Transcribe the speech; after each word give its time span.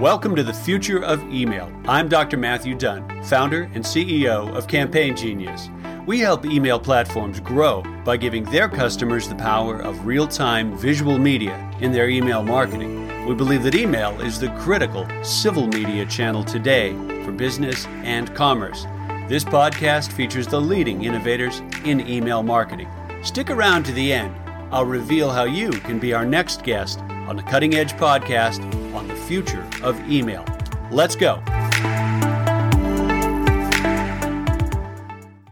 Welcome 0.00 0.34
to 0.36 0.42
the 0.42 0.54
future 0.54 1.04
of 1.04 1.22
email. 1.30 1.70
I'm 1.84 2.08
Dr. 2.08 2.38
Matthew 2.38 2.74
Dunn, 2.74 3.22
founder 3.24 3.64
and 3.74 3.84
CEO 3.84 4.50
of 4.56 4.66
Campaign 4.66 5.14
Genius. 5.14 5.68
We 6.06 6.20
help 6.20 6.46
email 6.46 6.80
platforms 6.80 7.38
grow 7.38 7.82
by 8.02 8.16
giving 8.16 8.44
their 8.44 8.66
customers 8.66 9.28
the 9.28 9.34
power 9.34 9.78
of 9.82 10.06
real 10.06 10.26
time 10.26 10.74
visual 10.78 11.18
media 11.18 11.70
in 11.82 11.92
their 11.92 12.08
email 12.08 12.42
marketing. 12.42 13.26
We 13.26 13.34
believe 13.34 13.62
that 13.64 13.74
email 13.74 14.18
is 14.22 14.40
the 14.40 14.48
critical 14.60 15.06
civil 15.22 15.66
media 15.66 16.06
channel 16.06 16.44
today 16.44 16.92
for 17.22 17.30
business 17.30 17.84
and 18.02 18.34
commerce. 18.34 18.86
This 19.28 19.44
podcast 19.44 20.12
features 20.12 20.46
the 20.46 20.62
leading 20.62 21.04
innovators 21.04 21.60
in 21.84 22.08
email 22.08 22.42
marketing. 22.42 22.88
Stick 23.22 23.50
around 23.50 23.84
to 23.84 23.92
the 23.92 24.14
end. 24.14 24.34
I'll 24.72 24.86
reveal 24.86 25.28
how 25.28 25.44
you 25.44 25.68
can 25.68 25.98
be 25.98 26.14
our 26.14 26.24
next 26.24 26.62
guest 26.62 27.00
on 27.00 27.36
the 27.36 27.42
Cutting 27.42 27.74
Edge 27.74 27.92
podcast 27.92 28.79
future 29.30 29.64
of 29.84 29.96
email. 30.10 30.44
Let's 30.90 31.14
go. 31.14 31.40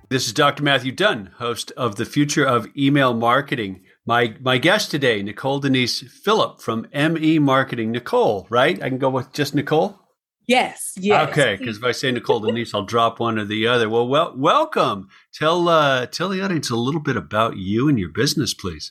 This 0.09 0.27
is 0.27 0.33
Dr. 0.33 0.65
Matthew 0.65 0.91
Dunn, 0.91 1.31
host 1.37 1.71
of 1.77 1.95
the 1.95 2.05
Future 2.05 2.45
of 2.45 2.67
Email 2.77 3.15
Marketing. 3.15 3.85
My 4.05 4.35
my 4.41 4.59
guest 4.59 4.91
today, 4.91 5.23
Nicole 5.23 5.61
Denise 5.61 6.01
Phillip 6.01 6.61
from 6.61 6.89
ME 6.93 7.39
Marketing. 7.39 7.93
Nicole, 7.93 8.49
right? 8.51 8.83
I 8.83 8.89
can 8.89 8.99
go 8.99 9.11
with 9.11 9.33
just 9.33 9.55
Nicole. 9.55 10.01
Yes. 10.49 10.95
Yes. 10.97 11.29
Okay, 11.29 11.55
because 11.55 11.77
if 11.77 11.85
I 11.85 11.93
say 11.93 12.11
Nicole 12.11 12.41
Denise, 12.41 12.75
I'll 12.75 12.83
drop 12.83 13.21
one 13.21 13.39
or 13.39 13.45
the 13.45 13.69
other. 13.69 13.89
Well, 13.89 14.09
well, 14.09 14.35
welcome. 14.37 15.07
Tell 15.33 15.69
uh, 15.69 16.07
tell 16.07 16.31
the 16.31 16.41
audience 16.41 16.69
a 16.69 16.75
little 16.75 17.01
bit 17.01 17.17
about 17.17 17.59
you 17.59 17.89
and 17.89 17.97
your 17.97 18.11
business, 18.11 18.55
please. 18.55 18.91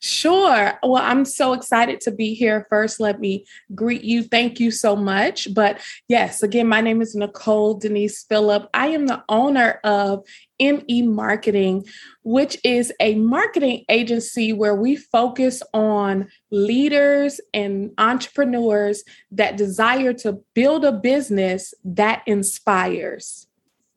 Sure. 0.00 0.78
Well, 0.82 1.02
I'm 1.02 1.24
so 1.24 1.52
excited 1.52 2.00
to 2.02 2.10
be 2.10 2.34
here. 2.34 2.66
First, 2.68 3.00
let 3.00 3.20
me 3.20 3.46
greet 3.74 4.04
you. 4.04 4.22
Thank 4.22 4.60
you 4.60 4.70
so 4.70 4.96
much. 4.96 5.52
But 5.54 5.80
yes, 6.08 6.42
again, 6.42 6.68
my 6.68 6.80
name 6.80 7.00
is 7.02 7.14
Nicole 7.14 7.74
Denise 7.74 8.24
Phillip. 8.24 8.68
I 8.74 8.88
am 8.88 9.06
the 9.06 9.22
owner 9.28 9.80
of 9.84 10.24
ME 10.58 11.02
Marketing, 11.02 11.84
which 12.22 12.58
is 12.64 12.92
a 13.00 13.14
marketing 13.16 13.84
agency 13.88 14.52
where 14.52 14.74
we 14.74 14.96
focus 14.96 15.62
on 15.74 16.28
leaders 16.50 17.40
and 17.52 17.92
entrepreneurs 17.98 19.04
that 19.30 19.56
desire 19.56 20.12
to 20.14 20.40
build 20.54 20.84
a 20.84 20.92
business 20.92 21.74
that 21.84 22.22
inspires. 22.26 23.46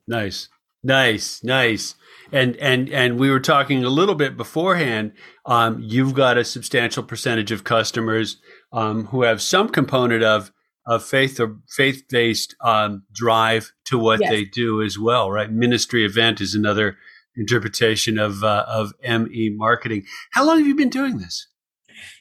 Nice. 0.06 0.48
Nice. 0.82 1.42
Nice 1.44 1.94
and 2.32 2.56
and 2.56 2.88
and 2.90 3.18
we 3.18 3.30
were 3.30 3.40
talking 3.40 3.84
a 3.84 3.90
little 3.90 4.14
bit 4.14 4.36
beforehand. 4.36 5.12
Um, 5.46 5.80
you've 5.82 6.14
got 6.14 6.38
a 6.38 6.44
substantial 6.44 7.02
percentage 7.02 7.50
of 7.50 7.64
customers 7.64 8.36
um, 8.72 9.06
who 9.06 9.22
have 9.22 9.42
some 9.42 9.68
component 9.68 10.22
of 10.22 10.52
of 10.86 11.04
faith 11.04 11.38
or 11.40 11.58
faith 11.68 12.04
based 12.08 12.54
um, 12.64 13.04
drive 13.12 13.72
to 13.86 13.98
what 13.98 14.20
yes. 14.20 14.30
they 14.30 14.44
do 14.44 14.82
as 14.82 14.98
well, 14.98 15.30
right? 15.30 15.50
Ministry 15.50 16.04
event 16.04 16.40
is 16.40 16.54
another 16.54 16.96
interpretation 17.36 18.18
of 18.18 18.44
uh, 18.44 18.64
of 18.68 18.92
ME 19.02 19.54
marketing. 19.56 20.04
How 20.32 20.44
long 20.44 20.58
have 20.58 20.66
you 20.66 20.74
been 20.74 20.90
doing 20.90 21.18
this? 21.18 21.46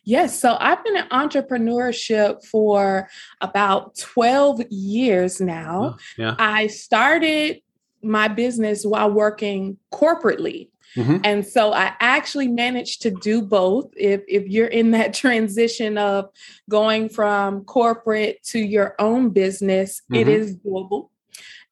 Yes, 0.03 0.37
so 0.37 0.57
I've 0.59 0.83
been 0.83 0.97
in 0.97 1.05
entrepreneurship 1.05 2.43
for 2.45 3.07
about 3.39 3.95
12 3.97 4.63
years 4.69 5.39
now. 5.39 5.95
Oh, 5.95 5.97
yeah. 6.17 6.35
I 6.37 6.67
started 6.67 7.61
my 8.01 8.27
business 8.27 8.85
while 8.85 9.11
working 9.11 9.77
corporately. 9.93 10.69
Mm-hmm. 10.95 11.17
And 11.23 11.45
so 11.45 11.71
I 11.71 11.93
actually 11.99 12.47
managed 12.47 13.03
to 13.03 13.11
do 13.11 13.41
both. 13.41 13.91
If 13.95 14.21
if 14.27 14.47
you're 14.47 14.67
in 14.67 14.91
that 14.91 15.13
transition 15.23 15.97
of 15.97 16.29
going 16.69 17.09
from 17.09 17.63
corporate 17.65 18.43
to 18.45 18.59
your 18.59 18.95
own 18.99 19.29
business, 19.29 20.01
mm-hmm. 20.11 20.15
it 20.15 20.27
is 20.27 20.57
doable. 20.57 21.09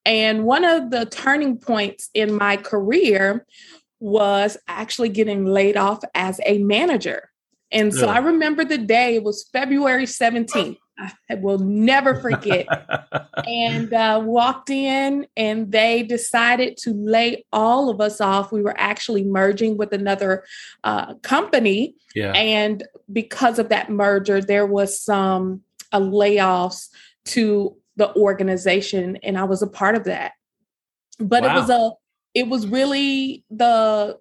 And 0.06 0.46
one 0.46 0.64
of 0.64 0.90
the 0.92 1.06
turning 1.06 1.58
points 1.58 2.10
in 2.14 2.34
my 2.34 2.56
career 2.56 3.46
was 4.00 4.56
actually 4.68 5.10
getting 5.10 5.46
laid 5.46 5.76
off 5.76 6.02
as 6.16 6.40
a 6.46 6.60
manager. 6.60 7.30
And 7.72 7.94
so 7.94 8.06
yeah. 8.06 8.14
I 8.14 8.18
remember 8.20 8.64
the 8.64 8.78
day, 8.78 9.16
it 9.16 9.24
was 9.24 9.50
February 9.52 10.06
17th. 10.06 10.78
I 10.98 11.36
will 11.36 11.60
never 11.60 12.16
forget. 12.16 12.68
and 13.48 13.94
uh, 13.94 14.22
walked 14.24 14.70
in, 14.70 15.28
and 15.36 15.72
they 15.72 16.04
decided 16.04 16.78
to 16.78 16.94
lay 16.94 17.46
all 17.54 17.90
of 17.90 18.02
us 18.02 18.20
off. 18.20 18.52
We 18.52 18.62
were 18.62 18.78
actually 18.78 19.24
merging 19.24 19.78
with 19.78 19.94
another 19.94 20.44
uh, 20.84 21.16
company, 21.16 21.96
yeah. 22.16 22.32
and 22.32 22.84
because 23.12 23.60
of 23.60 23.70
that 23.70 23.90
merger, 23.90 24.42
there 24.42 24.66
was 24.66 25.00
some 25.00 25.62
uh, 25.92 26.00
layoffs 26.00 26.90
to 27.26 27.76
the 27.96 28.16
organization, 28.16 29.18
and 29.24 29.38
I 29.38 29.44
was 29.44 29.62
a 29.62 29.68
part 29.68 29.96
of 29.96 30.06
that. 30.06 30.34
But 31.20 31.44
wow. 31.44 31.50
it 31.50 31.60
was 31.60 31.70
a, 31.70 31.92
it 32.34 32.48
was 32.48 32.68
really 32.68 33.44
the 33.50 34.18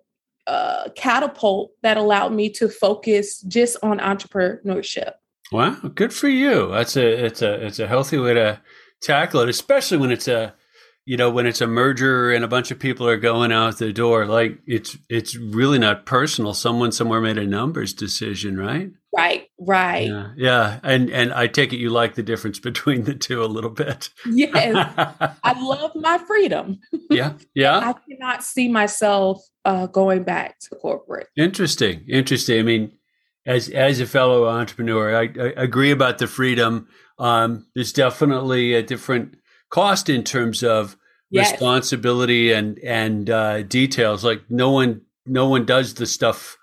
uh, 0.46 0.88
catapult 0.94 1.72
that 1.82 1.96
allowed 1.96 2.32
me 2.32 2.48
to 2.50 2.68
focus 2.68 3.40
just 3.42 3.76
on 3.82 3.98
entrepreneurship. 3.98 5.12
Wow, 5.52 5.76
good 5.94 6.12
for 6.12 6.28
you. 6.28 6.70
That's 6.72 6.96
a 6.96 7.26
it's 7.26 7.42
a 7.42 7.66
it's 7.66 7.78
a 7.78 7.86
healthy 7.86 8.18
way 8.18 8.34
to 8.34 8.60
tackle 9.00 9.40
it, 9.40 9.48
especially 9.48 9.98
when 9.98 10.10
it's 10.10 10.28
a 10.28 10.54
you 11.04 11.16
know 11.16 11.30
when 11.30 11.46
it's 11.46 11.60
a 11.60 11.66
merger 11.66 12.32
and 12.32 12.44
a 12.44 12.48
bunch 12.48 12.70
of 12.70 12.78
people 12.78 13.06
are 13.06 13.16
going 13.16 13.52
out 13.52 13.78
the 13.78 13.92
door. 13.92 14.26
Like 14.26 14.58
it's 14.66 14.96
it's 15.08 15.36
really 15.36 15.78
not 15.78 16.04
personal. 16.04 16.52
Someone 16.52 16.90
somewhere 16.90 17.20
made 17.20 17.38
a 17.38 17.46
numbers 17.46 17.94
decision, 17.94 18.58
right? 18.58 18.90
Right, 19.16 19.46
right. 19.58 20.08
Yeah, 20.08 20.32
yeah. 20.36 20.80
And 20.82 21.10
and 21.10 21.32
I 21.32 21.46
take 21.46 21.72
it 21.72 21.78
you 21.78 21.90
like 21.90 22.16
the 22.16 22.22
difference 22.22 22.58
between 22.60 23.04
the 23.04 23.14
two 23.14 23.42
a 23.42 23.46
little 23.46 23.70
bit. 23.70 24.10
Yes, 24.26 24.74
I 25.44 25.60
love 25.60 25.92
my 25.94 26.18
freedom. 26.18 26.80
Yeah, 27.08 27.34
yeah. 27.54 27.78
I 27.78 27.94
cannot 28.08 28.42
see 28.42 28.68
myself 28.68 29.42
uh, 29.64 29.86
going 29.86 30.24
back 30.24 30.58
to 30.60 30.76
corporate. 30.76 31.28
Interesting, 31.36 32.04
interesting. 32.08 32.58
I 32.58 32.62
mean 32.62 32.92
as 33.46 33.68
as 33.68 34.00
a 34.00 34.06
fellow 34.06 34.48
entrepreneur, 34.48 35.16
I, 35.16 35.22
I 35.22 35.52
agree 35.56 35.92
about 35.92 36.18
the 36.18 36.26
freedom. 36.26 36.88
Um, 37.18 37.66
there's 37.74 37.92
definitely 37.92 38.74
a 38.74 38.82
different 38.82 39.36
cost 39.70 40.08
in 40.08 40.24
terms 40.24 40.62
of 40.62 40.96
yes. 41.30 41.52
responsibility 41.52 42.52
and 42.52 42.78
and 42.80 43.30
uh, 43.30 43.62
details. 43.62 44.24
Like 44.24 44.42
no 44.50 44.70
one 44.72 45.02
no 45.24 45.48
one 45.48 45.64
does 45.64 45.94
the 45.94 46.06
stuff 46.06 46.58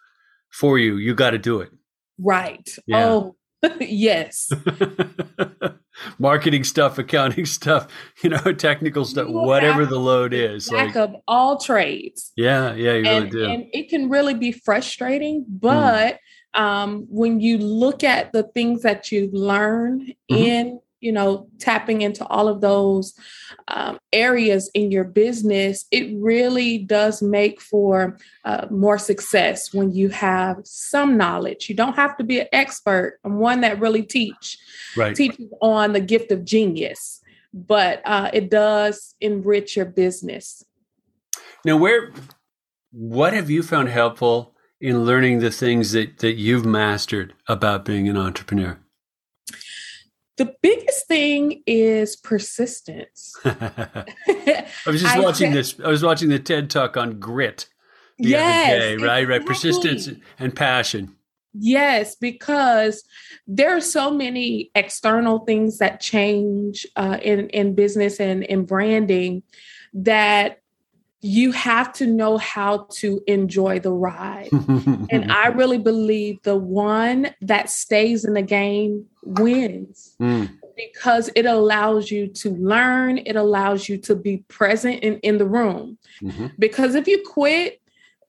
for 0.51 0.77
you. 0.77 0.97
You 0.97 1.16
got 1.16 1.31
to 1.31 1.38
do 1.38 1.61
it. 1.61 1.72
Right. 2.19 2.69
Yeah. 2.85 3.05
Oh, 3.05 3.35
yes. 3.79 4.51
Marketing 6.19 6.63
stuff, 6.63 6.97
accounting 6.97 7.45
stuff, 7.59 7.88
you 8.23 8.29
know, 8.29 8.51
technical 8.53 9.05
stuff, 9.05 9.27
whatever 9.29 9.85
the 9.85 9.99
load 9.99 10.33
is. 10.33 10.69
Back 10.69 10.88
like, 10.88 10.95
of 10.95 11.16
all 11.27 11.59
trades. 11.59 12.31
Yeah, 12.35 12.73
yeah, 12.73 12.93
you 12.93 13.05
and, 13.05 13.05
really 13.05 13.29
do. 13.29 13.45
And 13.45 13.66
it 13.72 13.89
can 13.89 14.09
really 14.09 14.33
be 14.33 14.51
frustrating, 14.51 15.45
mm. 15.45 15.59
but 15.61 16.16
mm 16.16 16.17
um, 16.53 17.06
when 17.09 17.40
you 17.40 17.58
look 17.58 18.03
at 18.03 18.31
the 18.31 18.44
things 18.44 18.81
that 18.84 19.12
you 19.12 19.30
learn 19.31 20.02
mm-hmm. 20.31 20.36
in 20.36 20.80
you 21.03 21.12
know 21.12 21.47
tapping 21.59 22.02
into 22.02 22.25
all 22.28 22.47
of 22.47 22.62
those 22.62 23.14
um, 23.68 24.00
areas 24.14 24.72
in 24.74 24.90
your 24.90 25.03
business 25.03 25.86
it 25.91 26.16
really 26.16 26.78
does 26.78 27.22
make 27.22 27.59
for 27.59 28.18
uh, 28.46 28.66
more 28.72 28.97
success 28.97 29.74
when 29.74 29.91
you 29.91 30.09
have 30.09 30.58
some 30.64 31.18
knowledge 31.18 31.68
you 31.69 31.75
don't 31.75 31.96
have 31.96 32.16
to 32.18 32.24
be 32.24 32.40
an 32.40 32.47
expert 32.53 33.20
and 33.24 33.38
one 33.38 33.62
that 33.62 33.80
really 33.80 34.02
teach 34.02 34.58
right. 34.96 35.16
teaches 35.16 35.52
on 35.62 35.94
the 35.94 36.00
gift 36.00 36.31
of 36.31 36.46
genius 36.46 37.22
but 37.53 38.02
uh, 38.06 38.31
it 38.34 38.50
does 38.50 39.14
enrich 39.20 39.75
your 39.75 39.85
business 39.85 40.64
now 41.66 41.75
where 41.75 42.14
what 42.91 43.34
have 43.34 43.50
you 43.50 43.62
found 43.62 43.90
helpful 43.90 44.53
in 44.83 45.05
learning 45.05 45.39
the 45.39 45.49
things 45.49 45.94
that, 45.94 46.17
that 46.17 46.33
you've 46.33 46.66
mastered 46.66 47.34
about 47.47 47.85
being 47.85 48.09
an 48.09 48.17
entrepreneur? 48.17 48.78
The 50.35 50.53
biggest 50.61 51.08
thing 51.08 51.63
is 51.66 52.17
persistence. 52.17 53.34
I 53.46 54.66
was 54.85 55.02
just 55.02 55.16
I 55.16 55.22
watching 55.22 55.52
te- 55.52 55.58
this. 55.58 55.79
I 55.79 55.87
was 55.87 56.03
watching 56.03 56.28
the 56.28 56.40
TED 56.40 56.69
talk 56.69 56.97
on 56.97 57.17
grit 57.17 57.67
the 58.17 58.29
yes, 58.29 58.67
other 58.67 58.79
day, 58.79 59.05
right? 59.05 59.23
Exactly. 59.23 59.25
Right. 59.25 59.46
Persistence 59.46 60.09
and 60.37 60.53
passion. 60.53 61.16
Yes, 61.53 62.16
because 62.16 63.03
there 63.47 63.78
are 63.78 63.81
so 63.81 64.11
many 64.11 64.69
external 64.75 65.40
things 65.40 65.78
that 65.78 66.02
change 66.02 66.85
uh, 66.97 67.19
in 67.22 67.47
in 67.49 67.73
business 67.73 68.19
and 68.19 68.43
in 68.43 68.66
branding 68.66 69.43
that 69.93 70.62
you 71.25 71.53
have 71.53 71.93
to 71.93 72.05
know 72.05 72.37
how 72.37 72.85
to 72.91 73.23
enjoy 73.28 73.79
the 73.79 73.93
ride. 73.93 74.49
and 75.09 75.31
I 75.31 75.47
really 75.47 75.78
believe 75.78 76.41
the 76.43 76.58
one 76.58 77.34
that 77.41 77.70
stays 77.70 78.25
in 78.25 78.34
the 78.34 78.41
game 78.41 79.05
wins 79.23 80.16
mm. 80.22 80.52
because 80.75 81.29
it 81.34 81.46
allows 81.46 82.11
you 82.11 82.28
to 82.28 82.49
learn, 82.49 83.20
it 83.20 83.37
allows 83.37 83.87
you 83.87 83.97
to 83.99 84.16
be 84.17 84.43
present 84.49 85.02
in, 85.02 85.17
in 85.20 85.37
the 85.37 85.46
room. 85.46 85.97
Mm-hmm. 86.22 86.47
Because 86.59 86.93
if 86.93 87.08
you 87.08 87.23
quit 87.25 87.79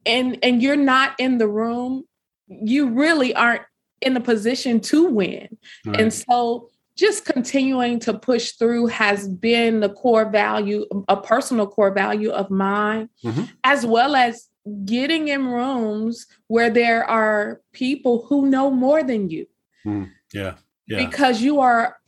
and 0.07 0.39
and 0.45 0.63
you're 0.63 0.77
not 0.77 1.19
in 1.19 1.39
the 1.39 1.49
room, 1.49 2.05
you 2.47 2.91
really 2.91 3.35
aren't 3.35 3.63
in 4.03 4.17
a 4.17 4.21
position 4.21 4.79
to 4.83 5.07
win. 5.07 5.57
Right. 5.85 6.01
And 6.01 6.15
so 6.15 6.71
just 6.97 7.25
continuing 7.25 7.99
to 8.01 8.15
push 8.15 8.53
through 8.53 8.87
has 8.87 9.29
been 9.29 9.81
the 9.81 9.89
core 9.89 10.31
value, 10.31 10.87
a 11.09 11.17
personal 11.17 11.67
core 11.67 11.91
value 11.91 12.31
of 12.31 12.51
mine, 12.51 13.09
mm-hmm. 13.25 13.45
as 13.65 13.85
well 13.85 14.15
as 14.15 14.49
getting 14.85 15.29
in 15.29 15.47
rooms 15.47 16.27
where 16.47 16.71
there 16.71 17.05
are 17.05 17.61
people 17.73 18.27
who 18.29 18.49
know 18.49 18.71
more 18.71 19.03
than 19.03 19.29
you. 19.29 19.47
Mm, 19.85 20.11
yeah. 20.33 20.55
Yeah. 20.87 21.05
Because 21.05 21.41
you 21.43 21.61
are 21.61 21.99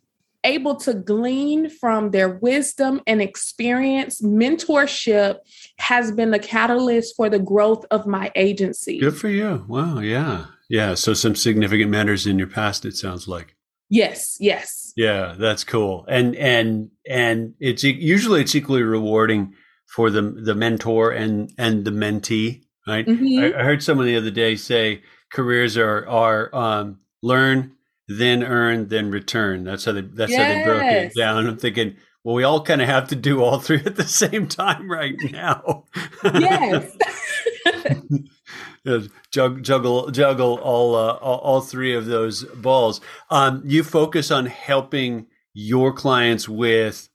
able 0.45 0.77
to 0.77 0.95
glean 0.95 1.69
from 1.69 2.13
their 2.13 2.29
wisdom 2.29 3.01
and 3.07 3.21
experience. 3.21 4.23
Mentorship 4.23 5.39
has 5.79 6.13
been 6.13 6.31
the 6.31 6.39
catalyst 6.39 7.17
for 7.17 7.29
the 7.29 7.39
growth 7.39 7.85
of 7.91 8.07
my 8.07 8.31
agency. 8.37 8.99
Good 8.99 9.17
for 9.17 9.29
you. 9.29 9.65
Wow. 9.67 9.99
Yeah. 9.99 10.47
Yeah. 10.69 10.95
So 10.95 11.15
some 11.15 11.35
significant 11.35 11.91
matters 11.91 12.27
in 12.27 12.39
your 12.39 12.47
past, 12.47 12.85
it 12.85 12.97
sounds 12.97 13.27
like. 13.27 13.56
Yes, 13.89 14.37
yes. 14.41 14.93
Yeah, 14.97 15.35
that's 15.39 15.65
cool. 15.65 16.05
And 16.09 16.35
and 16.37 16.91
and 17.09 17.55
it's 17.61 17.85
usually 17.85 18.41
it's 18.41 18.55
equally 18.55 18.83
rewarding 18.83 19.55
for 19.87 20.11
the 20.11 20.23
the 20.23 20.55
mentor 20.55 21.13
and 21.13 21.53
and 21.59 21.85
the 21.85 21.91
mentee, 21.91 22.63
right? 22.87 23.07
Mm-hmm. 23.07 23.57
I, 23.57 23.61
I, 23.61 23.63
heard 23.63 23.83
someone 23.83 24.07
the 24.07 24.17
other 24.17 24.31
day 24.31 24.57
say 24.57 25.03
careers 25.33 25.77
are 25.77 26.07
are 26.09 26.55
um, 26.55 27.01
learn, 27.23 27.73
then 28.09 28.43
earn, 28.43 28.89
then 28.89 29.11
return. 29.11 29.65
That's 29.65 29.85
how 29.85 29.93
they 29.93 30.01
that's 30.01 30.33
yes. 30.33 30.41
how 30.41 30.49
they 30.49 30.65
broke 30.65 30.93
it 30.93 31.13
down. 31.17 31.47
I'm 31.47 31.57
thinking, 31.57 31.97
well, 32.27 32.35
we 32.35 32.43
all 32.43 32.61
kind 32.61 32.83
of 32.83 32.89
have 32.89 33.07
to 33.11 33.15
do 33.15 33.41
all 33.41 33.61
three 33.61 33.81
at 33.87 33.95
the 33.95 34.03
same 34.03 34.49
time 34.49 34.91
right 34.91 35.15
now. 35.31 35.85
Yes. 36.25 36.91
juggle, 39.31 39.61
juggle, 39.61 40.11
juggle 40.11 40.59
all, 40.59 40.97
uh, 40.97 41.13
all, 41.13 41.39
all 41.39 41.61
three 41.61 41.95
of 41.95 42.07
those 42.07 42.43
balls. 42.43 43.01
Um, 43.31 43.63
you 43.65 43.85
focus 43.85 44.33
on 44.33 44.47
helping 44.47 45.29
your 45.55 45.93
clients 45.93 46.49
with, 46.49 47.09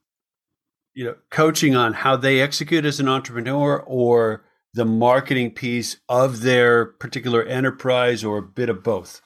you 0.94 1.04
know, 1.04 1.16
coaching 1.30 1.76
on 1.76 1.92
how 1.92 2.16
they 2.16 2.40
execute 2.40 2.86
as 2.86 2.98
an 2.98 3.06
entrepreneur 3.06 3.82
or 3.82 4.46
the 4.72 4.86
marketing 4.86 5.50
piece 5.50 5.98
of 6.08 6.40
their 6.40 6.86
particular 6.86 7.42
enterprise, 7.42 8.24
or 8.24 8.38
a 8.38 8.42
bit 8.42 8.70
of 8.70 8.82
both. 8.82 9.20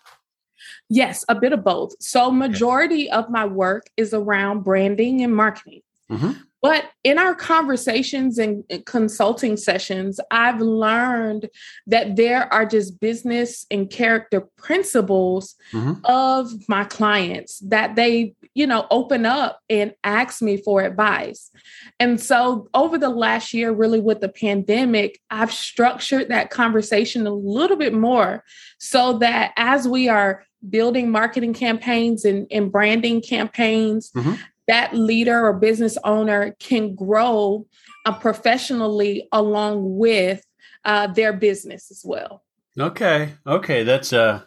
Yes, 0.88 1.24
a 1.28 1.34
bit 1.34 1.52
of 1.52 1.64
both. 1.64 1.94
So, 2.00 2.30
majority 2.30 3.10
of 3.10 3.28
my 3.28 3.44
work 3.44 3.86
is 3.96 4.14
around 4.14 4.62
branding 4.62 5.22
and 5.22 5.34
marketing. 5.34 5.82
Mm-hmm. 6.10 6.32
But 6.62 6.90
in 7.04 7.18
our 7.18 7.34
conversations 7.34 8.38
and 8.38 8.64
consulting 8.86 9.56
sessions, 9.56 10.18
I've 10.30 10.60
learned 10.60 11.48
that 11.86 12.16
there 12.16 12.52
are 12.52 12.66
just 12.66 12.98
business 12.98 13.66
and 13.70 13.88
character 13.88 14.40
principles 14.56 15.54
mm-hmm. 15.70 16.04
of 16.04 16.50
my 16.68 16.82
clients 16.82 17.60
that 17.60 17.94
they, 17.94 18.34
you 18.54 18.66
know, 18.66 18.86
open 18.90 19.26
up 19.26 19.60
and 19.70 19.94
ask 20.02 20.42
me 20.42 20.56
for 20.56 20.82
advice. 20.82 21.52
And 22.00 22.20
so 22.20 22.68
over 22.74 22.98
the 22.98 23.10
last 23.10 23.54
year, 23.54 23.70
really 23.70 24.00
with 24.00 24.20
the 24.20 24.28
pandemic, 24.28 25.20
I've 25.30 25.52
structured 25.52 26.30
that 26.30 26.50
conversation 26.50 27.28
a 27.28 27.34
little 27.34 27.76
bit 27.76 27.94
more 27.94 28.42
so 28.78 29.18
that 29.18 29.52
as 29.56 29.86
we 29.86 30.08
are 30.08 30.42
building 30.70 31.10
marketing 31.10 31.54
campaigns 31.54 32.24
and, 32.24 32.46
and 32.50 32.70
branding 32.72 33.20
campaigns, 33.20 34.10
mm-hmm 34.12 34.34
that 34.66 34.94
leader 34.94 35.46
or 35.46 35.52
business 35.52 35.96
owner 36.04 36.52
can 36.58 36.94
grow 36.94 37.66
uh, 38.04 38.12
professionally 38.12 39.28
along 39.32 39.96
with 39.96 40.44
uh, 40.84 41.06
their 41.08 41.32
business 41.32 41.90
as 41.90 42.02
well. 42.04 42.42
Okay, 42.78 43.32
okay, 43.46 43.84
that's 43.84 44.12
uh, 44.12 44.42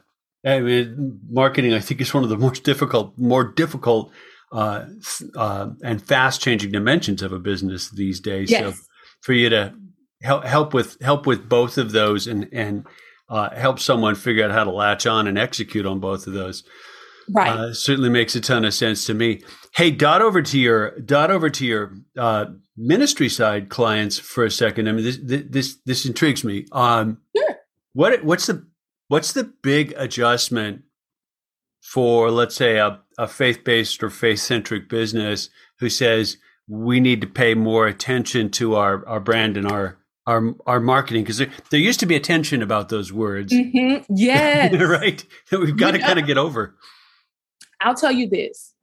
I 0.45 0.59
mean, 0.59 1.19
marketing. 1.29 1.73
I 1.73 1.79
think 1.79 2.01
is 2.01 2.13
one 2.13 2.23
of 2.23 2.29
the 2.29 2.37
most 2.37 2.63
difficult, 2.63 3.17
more 3.17 3.43
difficult, 3.43 4.11
uh, 4.51 4.85
uh, 5.35 5.69
and 5.83 6.01
fast 6.01 6.41
changing 6.41 6.71
dimensions 6.71 7.21
of 7.21 7.33
a 7.33 7.39
business 7.39 7.89
these 7.89 8.19
days. 8.19 8.51
Yes. 8.51 8.75
So, 8.75 8.81
for 9.21 9.33
you 9.33 9.49
to 9.49 9.73
help 10.21 10.43
help 10.43 10.73
with 10.73 11.01
help 11.01 11.25
with 11.25 11.49
both 11.49 11.77
of 11.77 11.91
those 11.91 12.27
and 12.27 12.47
and 12.51 12.85
uh, 13.29 13.49
help 13.55 13.79
someone 13.79 14.15
figure 14.15 14.43
out 14.43 14.51
how 14.51 14.63
to 14.63 14.71
latch 14.71 15.05
on 15.05 15.27
and 15.27 15.37
execute 15.37 15.85
on 15.85 15.99
both 15.99 16.27
of 16.27 16.33
those 16.33 16.63
Right. 17.31 17.49
Uh, 17.49 17.73
certainly 17.73 18.09
makes 18.09 18.35
a 18.35 18.41
ton 18.41 18.65
of 18.65 18.73
sense 18.73 19.05
to 19.05 19.13
me. 19.13 19.41
Hey, 19.75 19.91
dot 19.91 20.21
over 20.21 20.41
to 20.41 20.57
your 20.57 20.99
dot 20.99 21.29
over 21.29 21.49
to 21.49 21.65
your 21.65 21.93
uh, 22.17 22.45
ministry 22.75 23.29
side 23.29 23.69
clients 23.69 24.17
for 24.17 24.43
a 24.43 24.51
second. 24.51 24.87
I 24.87 24.93
mean, 24.93 25.03
this 25.03 25.19
this 25.21 25.77
this 25.85 26.05
intrigues 26.05 26.43
me. 26.43 26.65
Um, 26.71 27.19
sure. 27.35 27.55
What 27.93 28.23
what's 28.23 28.47
the 28.47 28.67
what's 29.09 29.33
the 29.33 29.43
big 29.43 29.93
adjustment 29.95 30.83
for 31.81 32.31
let's 32.31 32.55
say 32.55 32.77
a, 32.77 32.99
a 33.17 33.27
faith 33.27 33.63
based 33.63 34.01
or 34.01 34.09
faith 34.09 34.39
centric 34.39 34.89
business 34.89 35.49
who 35.79 35.89
says 35.89 36.37
we 36.67 36.99
need 36.99 37.21
to 37.21 37.27
pay 37.27 37.53
more 37.53 37.87
attention 37.87 38.49
to 38.51 38.75
our 38.75 39.07
our 39.07 39.19
brand 39.19 39.55
and 39.55 39.67
our 39.67 39.98
our 40.29 40.55
our 40.67 40.79
marketing 40.79 41.23
because 41.23 41.39
there, 41.39 41.49
there 41.71 41.79
used 41.79 41.99
to 42.01 42.05
be 42.05 42.15
a 42.15 42.19
tension 42.19 42.61
about 42.61 42.89
those 42.89 43.11
words. 43.11 43.51
Mm-hmm. 43.51 44.13
Yes, 44.15 44.73
right. 44.81 45.25
We've 45.51 45.75
got 45.75 45.91
to 45.91 45.99
kind 45.99 46.19
of 46.19 46.27
get 46.27 46.37
over. 46.37 46.75
I'll 47.81 47.95
tell 47.95 48.11
you 48.11 48.29
this 48.29 48.73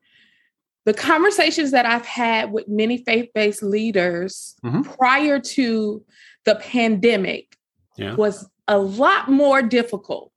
the 0.86 0.94
conversations 0.94 1.72
that 1.72 1.84
I've 1.84 2.06
had 2.06 2.52
with 2.52 2.68
many 2.68 2.98
faith 2.98 3.28
based 3.34 3.62
leaders 3.62 4.54
mm-hmm. 4.64 4.82
prior 4.82 5.38
to 5.40 6.02
the 6.44 6.54
pandemic 6.56 7.56
yeah. 7.96 8.14
was 8.14 8.48
a 8.68 8.78
lot 8.78 9.30
more 9.30 9.62
difficult. 9.62 10.32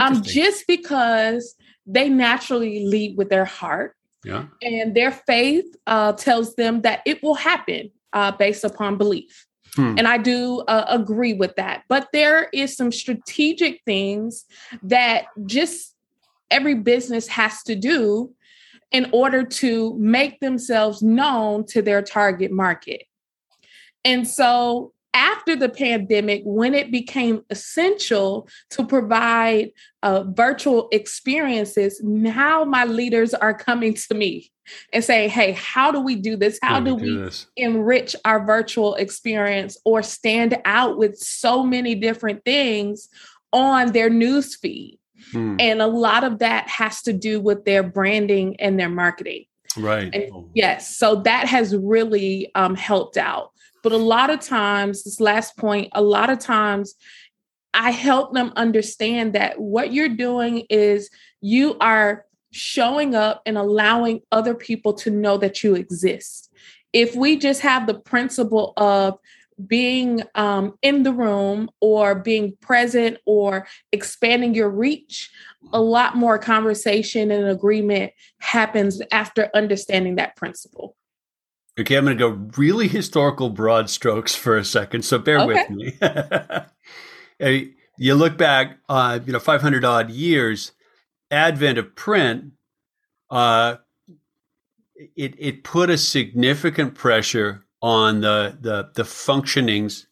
Um, 0.00 0.22
just 0.22 0.66
because 0.66 1.54
they 1.86 2.08
naturally 2.08 2.84
lead 2.84 3.16
with 3.16 3.28
their 3.28 3.44
heart. 3.44 3.94
Yeah. 4.24 4.46
And 4.60 4.96
their 4.96 5.12
faith 5.12 5.66
uh, 5.86 6.14
tells 6.14 6.56
them 6.56 6.80
that 6.80 7.02
it 7.06 7.22
will 7.22 7.34
happen 7.34 7.92
uh, 8.12 8.32
based 8.32 8.64
upon 8.64 8.96
belief. 8.96 9.46
Hmm. 9.74 9.94
And 9.98 10.06
I 10.06 10.18
do 10.18 10.60
uh, 10.68 10.84
agree 10.88 11.34
with 11.34 11.56
that. 11.56 11.82
But 11.88 12.08
there 12.12 12.48
is 12.52 12.76
some 12.76 12.92
strategic 12.92 13.82
things 13.84 14.44
that 14.82 15.26
just 15.46 15.94
every 16.50 16.74
business 16.74 17.26
has 17.28 17.62
to 17.64 17.74
do 17.74 18.32
in 18.92 19.10
order 19.12 19.42
to 19.42 19.96
make 19.98 20.38
themselves 20.40 21.02
known 21.02 21.66
to 21.66 21.82
their 21.82 22.00
target 22.00 22.52
market. 22.52 23.02
And 24.04 24.28
so 24.28 24.93
after 25.14 25.54
the 25.54 25.68
pandemic, 25.68 26.42
when 26.44 26.74
it 26.74 26.90
became 26.90 27.42
essential 27.48 28.48
to 28.70 28.84
provide 28.84 29.70
uh, 30.02 30.24
virtual 30.24 30.88
experiences, 30.92 32.00
now 32.02 32.64
my 32.64 32.84
leaders 32.84 33.32
are 33.32 33.54
coming 33.54 33.94
to 33.94 34.14
me 34.14 34.50
and 34.92 35.04
saying, 35.04 35.30
Hey, 35.30 35.52
how 35.52 35.92
do 35.92 36.00
we 36.00 36.16
do 36.16 36.36
this? 36.36 36.58
How 36.62 36.80
do, 36.80 36.94
we, 36.94 37.06
do 37.06 37.30
enrich 37.56 38.16
our 38.24 38.44
virtual 38.44 38.94
experience 38.96 39.78
or 39.84 40.02
stand 40.02 40.58
out 40.64 40.98
with 40.98 41.16
so 41.18 41.62
many 41.62 41.94
different 41.94 42.44
things 42.44 43.08
on 43.52 43.92
their 43.92 44.10
news 44.10 44.56
feed? 44.56 44.98
Hmm. 45.30 45.56
And 45.58 45.80
a 45.80 45.86
lot 45.86 46.24
of 46.24 46.40
that 46.40 46.68
has 46.68 47.02
to 47.02 47.12
do 47.12 47.40
with 47.40 47.64
their 47.64 47.82
branding 47.82 48.56
and 48.60 48.78
their 48.78 48.90
marketing. 48.90 49.44
Right. 49.76 50.14
And 50.14 50.50
yes. 50.54 50.96
So 50.96 51.16
that 51.22 51.46
has 51.46 51.74
really 51.76 52.50
um, 52.54 52.74
helped 52.74 53.16
out. 53.16 53.50
But 53.84 53.92
a 53.92 53.98
lot 53.98 54.30
of 54.30 54.40
times, 54.40 55.04
this 55.04 55.20
last 55.20 55.58
point, 55.58 55.90
a 55.92 56.02
lot 56.02 56.30
of 56.30 56.38
times 56.40 56.94
I 57.74 57.90
help 57.90 58.32
them 58.32 58.52
understand 58.56 59.34
that 59.34 59.60
what 59.60 59.92
you're 59.92 60.08
doing 60.08 60.64
is 60.70 61.10
you 61.42 61.76
are 61.80 62.24
showing 62.50 63.14
up 63.14 63.42
and 63.44 63.58
allowing 63.58 64.22
other 64.32 64.54
people 64.54 64.94
to 64.94 65.10
know 65.10 65.36
that 65.36 65.62
you 65.62 65.74
exist. 65.74 66.50
If 66.94 67.14
we 67.14 67.36
just 67.36 67.60
have 67.60 67.86
the 67.86 67.98
principle 67.98 68.72
of 68.78 69.18
being 69.66 70.22
um, 70.34 70.78
in 70.80 71.02
the 71.02 71.12
room 71.12 71.68
or 71.80 72.14
being 72.14 72.56
present 72.60 73.18
or 73.26 73.66
expanding 73.92 74.54
your 74.54 74.70
reach, 74.70 75.30
a 75.72 75.80
lot 75.80 76.16
more 76.16 76.38
conversation 76.38 77.30
and 77.30 77.48
agreement 77.48 78.12
happens 78.38 79.02
after 79.12 79.50
understanding 79.54 80.16
that 80.16 80.36
principle. 80.36 80.96
Okay, 81.78 81.96
I'm 81.96 82.04
going 82.04 82.16
to 82.16 82.28
go 82.30 82.48
really 82.56 82.86
historical 82.86 83.50
broad 83.50 83.90
strokes 83.90 84.34
for 84.34 84.56
a 84.56 84.64
second, 84.64 85.04
so 85.04 85.18
bear 85.18 85.40
okay. 85.40 85.66
with 85.68 85.70
me. 87.40 87.74
you 87.98 88.14
look 88.14 88.38
back, 88.38 88.78
uh, 88.88 89.18
you 89.24 89.32
know, 89.32 89.40
500 89.40 89.84
odd 89.84 90.10
years, 90.10 90.72
advent 91.32 91.78
of 91.78 91.96
print, 91.96 92.52
uh, 93.30 93.76
it 95.16 95.34
it 95.38 95.64
put 95.64 95.90
a 95.90 95.98
significant 95.98 96.94
pressure 96.94 97.64
on 97.82 98.20
the 98.20 98.56
the, 98.60 98.90
the 98.94 99.02
functionings 99.02 100.06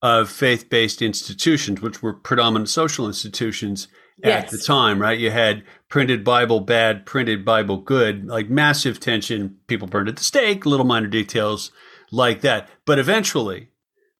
of 0.00 0.30
faith-based 0.30 1.02
institutions, 1.02 1.82
which 1.82 2.02
were 2.02 2.14
predominant 2.14 2.68
social 2.68 3.06
institutions 3.06 3.88
yes. 4.22 4.44
at 4.44 4.50
the 4.50 4.58
time, 4.58 5.00
right? 5.00 5.18
You 5.18 5.30
had 5.30 5.64
printed 5.88 6.24
Bible 6.24 6.60
bad, 6.60 7.06
printed 7.06 7.44
Bible 7.44 7.78
good, 7.78 8.26
like 8.26 8.48
massive 8.50 9.00
tension. 9.00 9.58
People 9.66 9.88
burned 9.88 10.08
at 10.08 10.16
the 10.16 10.24
stake, 10.24 10.66
little 10.66 10.86
minor 10.86 11.06
details 11.06 11.70
like 12.10 12.40
that. 12.42 12.68
But 12.84 12.98
eventually, 12.98 13.70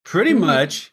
pretty 0.04 0.32
mm-hmm. 0.32 0.46
much 0.46 0.92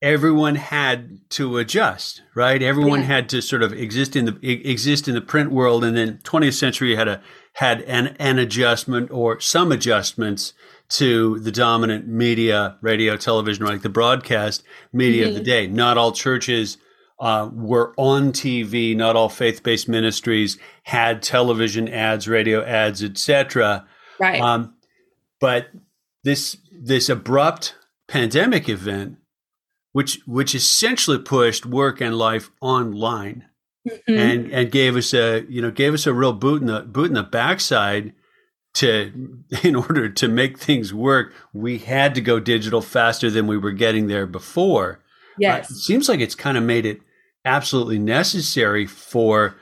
everyone 0.00 0.54
had 0.54 1.18
to 1.30 1.58
adjust, 1.58 2.22
right? 2.34 2.62
Everyone 2.62 3.00
yeah. 3.00 3.06
had 3.06 3.28
to 3.30 3.42
sort 3.42 3.62
of 3.62 3.72
exist 3.72 4.14
in 4.16 4.24
the 4.26 4.38
exist 4.42 5.08
in 5.08 5.14
the 5.14 5.20
print 5.20 5.50
world, 5.50 5.84
and 5.84 5.96
then 5.96 6.18
20th 6.24 6.54
century 6.54 6.96
had 6.96 7.08
a 7.08 7.20
had 7.54 7.82
an, 7.82 8.14
an 8.20 8.38
adjustment 8.38 9.10
or 9.10 9.40
some 9.40 9.72
adjustments 9.72 10.52
to 10.88 11.38
the 11.40 11.50
dominant 11.50 12.06
media, 12.06 12.78
radio, 12.80 13.16
television, 13.16 13.66
like 13.66 13.82
the 13.82 13.88
broadcast 13.88 14.62
media 14.92 15.22
mm-hmm. 15.22 15.30
of 15.30 15.34
the 15.34 15.44
day. 15.44 15.66
Not 15.66 15.98
all 15.98 16.12
churches 16.12 16.78
uh, 17.20 17.50
were 17.52 17.94
on 17.96 18.32
TV. 18.32 18.96
Not 18.96 19.16
all 19.16 19.28
faith-based 19.28 19.88
ministries 19.88 20.58
had 20.84 21.22
television 21.22 21.88
ads, 21.88 22.28
radio 22.28 22.64
ads, 22.64 23.02
etc. 23.02 23.86
Right. 24.18 24.40
Um, 24.40 24.74
but 25.40 25.68
this 26.24 26.56
this 26.72 27.08
abrupt 27.08 27.76
pandemic 28.08 28.68
event, 28.68 29.16
which 29.92 30.20
which 30.26 30.54
essentially 30.54 31.18
pushed 31.18 31.66
work 31.66 32.00
and 32.00 32.16
life 32.16 32.50
online, 32.60 33.44
mm-hmm. 33.88 34.18
and 34.18 34.52
and 34.52 34.70
gave 34.70 34.96
us 34.96 35.14
a 35.14 35.44
you 35.48 35.62
know 35.62 35.70
gave 35.70 35.94
us 35.94 36.06
a 36.06 36.14
real 36.14 36.32
boot 36.32 36.60
in 36.60 36.66
the 36.66 36.80
boot 36.80 37.08
in 37.08 37.14
the 37.14 37.22
backside 37.22 38.12
to 38.74 39.40
in 39.62 39.74
order 39.74 40.08
to 40.08 40.28
make 40.28 40.58
things 40.58 40.92
work 40.92 41.32
we 41.52 41.78
had 41.78 42.14
to 42.14 42.20
go 42.20 42.38
digital 42.38 42.80
faster 42.80 43.30
than 43.30 43.46
we 43.46 43.56
were 43.56 43.72
getting 43.72 44.06
there 44.06 44.26
before 44.26 45.00
yes 45.38 45.70
uh, 45.70 45.74
it 45.74 45.76
seems 45.76 46.08
like 46.08 46.20
it's 46.20 46.34
kind 46.34 46.56
of 46.56 46.62
made 46.62 46.86
it 46.86 47.00
absolutely 47.48 47.98
necessary 47.98 48.86
for 48.86 49.56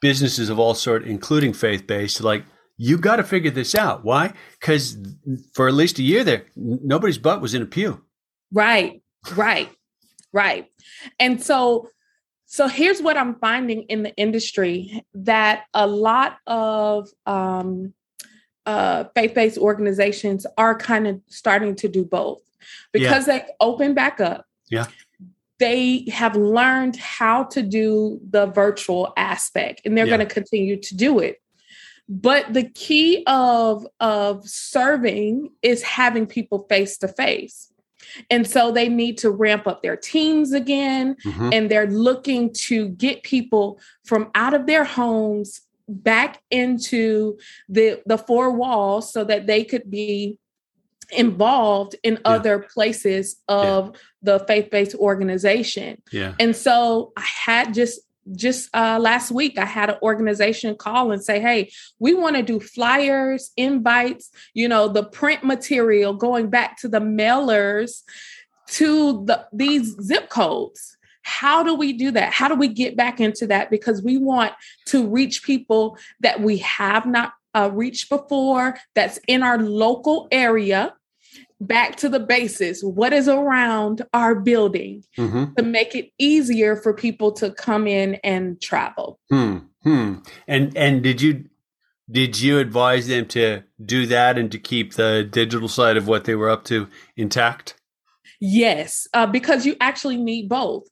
businesses 0.00 0.48
of 0.48 0.58
all 0.58 0.74
sort 0.74 1.04
including 1.04 1.52
faith-based 1.52 2.20
like 2.22 2.44
you 2.78 2.98
got 2.98 3.16
to 3.16 3.24
figure 3.24 3.50
this 3.50 3.74
out 3.74 4.04
why 4.04 4.32
because 4.60 4.96
for 5.54 5.66
at 5.68 5.74
least 5.74 5.98
a 5.98 6.02
year 6.02 6.22
there 6.22 6.44
nobody's 6.56 7.18
butt 7.18 7.40
was 7.40 7.54
in 7.54 7.62
a 7.62 7.66
pew 7.66 8.02
right 8.52 9.02
right 9.36 9.70
right 10.32 10.66
and 11.18 11.42
so 11.42 11.88
so 12.46 12.68
here's 12.68 13.02
what 13.02 13.16
I'm 13.16 13.34
finding 13.34 13.82
in 13.82 14.04
the 14.04 14.16
industry 14.16 15.04
that 15.14 15.64
a 15.74 15.86
lot 15.86 16.38
of 16.46 17.08
um, 17.26 17.92
uh, 18.64 19.04
faith-based 19.14 19.58
organizations 19.58 20.46
are 20.56 20.78
kind 20.78 21.08
of 21.08 21.20
starting 21.26 21.74
to 21.76 21.88
do 21.88 22.04
both 22.04 22.40
because 22.92 23.26
yeah. 23.26 23.38
they 23.38 23.44
open 23.60 23.94
back 23.94 24.20
up. 24.20 24.46
Yeah. 24.70 24.86
They 25.58 26.06
have 26.12 26.36
learned 26.36 26.96
how 26.96 27.44
to 27.44 27.62
do 27.62 28.20
the 28.28 28.46
virtual 28.46 29.12
aspect 29.16 29.82
and 29.84 29.96
they're 29.96 30.06
yeah. 30.06 30.16
going 30.16 30.28
to 30.28 30.34
continue 30.34 30.80
to 30.80 30.96
do 30.96 31.18
it. 31.18 31.40
But 32.08 32.52
the 32.54 32.64
key 32.64 33.24
of 33.26 33.86
of 33.98 34.48
serving 34.48 35.50
is 35.62 35.82
having 35.82 36.26
people 36.26 36.66
face 36.68 36.98
to 36.98 37.08
face. 37.08 37.72
And 38.30 38.46
so 38.46 38.70
they 38.70 38.88
need 38.88 39.18
to 39.18 39.30
ramp 39.30 39.66
up 39.66 39.82
their 39.82 39.96
teams 39.96 40.52
again. 40.52 41.16
Mm-hmm. 41.24 41.50
And 41.52 41.70
they're 41.70 41.90
looking 41.90 42.52
to 42.66 42.88
get 42.90 43.24
people 43.24 43.80
from 44.04 44.30
out 44.34 44.54
of 44.54 44.66
their 44.66 44.84
homes 44.84 45.62
back 45.88 46.42
into 46.50 47.38
the, 47.68 48.02
the 48.06 48.18
four 48.18 48.50
walls 48.50 49.12
so 49.12 49.24
that 49.24 49.46
they 49.46 49.64
could 49.64 49.90
be 49.90 50.38
involved 51.10 51.96
in 52.02 52.14
yeah. 52.14 52.20
other 52.24 52.58
places 52.58 53.36
of 53.48 53.86
yeah. 53.86 54.00
the 54.22 54.44
faith-based 54.46 54.94
organization. 54.96 56.02
Yeah. 56.12 56.34
And 56.38 56.54
so 56.54 57.12
I 57.16 57.24
had 57.44 57.74
just 57.74 58.00
just 58.34 58.68
uh, 58.74 58.98
last 59.00 59.30
week, 59.30 59.56
I 59.56 59.64
had 59.64 59.88
an 59.88 59.98
organization 60.02 60.74
call 60.74 61.12
and 61.12 61.22
say, 61.22 61.38
Hey, 61.38 61.70
we 62.00 62.12
want 62.12 62.34
to 62.34 62.42
do 62.42 62.58
flyers, 62.58 63.52
invites, 63.56 64.30
you 64.52 64.68
know, 64.68 64.88
the 64.88 65.04
print 65.04 65.44
material 65.44 66.12
going 66.12 66.50
back 66.50 66.76
to 66.80 66.88
the 66.88 66.98
mailers 66.98 68.02
to 68.68 69.24
the, 69.26 69.46
these 69.52 69.94
zip 70.02 70.28
codes. 70.28 70.96
How 71.22 71.62
do 71.62 71.74
we 71.74 71.92
do 71.92 72.10
that? 72.12 72.32
How 72.32 72.48
do 72.48 72.54
we 72.54 72.68
get 72.68 72.96
back 72.96 73.20
into 73.20 73.46
that? 73.48 73.70
Because 73.70 74.02
we 74.02 74.16
want 74.16 74.52
to 74.86 75.08
reach 75.08 75.42
people 75.42 75.98
that 76.20 76.40
we 76.40 76.58
have 76.58 77.06
not 77.06 77.32
uh, 77.56 77.70
reached 77.72 78.08
before, 78.08 78.76
that's 78.94 79.18
in 79.26 79.42
our 79.42 79.58
local 79.58 80.28
area 80.30 80.94
back 81.60 81.96
to 81.96 82.08
the 82.08 82.20
basis 82.20 82.82
what 82.82 83.12
is 83.12 83.28
around 83.28 84.02
our 84.12 84.34
building 84.34 85.02
mm-hmm. 85.16 85.44
to 85.56 85.62
make 85.62 85.94
it 85.94 86.10
easier 86.18 86.76
for 86.76 86.92
people 86.92 87.32
to 87.32 87.50
come 87.50 87.86
in 87.86 88.16
and 88.16 88.60
travel 88.60 89.18
hmm. 89.30 89.58
Hmm. 89.82 90.16
and 90.46 90.76
and 90.76 91.02
did 91.02 91.22
you 91.22 91.46
did 92.10 92.38
you 92.38 92.58
advise 92.58 93.06
them 93.06 93.24
to 93.28 93.62
do 93.84 94.06
that 94.06 94.36
and 94.36 94.52
to 94.52 94.58
keep 94.58 94.94
the 94.94 95.26
digital 95.30 95.68
side 95.68 95.96
of 95.96 96.06
what 96.06 96.24
they 96.24 96.34
were 96.34 96.50
up 96.50 96.64
to 96.64 96.88
intact 97.16 97.80
yes 98.38 99.08
uh, 99.14 99.26
because 99.26 99.64
you 99.64 99.76
actually 99.80 100.18
need 100.18 100.50
both 100.50 100.86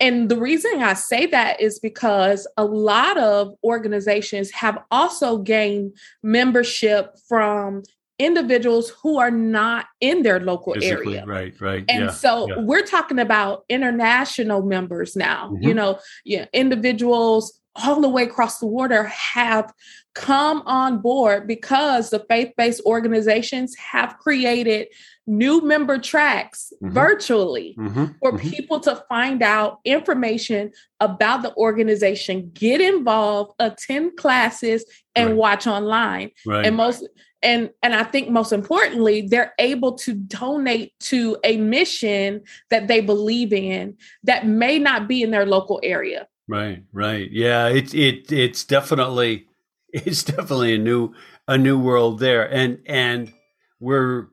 and 0.00 0.28
the 0.28 0.36
reason 0.36 0.82
I 0.82 0.94
say 0.94 1.26
that 1.26 1.60
is 1.60 1.78
because 1.78 2.46
a 2.56 2.64
lot 2.64 3.18
of 3.18 3.54
organizations 3.64 4.50
have 4.52 4.78
also 4.90 5.38
gained 5.38 5.96
membership 6.22 7.16
from 7.28 7.82
individuals 8.18 8.90
who 9.02 9.18
are 9.18 9.30
not 9.30 9.86
in 10.00 10.22
their 10.22 10.40
local 10.40 10.74
Physically, 10.74 11.18
area. 11.18 11.26
Right, 11.26 11.60
right. 11.60 11.84
And 11.88 12.06
yeah, 12.06 12.10
so 12.10 12.48
yeah. 12.48 12.58
we're 12.58 12.84
talking 12.84 13.18
about 13.18 13.64
international 13.68 14.62
members 14.62 15.16
now. 15.16 15.50
Mm-hmm. 15.50 15.62
You 15.62 15.74
know, 15.74 15.98
yeah, 16.24 16.46
individuals 16.52 17.60
all 17.84 18.00
the 18.00 18.08
way 18.08 18.24
across 18.24 18.58
the 18.58 18.66
water 18.66 19.04
have 19.04 19.72
come 20.14 20.62
on 20.66 20.98
board 20.98 21.46
because 21.46 22.10
the 22.10 22.24
faith-based 22.28 22.80
organizations 22.84 23.76
have 23.76 24.18
created 24.18 24.88
new 25.26 25.60
member 25.60 25.98
tracks 25.98 26.72
mm-hmm. 26.82 26.92
virtually 26.92 27.76
mm-hmm. 27.78 28.06
for 28.20 28.32
mm-hmm. 28.32 28.48
people 28.48 28.80
to 28.80 28.96
find 29.08 29.42
out 29.42 29.78
information 29.84 30.72
about 31.00 31.42
the 31.42 31.54
organization, 31.56 32.50
get 32.54 32.80
involved, 32.80 33.52
attend 33.58 34.16
classes, 34.16 34.84
and 35.14 35.30
right. 35.30 35.36
watch 35.36 35.66
online. 35.66 36.30
Right. 36.46 36.66
And 36.66 36.76
most 36.76 37.06
and 37.42 37.70
and 37.82 37.94
i 37.94 38.02
think 38.02 38.28
most 38.28 38.52
importantly 38.52 39.22
they're 39.22 39.54
able 39.58 39.92
to 39.92 40.12
donate 40.12 40.92
to 40.98 41.36
a 41.44 41.56
mission 41.56 42.42
that 42.70 42.88
they 42.88 43.00
believe 43.00 43.52
in 43.52 43.96
that 44.24 44.46
may 44.46 44.78
not 44.78 45.06
be 45.06 45.22
in 45.22 45.30
their 45.30 45.46
local 45.46 45.78
area 45.82 46.26
right 46.48 46.82
right 46.92 47.30
yeah 47.30 47.68
it's 47.68 47.94
it 47.94 48.32
it's 48.32 48.64
definitely 48.64 49.46
it's 49.92 50.24
definitely 50.24 50.74
a 50.74 50.78
new 50.78 51.12
a 51.46 51.56
new 51.56 51.78
world 51.78 52.18
there 52.18 52.50
and 52.52 52.78
and 52.86 53.32
we're 53.80 54.28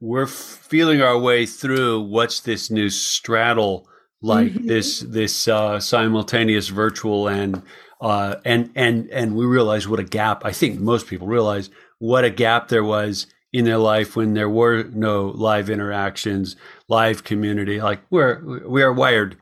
we're 0.00 0.26
feeling 0.26 1.00
our 1.00 1.18
way 1.18 1.46
through 1.46 2.00
what's 2.00 2.40
this 2.40 2.70
new 2.70 2.90
straddle 2.90 3.88
like 4.22 4.52
mm-hmm. 4.52 4.66
this 4.66 5.00
this 5.00 5.48
uh, 5.48 5.78
simultaneous 5.80 6.68
virtual 6.68 7.28
and 7.28 7.62
uh, 8.00 8.36
and 8.44 8.70
and 8.74 9.08
and 9.10 9.34
we 9.36 9.46
realize 9.46 9.88
what 9.88 10.00
a 10.00 10.04
gap 10.04 10.44
I 10.44 10.52
think 10.52 10.80
most 10.80 11.06
people 11.06 11.26
realize 11.26 11.70
what 11.98 12.24
a 12.24 12.30
gap 12.30 12.68
there 12.68 12.84
was 12.84 13.26
in 13.52 13.64
their 13.64 13.78
life 13.78 14.16
when 14.16 14.34
there 14.34 14.50
were 14.50 14.84
no 14.92 15.28
live 15.28 15.70
interactions, 15.70 16.56
live 16.88 17.24
community. 17.24 17.80
Like 17.80 18.00
we're 18.10 18.66
we 18.66 18.82
are 18.82 18.92
wired 18.92 19.36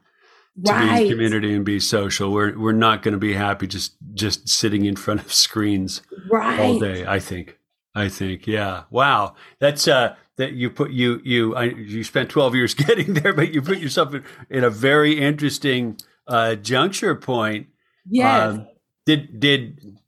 to 0.65 0.73
right. 0.73 1.03
be 1.03 1.09
community 1.09 1.55
and 1.55 1.65
be 1.65 1.81
social. 1.81 2.33
We're 2.33 2.57
we're 2.59 2.73
not 2.73 3.03
going 3.03 3.13
to 3.13 3.19
be 3.19 3.35
happy 3.35 3.67
just 3.67 3.97
just 4.15 4.49
sitting 4.49 4.85
in 4.85 4.97
front 4.97 5.21
of 5.21 5.33
screens 5.33 6.03
right. 6.31 6.61
all 6.61 6.79
day. 6.79 7.07
I 7.07 7.19
think. 7.19 7.59
I 7.95 8.09
think. 8.09 8.47
Yeah. 8.47 8.85
Wow. 8.91 9.35
That's 9.59 9.89
uh 9.89 10.17
that 10.37 10.53
you 10.53 10.71
put 10.71 10.91
you 10.91 11.21
you 11.25 11.55
I, 11.57 11.65
you 11.65 12.05
spent 12.05 12.31
twelve 12.31 12.55
years 12.55 12.75
getting 12.75 13.15
there, 13.15 13.33
but 13.33 13.53
you 13.53 13.63
put 13.63 13.79
yourself 13.79 14.15
in, 14.15 14.25
in 14.51 14.65
a 14.65 14.71
very 14.71 15.19
interesting 15.19 15.97
uh, 16.27 16.55
juncture 16.55 17.15
point. 17.15 17.69
Yes. 18.09 18.55
Um, 18.55 18.67
did 19.07 19.41
did 19.41 19.99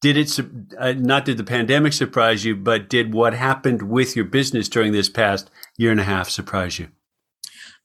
did 0.00 0.16
it 0.16 0.38
uh, 0.78 0.92
not 0.92 1.24
did 1.24 1.36
the 1.36 1.44
pandemic 1.44 1.92
surprise 1.92 2.44
you 2.44 2.54
but 2.54 2.88
did 2.88 3.12
what 3.12 3.34
happened 3.34 3.82
with 3.82 4.14
your 4.14 4.24
business 4.24 4.68
during 4.68 4.92
this 4.92 5.08
past 5.08 5.50
year 5.76 5.90
and 5.90 6.00
a 6.00 6.04
half 6.04 6.28
surprise 6.28 6.78
you 6.78 6.88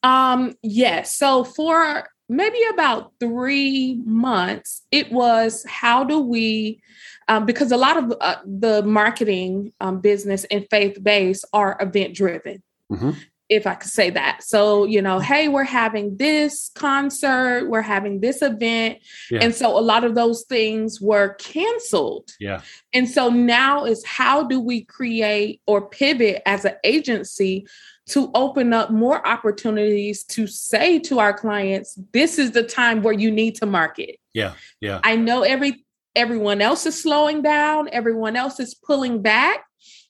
um 0.04 0.54
yes 0.62 1.16
so 1.16 1.44
for 1.44 2.08
maybe 2.30 2.60
about 2.74 3.12
three 3.20 4.02
months 4.06 4.84
it 4.92 5.12
was 5.12 5.66
how 5.68 6.04
do 6.04 6.20
we 6.20 6.82
um, 7.28 7.46
because 7.46 7.72
a 7.72 7.78
lot 7.78 7.98
of 7.98 8.14
uh, 8.20 8.38
the 8.46 8.84
marketing 8.84 9.72
um, 9.80 10.02
business 10.02 10.44
and 10.46 10.68
faith 10.70 11.02
based 11.02 11.46
are 11.54 11.78
event 11.80 12.16
driven 12.16 12.64
mm-hmm 12.92 13.12
if 13.52 13.68
I 13.68 13.76
could 13.76 13.92
say 13.92 14.10
that. 14.12 14.42
So, 14.44 14.86
you 14.86 15.02
know, 15.02 15.20
hey, 15.20 15.50
we're 15.50 15.66
having 15.66 16.16
this 16.16 16.72
concert, 16.74 17.70
we're 17.70 17.82
having 17.82 18.22
this 18.22 18.42
event. 18.42 19.00
Yeah. 19.30 19.40
And 19.42 19.54
so 19.54 19.78
a 19.78 19.82
lot 19.82 20.06
of 20.06 20.16
those 20.16 20.44
things 20.44 21.02
were 21.02 21.34
canceled. 21.34 22.32
Yeah. 22.40 22.62
And 22.94 23.10
so 23.10 23.30
now 23.30 23.84
is 23.84 24.06
how 24.06 24.44
do 24.44 24.62
we 24.62 24.86
create 24.86 25.62
or 25.68 25.86
pivot 25.86 26.42
as 26.46 26.64
an 26.64 26.76
agency 26.86 27.68
to 28.08 28.32
open 28.34 28.74
up 28.74 28.90
more 28.90 29.26
opportunities 29.26 30.24
to 30.24 30.48
say 30.48 31.00
to 31.00 31.20
our 31.20 31.34
clients, 31.34 31.98
this 32.14 32.40
is 32.40 32.52
the 32.52 32.64
time 32.64 33.02
where 33.02 33.14
you 33.14 33.32
need 33.32 33.56
to 33.56 33.66
market. 33.66 34.18
Yeah. 34.34 34.54
Yeah. 34.80 35.00
I 35.04 35.16
know 35.16 35.44
every 35.44 35.86
everyone 36.16 36.62
else 36.62 36.86
is 36.86 37.02
slowing 37.02 37.42
down, 37.42 37.88
everyone 37.92 38.36
else 38.36 38.60
is 38.60 38.74
pulling 38.74 39.22
back, 39.22 39.64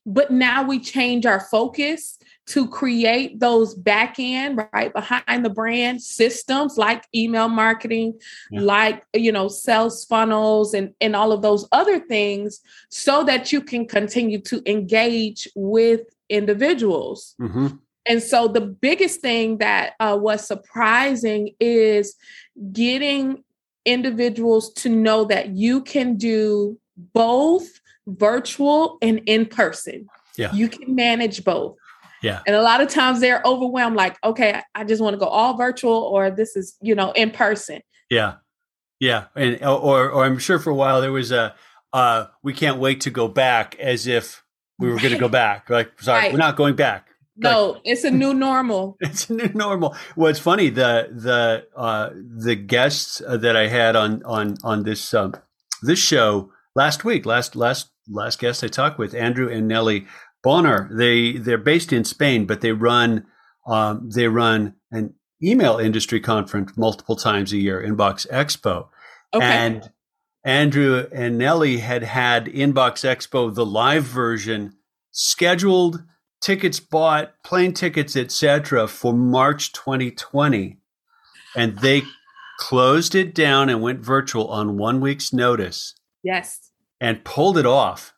but 0.05 0.31
now 0.31 0.63
we 0.63 0.79
change 0.79 1.25
our 1.25 1.39
focus 1.39 2.17
to 2.48 2.67
create 2.67 3.39
those 3.39 3.75
back 3.75 4.15
end 4.19 4.60
right 4.74 4.91
behind 4.93 5.45
the 5.45 5.50
brand 5.50 6.01
systems 6.01 6.75
like 6.75 7.05
email 7.13 7.48
marketing 7.48 8.17
yeah. 8.50 8.62
like 8.62 9.03
you 9.13 9.31
know 9.31 9.48
sales 9.48 10.05
funnels 10.05 10.74
and 10.74 10.91
and 11.00 11.15
all 11.15 11.31
of 11.31 11.41
those 11.41 11.67
other 11.71 12.00
things 12.00 12.60
so 12.89 13.24
that 13.24 13.51
you 13.51 13.62
can 13.62 13.88
continue 13.88 14.41
to 14.41 14.62
engage 14.69 15.48
with 15.55 16.01
individuals 16.31 17.35
mm-hmm. 17.39 17.67
and 18.05 18.23
so 18.23 18.47
the 18.47 18.61
biggest 18.61 19.21
thing 19.21 19.57
that 19.59 19.93
uh, 20.00 20.17
was 20.19 20.47
surprising 20.47 21.53
is 21.59 22.15
getting 22.71 23.43
individuals 23.85 24.73
to 24.73 24.89
know 24.89 25.25
that 25.25 25.50
you 25.50 25.81
can 25.81 26.15
do 26.15 26.77
both 27.13 27.67
virtual 28.07 28.97
and 29.01 29.21
in 29.25 29.45
person 29.45 30.07
yeah. 30.38 30.53
You 30.53 30.69
can 30.69 30.95
manage 30.95 31.43
both. 31.43 31.77
Yeah. 32.21 32.41
And 32.45 32.55
a 32.55 32.61
lot 32.61 32.81
of 32.81 32.89
times 32.89 33.19
they're 33.19 33.41
overwhelmed, 33.45 33.95
like, 33.95 34.17
okay, 34.23 34.61
I 34.75 34.83
just 34.83 35.01
want 35.01 35.13
to 35.15 35.17
go 35.17 35.27
all 35.27 35.57
virtual 35.57 35.93
or 35.93 36.29
this 36.29 36.55
is, 36.55 36.77
you 36.81 36.93
know, 36.93 37.11
in 37.11 37.31
person. 37.31 37.81
Yeah. 38.09 38.35
Yeah. 39.00 39.25
And 39.35 39.63
or 39.63 40.11
or 40.11 40.23
I'm 40.23 40.38
sure 40.38 40.59
for 40.59 40.69
a 40.69 40.75
while 40.75 41.01
there 41.01 41.11
was 41.11 41.31
a 41.31 41.55
uh 41.93 42.25
we 42.43 42.53
can't 42.53 42.77
wait 42.77 43.01
to 43.01 43.09
go 43.09 43.27
back 43.27 43.75
as 43.79 44.05
if 44.05 44.43
we 44.81 44.89
were 44.89 44.95
right. 44.95 45.03
gonna 45.03 45.17
go 45.17 45.29
back. 45.29 45.69
Like, 45.69 46.01
sorry, 46.01 46.23
right. 46.23 46.31
we're 46.31 46.39
not 46.39 46.55
going 46.55 46.75
back. 46.75 47.07
No, 47.38 47.71
like, 47.71 47.81
it's 47.85 48.03
a 48.03 48.11
new 48.11 48.33
normal. 48.47 48.97
it's 49.00 49.29
a 49.29 49.33
new 49.33 49.50
normal. 49.53 49.95
Well, 50.15 50.29
it's 50.29 50.39
funny 50.39 50.69
the 50.69 51.09
the 51.11 51.67
uh, 51.75 52.09
the 52.13 52.55
guests 52.55 53.21
that 53.27 53.55
I 53.55 53.67
had 53.67 53.95
on 53.95 54.23
on 54.23 54.57
on 54.63 54.83
this 54.83 55.13
um, 55.13 55.33
this 55.81 56.00
show 56.00 56.51
last 56.75 57.03
week, 57.03 57.25
last 57.25 57.55
last 57.55 57.91
last 58.07 58.39
guest 58.39 58.63
I 58.63 58.67
talked 58.67 59.00
with, 59.00 59.13
Andrew 59.13 59.50
and 59.50 59.67
Nely 59.67 60.07
Bonar. 60.43 60.89
They 60.91 61.33
they're 61.33 61.57
based 61.57 61.93
in 61.93 62.03
Spain, 62.03 62.45
but 62.45 62.61
they 62.61 62.71
run 62.71 63.25
um, 63.67 64.09
they 64.13 64.27
run 64.27 64.75
an 64.91 65.13
email 65.43 65.77
industry 65.77 66.19
conference 66.19 66.73
multiple 66.77 67.15
times 67.15 67.53
a 67.53 67.57
year, 67.57 67.81
Inbox 67.81 68.27
Expo. 68.29 68.88
Okay. 69.33 69.45
And 69.45 69.89
Andrew 70.43 71.07
and 71.12 71.38
Nely 71.38 71.77
had 71.77 72.03
had 72.03 72.48
Inbox 72.48 73.05
Expo, 73.05 73.53
the 73.53 73.65
live 73.65 74.03
version, 74.03 74.75
scheduled, 75.12 76.03
tickets 76.41 76.79
bought, 76.79 77.33
plane 77.43 77.74
tickets, 77.74 78.15
etc., 78.15 78.88
for 78.88 79.13
March 79.13 79.71
2020, 79.74 80.77
and 81.55 81.77
they 81.79 82.01
closed 82.57 83.13
it 83.13 83.36
down 83.36 83.69
and 83.69 83.81
went 83.81 84.00
virtual 84.00 84.48
on 84.48 84.77
one 84.77 85.00
week's 85.00 85.31
notice. 85.31 85.95
Yes 86.24 86.71
and 87.01 87.24
pulled 87.25 87.57
it 87.57 87.65
off. 87.65 88.13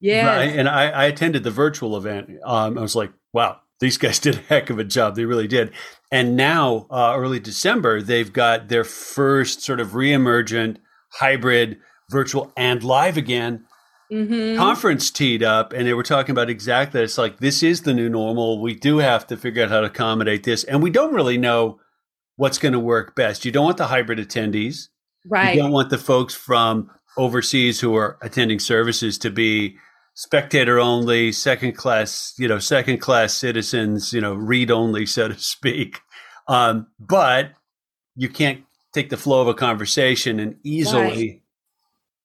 Yeah. 0.00 0.26
Right? 0.26 0.58
And 0.58 0.68
I, 0.68 0.90
I, 0.90 1.04
attended 1.04 1.44
the 1.44 1.50
virtual 1.50 1.96
event. 1.96 2.28
Um, 2.44 2.76
I 2.76 2.82
was 2.82 2.96
like, 2.96 3.12
wow, 3.32 3.60
these 3.80 3.96
guys 3.96 4.18
did 4.20 4.34
a 4.34 4.38
heck 4.40 4.68
of 4.68 4.78
a 4.78 4.84
job. 4.84 5.14
They 5.14 5.24
really 5.24 5.48
did. 5.48 5.70
And 6.12 6.36
now, 6.36 6.86
uh, 6.90 7.14
early 7.16 7.40
December, 7.40 8.02
they've 8.02 8.32
got 8.32 8.68
their 8.68 8.84
first 8.84 9.62
sort 9.62 9.80
of 9.80 9.90
reemergent 9.90 10.78
hybrid 11.18 11.78
virtual 12.10 12.52
and 12.56 12.82
live 12.82 13.16
again 13.16 13.64
mm-hmm. 14.12 14.56
conference 14.58 15.10
teed 15.10 15.42
up. 15.42 15.72
And 15.72 15.86
they 15.86 15.94
were 15.94 16.02
talking 16.02 16.32
about 16.32 16.50
exactly 16.50 17.02
it's 17.02 17.18
like, 17.18 17.38
this 17.38 17.62
is 17.62 17.82
the 17.82 17.94
new 17.94 18.08
normal. 18.08 18.60
We 18.60 18.74
do 18.74 18.98
have 18.98 19.26
to 19.28 19.36
figure 19.36 19.62
out 19.64 19.70
how 19.70 19.80
to 19.80 19.86
accommodate 19.86 20.44
this. 20.44 20.64
And 20.64 20.82
we 20.82 20.90
don't 20.90 21.14
really 21.14 21.38
know 21.38 21.80
what's 22.36 22.58
going 22.58 22.72
to 22.72 22.80
work 22.80 23.14
best. 23.14 23.44
You 23.44 23.52
don't 23.52 23.64
want 23.64 23.76
the 23.76 23.86
hybrid 23.86 24.18
attendees. 24.18 24.88
Right. 25.26 25.54
You 25.54 25.62
don't 25.62 25.72
want 25.72 25.90
the 25.90 25.98
folks 25.98 26.34
from 26.34 26.90
overseas 27.16 27.80
who 27.80 27.94
are 27.96 28.18
attending 28.20 28.58
services 28.58 29.18
to 29.18 29.30
be 29.30 29.76
spectator 30.14 30.78
only, 30.78 31.32
second 31.32 31.72
class, 31.76 32.34
you 32.38 32.46
know, 32.46 32.58
second 32.58 32.98
class 32.98 33.34
citizens, 33.34 34.12
you 34.12 34.20
know, 34.20 34.34
read 34.34 34.70
only, 34.70 35.06
so 35.06 35.28
to 35.28 35.38
speak. 35.38 36.00
Um, 36.46 36.88
but 36.98 37.52
you 38.16 38.28
can't 38.28 38.64
take 38.94 39.10
the 39.10 39.16
flow 39.16 39.42
of 39.42 39.48
a 39.48 39.54
conversation 39.54 40.38
and 40.38 40.56
easily 40.62 41.28
right. 41.28 41.42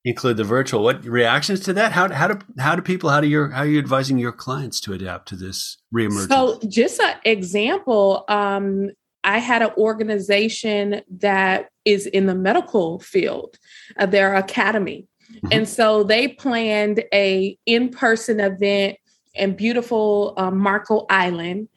include 0.05 0.37
the 0.37 0.43
virtual. 0.43 0.83
What 0.83 1.03
reactions 1.03 1.59
to 1.61 1.73
that? 1.73 1.91
How 1.91 2.11
how 2.13 2.27
do 2.27 2.39
how 2.59 2.75
do 2.75 2.81
people 2.81 3.09
how 3.09 3.19
do 3.19 3.27
your 3.27 3.49
how 3.49 3.61
are 3.61 3.67
you 3.67 3.79
advising 3.79 4.19
your 4.19 4.31
clients 4.31 4.79
to 4.81 4.93
adapt 4.93 5.27
to 5.29 5.35
this 5.35 5.77
reemergence? 5.93 6.29
So, 6.29 6.59
just 6.69 7.01
an 7.01 7.15
example. 7.25 8.23
Um, 8.29 8.91
I 9.23 9.39
had 9.39 9.61
an 9.61 9.71
organization 9.77 11.01
that 11.17 11.69
is 11.83 12.05
in 12.05 12.27
the 12.27 12.35
medical 12.35 12.99
field, 12.99 13.57
uh, 13.97 14.05
their 14.05 14.35
academy. 14.35 15.07
Mm-hmm. 15.33 15.47
And 15.51 15.69
so 15.69 16.03
they 16.03 16.29
planned 16.29 17.03
a 17.13 17.57
in-person 17.65 18.39
event 18.39 18.97
in 19.35 19.55
beautiful 19.55 20.33
um, 20.37 20.57
Marco 20.57 21.05
Island. 21.09 21.67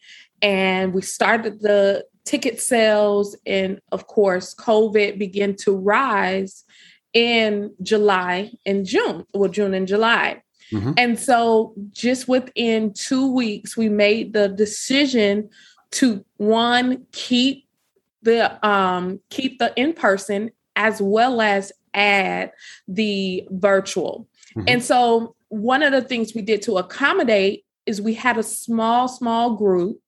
And 0.41 0.95
we 0.95 1.03
started 1.03 1.61
the 1.61 2.05
ticket 2.25 2.61
sales 2.61 3.37
and 3.47 3.81
of 3.91 4.07
course 4.07 4.55
COVID 4.55 5.19
began 5.19 5.57
to 5.57 5.73
rise 5.73 6.65
in 7.13 7.75
July 7.83 8.53
and 8.65 8.87
June, 8.87 9.27
well, 9.35 9.51
June 9.51 9.75
and 9.75 9.87
July. 9.87 10.43
Mm-hmm. 10.73 10.93
And 10.97 11.19
so 11.19 11.75
just 11.91 12.29
within 12.29 12.95
two 12.95 13.31
weeks, 13.33 13.77
we 13.77 13.89
made 13.89 14.33
the 14.33 14.49
decision 14.49 15.51
to 15.93 16.25
one 16.39 17.07
keep 17.13 17.67
the 18.23 18.67
um 18.67 19.21
keep 19.31 19.59
the 19.59 19.73
in 19.77 19.93
person 19.93 20.51
as 20.77 21.03
well 21.03 21.41
as 21.41 21.73
add 21.93 22.53
the 22.89 23.47
virtual. 23.51 24.27
Mm-hmm. 24.57 24.69
And 24.69 24.83
so 24.83 25.35
one 25.49 25.83
of 25.83 25.93
the 25.93 26.01
things 26.01 26.35
we 26.35 26.41
did 26.41 26.63
to 26.63 26.79
accommodate 26.79 27.67
is 27.85 28.01
we 28.01 28.15
had 28.15 28.39
a 28.39 28.43
small 28.43 29.09
small 29.09 29.57
group 29.57 30.01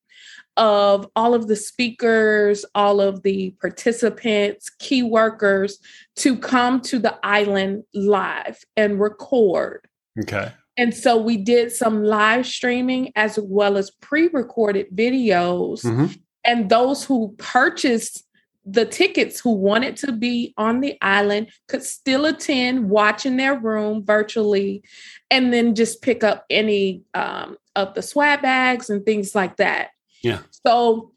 of 0.56 1.08
all 1.16 1.34
of 1.34 1.48
the 1.48 1.56
speakers, 1.56 2.64
all 2.74 3.00
of 3.00 3.22
the 3.22 3.50
participants, 3.60 4.70
key 4.78 5.02
workers 5.02 5.78
to 6.16 6.36
come 6.36 6.80
to 6.82 6.98
the 6.98 7.18
island 7.24 7.84
live 7.92 8.58
and 8.76 9.00
record. 9.00 9.86
Okay. 10.20 10.52
And 10.76 10.94
so 10.94 11.16
we 11.16 11.36
did 11.36 11.72
some 11.72 12.02
live 12.02 12.46
streaming 12.46 13.12
as 13.16 13.38
well 13.42 13.76
as 13.76 13.90
pre 13.90 14.28
recorded 14.28 14.86
videos. 14.94 15.84
Mm-hmm. 15.84 16.06
And 16.44 16.68
those 16.68 17.04
who 17.04 17.34
purchased 17.38 18.24
the 18.66 18.86
tickets 18.86 19.40
who 19.40 19.52
wanted 19.52 19.96
to 19.96 20.12
be 20.12 20.54
on 20.56 20.80
the 20.80 20.96
island 21.02 21.50
could 21.68 21.82
still 21.82 22.24
attend, 22.24 22.88
watch 22.88 23.26
in 23.26 23.36
their 23.36 23.58
room 23.58 24.04
virtually, 24.04 24.82
and 25.30 25.52
then 25.52 25.74
just 25.74 26.00
pick 26.00 26.24
up 26.24 26.44
any 26.48 27.02
um, 27.12 27.56
of 27.76 27.94
the 27.94 28.02
swag 28.02 28.40
bags 28.40 28.88
and 28.88 29.04
things 29.04 29.34
like 29.34 29.56
that. 29.56 29.90
Yeah. 30.24 30.40
So 30.66 31.12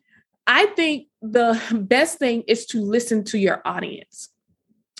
I 0.45 0.67
think 0.67 1.07
the 1.21 1.59
best 1.73 2.19
thing 2.19 2.43
is 2.47 2.65
to 2.67 2.81
listen 2.81 3.23
to 3.25 3.37
your 3.37 3.61
audience. 3.65 4.29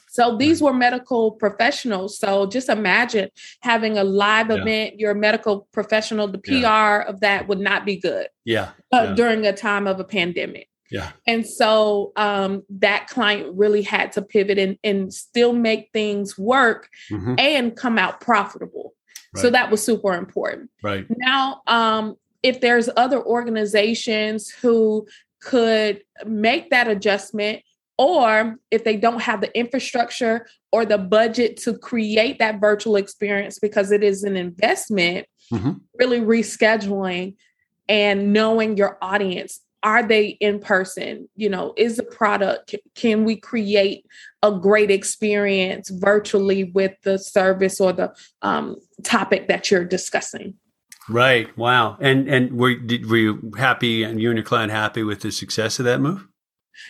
So 0.09 0.35
these 0.35 0.63
were 0.63 0.73
medical 0.73 1.33
professionals. 1.33 2.17
So 2.17 2.47
just 2.47 2.69
imagine 2.69 3.29
having 3.61 3.99
a 3.99 4.03
live 4.03 4.49
yeah. 4.49 4.55
event, 4.55 4.99
you're 4.99 5.11
a 5.11 5.15
medical 5.15 5.67
professional, 5.71 6.27
the 6.27 6.39
PR 6.39 6.53
yeah. 6.53 7.03
of 7.03 7.19
that 7.19 7.47
would 7.47 7.59
not 7.59 7.85
be 7.85 7.97
good. 7.97 8.27
Yeah. 8.43 8.71
Uh, 8.91 9.09
yeah. 9.09 9.13
During 9.13 9.45
a 9.45 9.53
time 9.53 9.85
of 9.85 9.99
a 9.99 10.03
pandemic. 10.03 10.69
Yeah. 10.89 11.11
And 11.27 11.45
so 11.45 12.13
um, 12.15 12.63
that 12.69 13.07
client 13.09 13.55
really 13.55 13.83
had 13.83 14.11
to 14.13 14.23
pivot 14.23 14.57
and, 14.57 14.79
and 14.83 15.13
still 15.13 15.53
make 15.53 15.89
things 15.93 16.35
work 16.35 16.89
mm-hmm. 17.11 17.35
and 17.37 17.75
come 17.75 17.99
out 17.99 18.19
profitable. 18.19 18.95
Right. 19.35 19.41
So 19.41 19.49
that 19.51 19.69
was 19.69 19.83
super 19.83 20.15
important. 20.15 20.71
Right. 20.81 21.05
Now, 21.09 21.61
um, 21.67 22.15
if 22.47 22.61
there's 22.61 22.89
other 22.95 23.21
organizations 23.21 24.49
who 24.49 25.05
could 25.41 26.01
make 26.25 26.69
that 26.69 26.87
adjustment 26.87 27.61
or 27.97 28.55
if 28.71 28.85
they 28.85 28.95
don't 28.95 29.21
have 29.21 29.41
the 29.41 29.57
infrastructure 29.57 30.47
or 30.71 30.85
the 30.85 30.97
budget 30.97 31.57
to 31.57 31.77
create 31.77 32.39
that 32.39 32.61
virtual 32.61 32.95
experience 32.95 33.59
because 33.59 33.91
it 33.91 34.01
is 34.01 34.23
an 34.23 34.37
investment, 34.37 35.27
mm-hmm. 35.51 35.71
really 35.95 36.21
rescheduling 36.21 37.35
and 37.89 38.31
knowing 38.31 38.77
your 38.77 38.97
audience. 39.01 39.59
Are 39.83 40.03
they 40.03 40.27
in 40.39 40.59
person? 40.59 41.27
You 41.35 41.49
know, 41.49 41.73
is 41.75 41.97
the 41.97 42.03
product, 42.03 42.75
can 42.95 43.25
we 43.25 43.35
create 43.35 44.05
a 44.41 44.51
great 44.51 44.89
experience 44.89 45.89
virtually 45.89 46.63
with 46.65 46.93
the 47.03 47.19
service 47.19 47.81
or 47.81 47.91
the 47.91 48.15
um, 48.41 48.77
topic 49.03 49.49
that 49.49 49.69
you're 49.69 49.85
discussing? 49.85 50.55
Right. 51.09 51.55
Wow. 51.57 51.97
And 51.99 52.27
and 52.27 52.53
were 52.53 52.75
did, 52.75 53.09
were 53.09 53.17
you 53.17 53.51
happy 53.57 54.03
and 54.03 54.21
you 54.21 54.29
and 54.29 54.37
your 54.37 54.45
client 54.45 54.71
happy 54.71 55.03
with 55.03 55.21
the 55.21 55.31
success 55.31 55.79
of 55.79 55.85
that 55.85 56.01
move? 56.01 56.27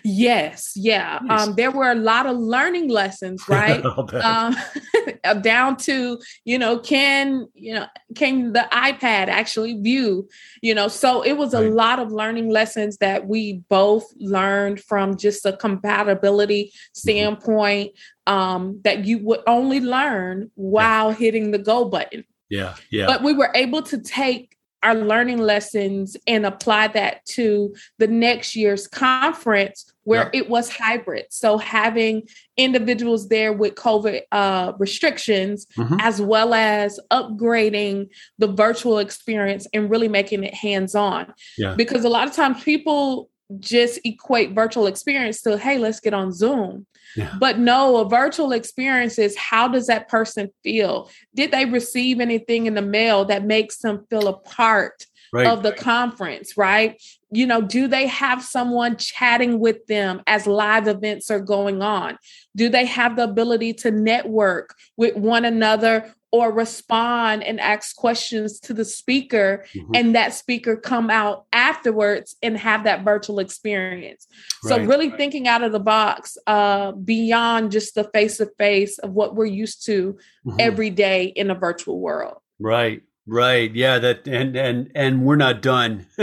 Yes, 0.04 0.74
yeah. 0.76 1.20
Nice. 1.24 1.48
Um, 1.48 1.56
there 1.56 1.72
were 1.72 1.92
a 1.92 1.96
lot 1.96 2.26
of 2.26 2.38
learning 2.38 2.90
lessons, 2.90 3.44
right? 3.50 3.84
um, 3.86 4.56
down 5.42 5.78
to 5.78 6.20
you 6.46 6.60
know, 6.60 6.80
can 6.80 7.48
you 7.54 7.76
know, 7.76 7.86
can 8.16 8.54
the 8.54 8.68
iPad 8.72 9.28
actually 9.28 9.80
view? 9.80 10.28
You 10.62 10.76
know, 10.76 10.88
so 10.88 11.22
it 11.22 11.34
was 11.34 11.54
a 11.54 11.64
right. 11.64 11.72
lot 11.72 12.00
of 12.00 12.12
learning 12.12 12.50
lessons 12.50 12.98
that 12.98 13.28
we 13.28 13.62
both 13.70 14.06
learned 14.18 14.82
from 14.82 15.18
just 15.18 15.46
a 15.46 15.56
compatibility 15.56 16.66
mm-hmm. 16.66 16.88
standpoint. 16.94 17.92
Um, 18.26 18.82
that 18.84 19.06
you 19.06 19.20
would 19.20 19.40
only 19.48 19.80
learn 19.80 20.52
while 20.56 21.12
yeah. 21.12 21.18
hitting 21.18 21.52
the 21.52 21.58
go 21.58 21.86
button. 21.86 22.26
Yeah, 22.50 22.76
yeah. 22.90 23.08
But 23.08 23.24
we 23.24 23.34
were 23.34 23.52
able 23.54 23.82
to 23.84 23.98
take 24.00 24.58
our 24.84 24.96
learning 24.96 25.40
lessons 25.40 26.16
and 26.28 26.46
apply 26.46 26.88
that 26.90 27.26
to 27.26 27.76
the 27.98 28.08
next 28.08 28.56
year's 28.56 28.88
conference 28.88 29.92
where 30.04 30.30
it 30.34 30.50
was 30.50 30.70
hybrid. 30.70 31.26
So 31.30 31.58
having 31.58 32.30
individuals 32.56 33.28
there 33.28 33.52
with 33.52 33.76
COVID 33.76 34.22
uh, 34.32 34.74
restrictions, 34.80 35.66
mm-hmm. 35.78 35.98
as 36.00 36.22
well 36.22 36.54
as 36.54 37.00
upgrading 37.12 38.10
the 38.38 38.48
virtual 38.48 39.00
experience 39.00 39.68
and 39.74 39.90
really 39.90 40.08
making 40.08 40.46
it 40.46 40.54
hands 40.54 40.96
on. 40.96 41.34
Yeah. 41.58 41.74
Because 41.76 42.06
a 42.06 42.10
lot 42.10 42.28
of 42.28 42.34
times 42.34 42.64
people 42.64 43.30
just 43.60 44.00
equate 44.04 44.52
virtual 44.52 44.88
experience 44.88 45.42
to, 45.42 45.58
hey, 45.58 45.78
let's 45.78 46.00
get 46.00 46.14
on 46.14 46.32
Zoom. 46.32 46.86
Yeah. 47.16 47.34
But 47.40 47.58
no, 47.58 47.98
a 47.98 48.10
virtual 48.10 48.52
experience 48.52 49.18
is 49.18 49.36
how 49.38 49.68
does 49.68 49.88
that 49.88 50.10
person 50.10 50.50
feel? 50.64 51.10
Did 51.34 51.52
they 51.52 51.66
receive 51.66 52.20
anything 52.20 52.66
in 52.66 52.74
the 52.74 52.82
mail 52.82 53.26
that 53.26 53.46
makes 53.46 53.78
them 53.80 54.06
feel 54.10 54.28
a 54.28 54.38
part 54.38 55.06
right. 55.32 55.48
of 55.48 55.64
the 55.64 55.72
conference, 55.72 56.58
right? 56.58 57.02
You 57.32 57.46
know, 57.46 57.62
do 57.62 57.88
they 57.88 58.08
have 58.08 58.44
someone 58.44 58.96
chatting 58.98 59.60
with 59.60 59.86
them 59.88 60.22
as 60.28 60.48
live 60.48 60.88
events 60.88 61.30
are 61.30 61.40
going 61.40 61.82
on? 61.82 62.18
Do 62.56 62.70
they 62.70 62.86
have 62.86 63.16
the 63.16 63.24
ability 63.24 63.74
to 63.76 63.92
network 63.92 64.76
with 64.96 65.16
one 65.16 65.44
another 65.44 66.14
or 66.32 66.52
respond 66.52 67.44
and 67.44 67.60
ask 67.60 67.96
questions 67.96 68.60
to 68.60 68.74
the 68.74 68.84
speaker 68.84 69.66
mm-hmm. 69.74 69.92
and 69.96 70.16
that 70.16 70.34
speaker 70.34 70.76
come 70.76 71.10
out 71.10 71.46
afterwards 71.54 72.36
and 72.42 72.58
have 72.58 72.84
that 72.84 73.04
virtual 73.04 73.40
experience 73.40 74.28
right. 74.64 74.70
so 74.70 74.84
really 74.86 75.10
right. 75.10 75.18
thinking 75.18 75.48
out 75.48 75.64
of 75.64 75.72
the 75.72 75.80
box 75.80 76.38
uh, 76.48 76.92
beyond 76.92 77.72
just 77.72 77.96
the 77.96 78.04
face 78.14 78.38
to 78.38 78.46
face 78.58 78.98
of 79.00 79.12
what 79.12 79.36
we're 79.36 79.46
used 79.46 79.86
to 79.86 80.18
mm-hmm. 80.46 80.58
every 80.60 80.90
day 80.90 81.26
in 81.26 81.50
a 81.50 81.56
virtual 81.56 82.00
world 82.00 82.38
right 82.60 83.04
right 83.28 83.76
yeah 83.76 84.00
that 84.00 84.28
and 84.28 84.56
and 84.56 84.90
and 84.96 85.24
we're 85.24 85.36
not 85.36 85.62
done 85.62 86.06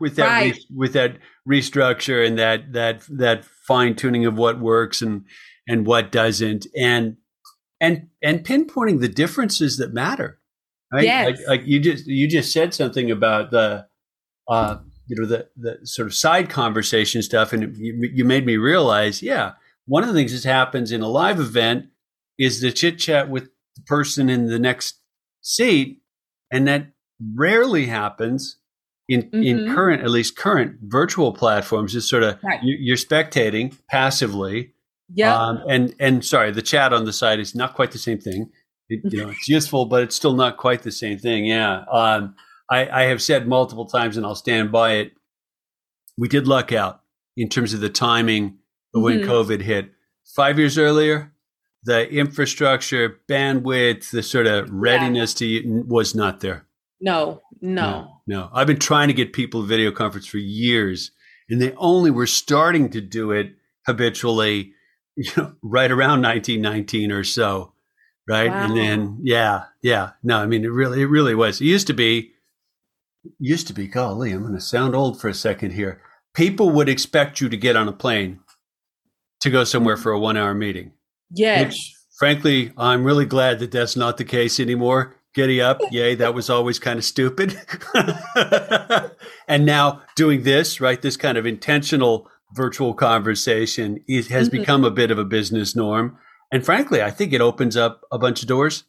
with 0.00 0.16
that 0.16 0.26
right. 0.26 0.54
re- 0.54 0.66
with 0.76 0.92
that 0.92 1.16
restructure 1.48 2.26
and 2.26 2.38
that 2.38 2.72
that 2.72 3.02
that 3.08 3.44
fine 3.44 3.94
tuning 3.94 4.26
of 4.26 4.36
what 4.36 4.60
works 4.60 5.00
and 5.00 5.24
and 5.68 5.86
what 5.86 6.10
doesn't 6.10 6.66
and 6.76 7.16
and 7.80 8.08
and 8.22 8.44
pinpointing 8.44 9.00
the 9.00 9.08
differences 9.08 9.76
that 9.76 9.92
matter. 9.92 10.38
Right? 10.92 11.04
Yes. 11.04 11.26
Like, 11.26 11.48
like 11.48 11.66
you 11.66 11.80
just 11.80 12.06
you 12.06 12.28
just 12.28 12.52
said 12.52 12.74
something 12.74 13.10
about 13.10 13.50
the 13.50 13.86
uh, 14.48 14.78
you 15.06 15.16
know 15.16 15.26
the 15.26 15.48
the 15.56 15.86
sort 15.86 16.06
of 16.06 16.14
side 16.14 16.48
conversation 16.48 17.22
stuff, 17.22 17.52
and 17.52 17.76
you, 17.76 18.10
you 18.14 18.24
made 18.24 18.46
me 18.46 18.56
realize, 18.56 19.22
yeah, 19.22 19.52
one 19.86 20.02
of 20.02 20.08
the 20.08 20.14
things 20.14 20.32
that 20.32 20.48
happens 20.48 20.90
in 20.90 21.02
a 21.02 21.08
live 21.08 21.38
event 21.38 21.86
is 22.38 22.60
the 22.60 22.72
chit 22.72 22.98
chat 22.98 23.28
with 23.28 23.50
the 23.76 23.82
person 23.82 24.30
in 24.30 24.46
the 24.46 24.58
next 24.58 25.00
seat, 25.42 26.00
and 26.50 26.66
that 26.68 26.92
rarely 27.34 27.86
happens 27.86 28.58
in 29.08 29.22
mm-hmm. 29.22 29.42
in 29.42 29.74
current 29.74 30.02
at 30.02 30.10
least 30.10 30.36
current 30.36 30.76
virtual 30.82 31.32
platforms. 31.32 31.92
Just 31.92 32.08
sort 32.08 32.22
of 32.22 32.38
right. 32.42 32.60
you, 32.62 32.92
are 32.92 32.96
spectating 32.96 33.76
passively 33.90 34.74
yeah. 35.14 35.36
Um, 35.36 35.62
and 35.68 35.94
and 35.98 36.24
sorry, 36.24 36.50
the 36.50 36.62
chat 36.62 36.92
on 36.92 37.04
the 37.04 37.12
side 37.12 37.40
is 37.40 37.54
not 37.54 37.74
quite 37.74 37.92
the 37.92 37.98
same 37.98 38.18
thing. 38.18 38.50
It, 38.88 39.00
you 39.12 39.22
know, 39.22 39.30
it's 39.30 39.48
useful, 39.48 39.86
but 39.86 40.02
it's 40.02 40.16
still 40.16 40.34
not 40.34 40.56
quite 40.56 40.82
the 40.82 40.92
same 40.92 41.18
thing. 41.18 41.46
Yeah. 41.46 41.84
Um, 41.90 42.34
I, 42.70 42.88
I 42.88 43.02
have 43.04 43.22
said 43.22 43.48
multiple 43.48 43.86
times, 43.86 44.16
and 44.16 44.26
I'll 44.26 44.34
stand 44.34 44.70
by 44.70 44.92
it. 44.94 45.12
We 46.16 46.28
did 46.28 46.46
luck 46.46 46.72
out 46.72 47.00
in 47.36 47.48
terms 47.48 47.72
of 47.72 47.80
the 47.80 47.88
timing 47.88 48.58
of 48.94 49.02
when 49.02 49.20
mm-hmm. 49.20 49.30
COVID 49.30 49.62
hit. 49.62 49.90
Five 50.36 50.58
years 50.58 50.76
earlier, 50.76 51.32
the 51.84 52.10
infrastructure, 52.10 53.20
bandwidth, 53.28 54.10
the 54.10 54.22
sort 54.22 54.46
of 54.46 54.70
readiness 54.70 55.40
yeah. 55.40 55.60
to 55.62 55.84
was 55.86 56.14
not 56.14 56.40
there. 56.40 56.66
No, 57.00 57.42
no, 57.60 57.82
no, 57.82 58.20
no. 58.26 58.50
I've 58.52 58.66
been 58.66 58.78
trying 58.78 59.08
to 59.08 59.14
get 59.14 59.32
people 59.32 59.62
video 59.62 59.92
conference 59.92 60.26
for 60.26 60.38
years, 60.38 61.12
and 61.48 61.62
they 61.62 61.72
only 61.74 62.10
were 62.10 62.26
starting 62.26 62.90
to 62.90 63.00
do 63.00 63.30
it 63.30 63.52
habitually 63.86 64.74
you 65.18 65.30
know, 65.36 65.52
right 65.62 65.90
around 65.90 66.22
1919 66.22 67.10
or 67.10 67.24
so, 67.24 67.72
right? 68.28 68.50
Wow. 68.50 68.66
And 68.66 68.76
then, 68.76 69.18
yeah, 69.22 69.64
yeah, 69.82 70.10
no, 70.22 70.38
I 70.38 70.46
mean, 70.46 70.64
it 70.64 70.70
really, 70.70 71.02
it 71.02 71.06
really 71.06 71.34
was. 71.34 71.60
It 71.60 71.64
used 71.64 71.88
to 71.88 71.92
be, 71.92 72.34
used 73.40 73.66
to 73.66 73.72
be. 73.72 73.88
Golly, 73.88 74.30
I'm 74.30 74.42
going 74.42 74.54
to 74.54 74.60
sound 74.60 74.94
old 74.94 75.20
for 75.20 75.26
a 75.26 75.34
second 75.34 75.72
here. 75.72 76.00
People 76.34 76.70
would 76.70 76.88
expect 76.88 77.40
you 77.40 77.48
to 77.48 77.56
get 77.56 77.74
on 77.74 77.88
a 77.88 77.92
plane 77.92 78.38
to 79.40 79.50
go 79.50 79.64
somewhere 79.64 79.96
for 79.96 80.12
a 80.12 80.20
one-hour 80.20 80.54
meeting. 80.54 80.92
Yes. 81.30 81.66
Which, 81.66 81.94
frankly, 82.18 82.72
I'm 82.76 83.04
really 83.04 83.26
glad 83.26 83.58
that 83.60 83.70
that's 83.70 83.96
not 83.96 84.16
the 84.16 84.24
case 84.24 84.60
anymore. 84.60 85.16
Giddy 85.34 85.60
up, 85.60 85.80
yay! 85.90 86.14
That 86.14 86.34
was 86.34 86.50
always 86.50 86.78
kind 86.78 86.98
of 86.98 87.04
stupid. 87.04 87.60
and 89.48 89.66
now 89.66 90.02
doing 90.16 90.42
this, 90.42 90.80
right? 90.80 91.00
This 91.00 91.16
kind 91.16 91.38
of 91.38 91.46
intentional 91.46 92.28
virtual 92.54 92.94
conversation 92.94 94.02
it 94.08 94.28
has 94.28 94.48
mm-hmm. 94.48 94.58
become 94.58 94.84
a 94.84 94.90
bit 94.90 95.10
of 95.10 95.18
a 95.18 95.24
business 95.24 95.76
norm. 95.76 96.18
And 96.50 96.64
frankly, 96.64 97.02
I 97.02 97.10
think 97.10 97.32
it 97.32 97.40
opens 97.40 97.76
up 97.76 98.02
a 98.10 98.18
bunch 98.18 98.42
of 98.42 98.48
doors 98.48 98.84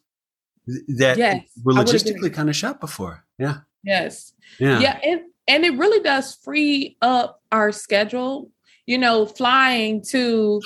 that 0.98 1.18
yes, 1.18 1.44
were 1.62 1.74
logistically 1.74 2.32
kind 2.32 2.48
of 2.48 2.56
shut 2.56 2.80
before. 2.80 3.24
Yeah. 3.38 3.58
Yes. 3.84 4.32
Yeah. 4.58 4.78
Yeah. 4.80 4.98
And, 5.04 5.20
and 5.46 5.64
it 5.64 5.76
really 5.76 6.02
does 6.02 6.34
free 6.36 6.96
up 7.02 7.42
our 7.52 7.72
schedule, 7.72 8.50
you 8.86 8.98
know, 8.98 9.26
flying 9.26 10.02
to 10.10 10.60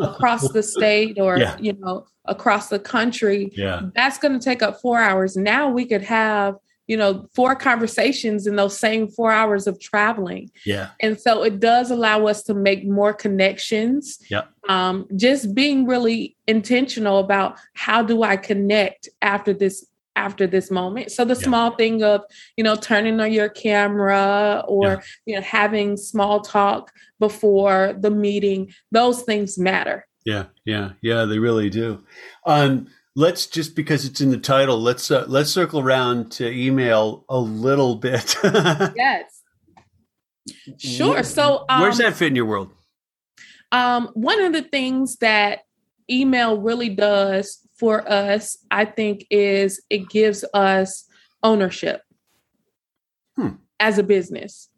across 0.00 0.50
the 0.52 0.62
state 0.62 1.18
or, 1.18 1.38
yeah. 1.38 1.56
you 1.58 1.72
know, 1.74 2.06
across 2.26 2.68
the 2.68 2.78
country. 2.78 3.50
Yeah. 3.54 3.82
That's 3.94 4.18
going 4.18 4.38
to 4.38 4.44
take 4.44 4.62
up 4.62 4.80
four 4.80 4.98
hours. 4.98 5.36
Now 5.36 5.68
we 5.68 5.86
could 5.86 6.02
have 6.02 6.56
you 6.88 6.96
know, 6.96 7.28
four 7.34 7.54
conversations 7.54 8.46
in 8.46 8.56
those 8.56 8.78
same 8.78 9.08
four 9.08 9.30
hours 9.30 9.66
of 9.66 9.78
traveling. 9.80 10.50
Yeah. 10.66 10.90
And 11.00 11.18
so 11.18 11.42
it 11.42 11.60
does 11.60 11.90
allow 11.90 12.26
us 12.26 12.42
to 12.44 12.54
make 12.54 12.86
more 12.86 13.14
connections. 13.14 14.18
Yeah. 14.28 14.42
Um, 14.68 15.06
just 15.16 15.54
being 15.54 15.86
really 15.86 16.36
intentional 16.46 17.18
about 17.18 17.56
how 17.74 18.02
do 18.02 18.22
I 18.24 18.36
connect 18.36 19.08
after 19.22 19.52
this 19.52 19.86
after 20.16 20.46
this 20.46 20.70
moment. 20.70 21.10
So 21.10 21.24
the 21.24 21.34
yeah. 21.34 21.40
small 21.40 21.70
thing 21.76 22.02
of, 22.02 22.22
you 22.56 22.64
know, 22.64 22.76
turning 22.76 23.20
on 23.20 23.32
your 23.32 23.48
camera 23.48 24.64
or, 24.66 24.86
yeah. 24.86 25.00
you 25.26 25.34
know, 25.36 25.42
having 25.42 25.96
small 25.96 26.40
talk 26.40 26.92
before 27.18 27.96
the 27.98 28.10
meeting, 28.10 28.72
those 28.90 29.22
things 29.22 29.58
matter. 29.58 30.06
Yeah, 30.24 30.46
yeah, 30.64 30.90
yeah, 31.00 31.24
they 31.24 31.38
really 31.38 31.70
do. 31.70 32.04
Um, 32.46 32.88
let's 33.14 33.46
just 33.46 33.76
because 33.76 34.04
it's 34.04 34.20
in 34.20 34.30
the 34.30 34.38
title 34.38 34.80
let's 34.80 35.10
uh, 35.10 35.24
let's 35.28 35.50
circle 35.50 35.80
around 35.80 36.32
to 36.32 36.50
email 36.50 37.24
a 37.28 37.38
little 37.38 37.96
bit 37.96 38.36
yes 38.96 39.42
sure 40.78 41.22
so 41.22 41.64
um, 41.68 41.82
where's 41.82 41.98
that 41.98 42.14
fit 42.14 42.28
in 42.28 42.36
your 42.36 42.46
world 42.46 42.70
um, 43.70 44.08
one 44.14 44.40
of 44.40 44.52
the 44.52 44.62
things 44.62 45.16
that 45.16 45.60
email 46.10 46.58
really 46.58 46.88
does 46.88 47.61
for 47.82 48.08
us 48.10 48.56
i 48.70 48.84
think 48.84 49.26
is 49.30 49.82
it 49.90 50.08
gives 50.08 50.44
us 50.54 51.04
ownership 51.42 52.02
hmm. 53.36 53.50
as 53.80 53.98
a 53.98 54.02
business 54.02 54.68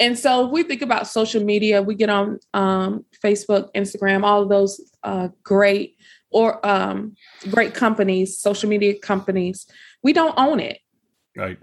and 0.00 0.18
so 0.18 0.46
if 0.46 0.50
we 0.50 0.62
think 0.62 0.80
about 0.80 1.06
social 1.06 1.44
media 1.44 1.82
we 1.82 1.94
get 1.94 2.08
on 2.08 2.38
um, 2.54 3.04
facebook 3.22 3.68
instagram 3.74 4.24
all 4.24 4.42
of 4.42 4.48
those 4.48 4.80
uh, 5.02 5.28
great 5.42 5.96
or 6.34 6.64
um, 6.66 7.14
great 7.50 7.74
companies, 7.74 8.36
social 8.36 8.68
media 8.68 8.98
companies, 8.98 9.66
we 10.02 10.12
don't 10.12 10.34
own 10.36 10.58
it. 10.58 10.80
Right. 11.36 11.58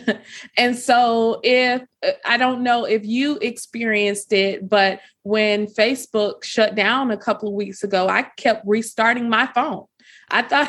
and 0.56 0.76
so 0.76 1.40
if 1.44 1.82
I 2.24 2.38
don't 2.38 2.62
know 2.62 2.86
if 2.86 3.04
you 3.04 3.36
experienced 3.36 4.32
it, 4.32 4.66
but 4.66 5.00
when 5.22 5.66
Facebook 5.66 6.42
shut 6.42 6.74
down 6.74 7.10
a 7.10 7.18
couple 7.18 7.48
of 7.48 7.54
weeks 7.54 7.84
ago, 7.84 8.08
I 8.08 8.22
kept 8.38 8.66
restarting 8.66 9.28
my 9.28 9.46
phone. 9.54 9.84
I 10.30 10.42
thought, 10.42 10.68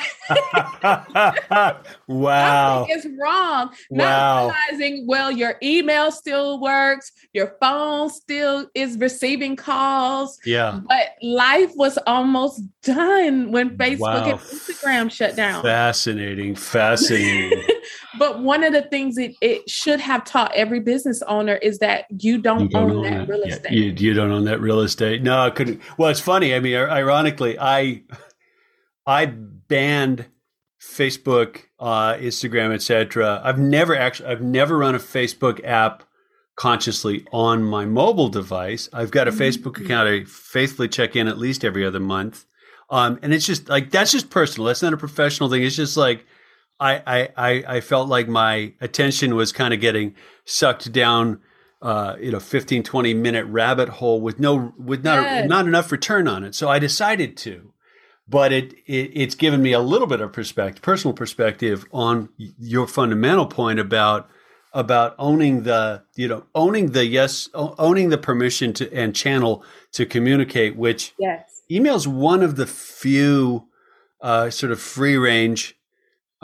wow, 2.07 2.85
it's 2.89 3.07
wrong. 3.19 3.73
Wow. 3.89 4.47
Not 4.47 4.53
realizing, 4.69 5.07
well, 5.07 5.31
your 5.31 5.55
email 5.63 6.11
still 6.11 6.59
works, 6.59 7.11
your 7.33 7.55
phone 7.59 8.09
still 8.09 8.69
is 8.75 8.97
receiving 8.97 9.55
calls. 9.55 10.39
Yeah. 10.45 10.81
But 10.87 11.15
life 11.21 11.71
was 11.75 11.97
almost 12.05 12.61
done 12.83 13.51
when 13.51 13.77
Facebook 13.77 13.99
wow. 13.99 14.23
and 14.25 14.39
Instagram 14.39 15.11
shut 15.11 15.35
down. 15.35 15.63
Fascinating, 15.63 16.55
fascinating. 16.55 17.63
but 18.19 18.41
one 18.41 18.63
of 18.63 18.73
the 18.73 18.83
things 18.83 19.17
it, 19.17 19.35
it 19.41 19.69
should 19.69 19.99
have 19.99 20.25
taught 20.25 20.51
every 20.53 20.81
business 20.81 21.21
owner 21.23 21.55
is 21.55 21.79
that 21.79 22.05
you 22.09 22.37
don't, 22.39 22.61
you 22.61 22.69
don't 22.69 22.91
own, 22.91 22.97
own, 22.97 23.03
that, 23.03 23.29
real 23.29 23.43
estate. 23.43 23.71
Yeah, 23.71 23.79
you, 23.79 23.93
you 23.93 24.13
don't 24.13 24.31
own 24.31 24.45
that 24.45 24.59
real 24.59 24.81
estate. 24.81 25.23
No, 25.23 25.39
I 25.39 25.49
couldn't. 25.49 25.81
Well, 25.97 26.09
it's 26.09 26.19
funny. 26.19 26.53
I 26.53 26.59
mean, 26.59 26.75
ironically, 26.75 27.57
I 27.57 28.03
I 29.05 29.25
banned 29.25 30.25
Facebook, 30.81 31.63
uh, 31.79 32.15
Instagram, 32.15 32.73
etc. 32.73 33.41
I've 33.43 33.59
never 33.59 33.95
actually, 33.95 34.29
I've 34.29 34.41
never 34.41 34.77
run 34.77 34.95
a 34.95 34.99
Facebook 34.99 35.63
app 35.63 36.03
consciously 36.55 37.25
on 37.31 37.63
my 37.63 37.85
mobile 37.85 38.29
device. 38.29 38.89
I've 38.93 39.11
got 39.11 39.27
a 39.27 39.31
mm-hmm. 39.31 39.41
Facebook 39.41 39.83
account 39.83 40.07
I 40.07 40.23
faithfully 40.25 40.87
check 40.87 41.15
in 41.15 41.27
at 41.27 41.37
least 41.37 41.65
every 41.65 41.85
other 41.85 41.99
month. 41.99 42.45
Um, 42.89 43.19
and 43.21 43.33
it's 43.33 43.45
just 43.45 43.67
like 43.67 43.89
that's 43.91 44.11
just 44.11 44.29
personal. 44.29 44.67
That's 44.67 44.83
not 44.83 44.93
a 44.93 44.97
professional 44.97 45.49
thing. 45.49 45.63
It's 45.63 45.75
just 45.75 45.97
like 45.97 46.25
I, 46.79 47.29
I, 47.37 47.63
I 47.67 47.81
felt 47.81 48.09
like 48.09 48.27
my 48.27 48.73
attention 48.81 49.35
was 49.35 49.51
kind 49.51 49.73
of 49.73 49.79
getting 49.79 50.15
sucked 50.43 50.91
down, 50.91 51.39
uh, 51.81 52.15
you 52.19 52.31
know, 52.31 52.39
15, 52.39 52.83
20 52.83 53.13
minute 53.13 53.45
rabbit 53.45 53.89
hole 53.89 54.19
with 54.19 54.39
no, 54.39 54.73
with 54.77 55.03
not, 55.03 55.45
not 55.45 55.67
enough 55.67 55.91
return 55.91 56.27
on 56.27 56.43
it. 56.43 56.53
So 56.53 56.67
I 56.67 56.79
decided 56.79 57.37
to, 57.37 57.71
but 58.27 58.51
it, 58.51 58.73
it, 58.85 59.11
it's 59.13 59.35
given 59.35 59.61
me 59.61 59.73
a 59.73 59.79
little 59.79 60.07
bit 60.07 60.21
of 60.21 60.33
perspective, 60.33 60.81
personal 60.81 61.13
perspective 61.13 61.85
on 61.91 62.29
your 62.37 62.87
fundamental 62.87 63.45
point 63.45 63.79
about, 63.79 64.29
about 64.73 65.15
owning 65.17 65.63
the, 65.63 66.03
you 66.15 66.27
know, 66.27 66.45
owning 66.53 66.91
the 66.91 67.05
yes, 67.05 67.49
owning 67.53 68.09
the 68.09 68.17
permission 68.17 68.73
to 68.73 68.93
and 68.93 69.15
channel 69.15 69.63
to 69.93 70.05
communicate, 70.05 70.75
which 70.75 71.13
yes. 71.17 71.61
email 71.71 71.95
is 71.95 72.07
one 72.07 72.43
of 72.43 72.55
the 72.55 72.65
few 72.65 73.67
uh, 74.21 74.49
sort 74.49 74.71
of 74.71 74.81
free 74.81 75.15
range 75.15 75.75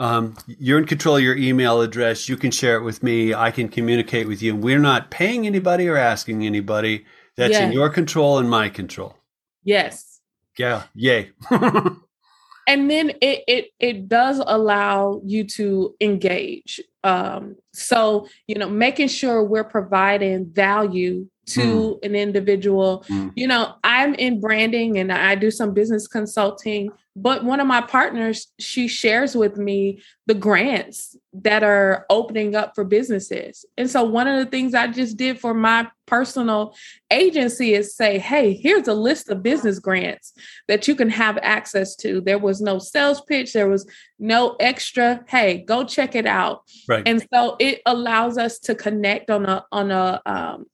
um, 0.02 0.36
you're 0.46 0.78
in 0.78 0.84
control 0.86 1.16
of 1.16 1.22
your 1.22 1.36
email 1.36 1.80
address. 1.80 2.28
You 2.28 2.36
can 2.36 2.50
share 2.50 2.76
it 2.76 2.82
with 2.82 3.04
me. 3.04 3.34
I 3.34 3.52
can 3.52 3.68
communicate 3.68 4.26
with 4.26 4.42
you. 4.42 4.56
We're 4.56 4.80
not 4.80 5.12
paying 5.12 5.46
anybody 5.46 5.86
or 5.86 5.96
asking 5.96 6.44
anybody. 6.44 7.04
That's 7.36 7.56
in 7.56 7.70
your 7.70 7.88
control 7.88 8.38
and 8.38 8.50
my 8.50 8.68
control. 8.68 9.16
Yes. 9.62 10.11
Yeah. 10.58 10.84
Yay. 10.94 11.30
and 11.50 12.90
then 12.90 13.10
it, 13.20 13.44
it 13.48 13.66
it 13.80 14.08
does 14.08 14.42
allow 14.46 15.20
you 15.24 15.44
to 15.44 15.94
engage. 16.00 16.80
Um, 17.04 17.56
so 17.72 18.28
you 18.46 18.56
know, 18.56 18.68
making 18.68 19.08
sure 19.08 19.42
we're 19.42 19.64
providing 19.64 20.50
value 20.50 21.28
to 21.46 21.60
mm. 21.60 22.04
an 22.04 22.14
individual. 22.14 23.04
Mm. 23.08 23.32
You 23.34 23.46
know, 23.48 23.74
I'm 23.82 24.14
in 24.14 24.40
branding 24.40 24.98
and 24.98 25.12
I 25.12 25.34
do 25.34 25.50
some 25.50 25.74
business 25.74 26.06
consulting, 26.06 26.90
but 27.16 27.44
one 27.44 27.60
of 27.60 27.66
my 27.66 27.80
partners, 27.80 28.46
she 28.58 28.88
shares 28.88 29.36
with 29.36 29.56
me 29.56 30.02
the 30.26 30.34
grants 30.34 31.16
that 31.34 31.62
are 31.62 32.06
opening 32.08 32.54
up 32.54 32.74
for 32.74 32.84
businesses. 32.84 33.64
And 33.76 33.90
so 33.90 34.04
one 34.04 34.28
of 34.28 34.42
the 34.42 34.50
things 34.50 34.72
I 34.74 34.86
just 34.86 35.16
did 35.16 35.40
for 35.40 35.52
my 35.52 35.88
personal 36.06 36.74
agency 37.10 37.74
is 37.74 37.94
say, 37.94 38.18
hey, 38.18 38.54
here's 38.54 38.88
a 38.88 38.94
list 38.94 39.28
of 39.28 39.42
business 39.42 39.78
grants 39.78 40.32
that 40.68 40.86
you 40.86 40.94
can 40.94 41.10
have 41.10 41.38
access 41.42 41.96
to. 41.96 42.20
There 42.20 42.38
was 42.38 42.60
no 42.60 42.78
sales 42.78 43.20
pitch, 43.22 43.52
there 43.52 43.68
was 43.68 43.86
no 44.18 44.56
extra. 44.60 45.24
Hey, 45.26 45.64
go 45.66 45.84
check 45.84 46.14
it 46.14 46.26
out. 46.26 46.62
Right. 46.88 47.06
And 47.06 47.26
so 47.32 47.56
it 47.58 47.82
allows 47.84 48.38
us 48.38 48.58
to 48.60 48.74
connect 48.74 49.28
on 49.30 49.44
a 49.46 49.64
on 49.72 49.90
a 49.90 50.20
um, 50.24 50.66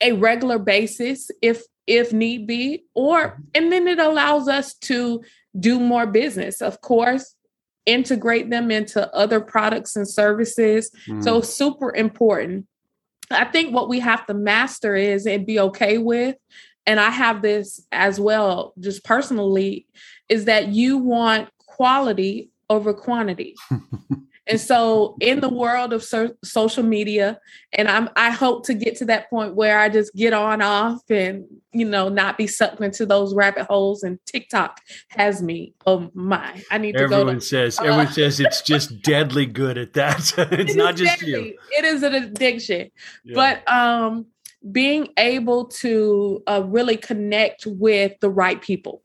a 0.00 0.12
regular 0.12 0.58
basis 0.58 1.30
if 1.42 1.62
if 1.86 2.12
need 2.12 2.46
be 2.46 2.84
or 2.94 3.40
and 3.54 3.72
then 3.72 3.88
it 3.88 3.98
allows 3.98 4.48
us 4.48 4.74
to 4.74 5.22
do 5.58 5.80
more 5.80 6.06
business 6.06 6.60
of 6.60 6.80
course 6.80 7.34
integrate 7.88 8.50
them 8.50 8.70
into 8.70 9.12
other 9.14 9.40
products 9.40 9.96
and 9.96 10.06
services. 10.06 10.90
Mm. 11.08 11.24
so 11.24 11.40
super 11.40 11.94
important. 11.94 12.66
I 13.30 13.46
think 13.46 13.74
what 13.74 13.88
we 13.88 13.98
have 14.00 14.26
to 14.26 14.34
master 14.34 14.94
is 14.94 15.26
and 15.26 15.46
be 15.46 15.58
okay 15.58 15.98
with 15.98 16.36
and 16.86 16.98
i 16.98 17.10
have 17.10 17.42
this 17.42 17.84
as 17.92 18.18
well 18.18 18.72
just 18.80 19.04
personally 19.04 19.86
is 20.30 20.46
that 20.46 20.68
you 20.68 20.96
want 20.96 21.50
quality 21.66 22.50
over 22.70 22.94
quantity 22.94 23.54
And 24.48 24.58
so, 24.58 25.16
in 25.20 25.40
the 25.40 25.48
world 25.48 25.92
of 25.92 26.02
so- 26.02 26.34
social 26.42 26.82
media, 26.82 27.38
and 27.72 27.86
I'm 27.86 28.08
I 28.16 28.30
hope 28.30 28.64
to 28.66 28.74
get 28.74 28.96
to 28.96 29.04
that 29.06 29.28
point 29.28 29.54
where 29.54 29.78
I 29.78 29.90
just 29.90 30.14
get 30.14 30.32
on 30.32 30.62
off 30.62 31.02
and 31.10 31.44
you 31.72 31.84
know 31.84 32.08
not 32.08 32.38
be 32.38 32.46
sucked 32.46 32.80
into 32.80 33.04
those 33.04 33.34
rabbit 33.34 33.66
holes. 33.66 34.02
And 34.02 34.18
TikTok 34.24 34.80
has 35.08 35.42
me. 35.42 35.74
Oh 35.86 36.10
my! 36.14 36.62
I 36.70 36.78
need 36.78 36.96
to 36.96 37.08
go. 37.08 37.24
To, 37.24 37.40
says 37.42 37.78
uh, 37.78 37.82
everyone 37.82 38.12
says 38.12 38.40
it's 38.40 38.62
just 38.66 39.02
deadly 39.02 39.44
good 39.44 39.76
at 39.76 39.92
that. 39.92 40.32
it's 40.52 40.74
it 40.74 40.76
not 40.78 40.96
just 40.96 41.20
deadly. 41.20 41.48
you. 41.48 41.58
It 41.72 41.84
is 41.84 42.02
an 42.02 42.14
addiction, 42.14 42.90
yeah. 43.24 43.34
but 43.34 43.70
um, 43.70 44.26
being 44.72 45.08
able 45.18 45.66
to 45.66 46.42
uh, 46.46 46.62
really 46.64 46.96
connect 46.96 47.66
with 47.66 48.18
the 48.20 48.30
right 48.30 48.62
people. 48.62 49.02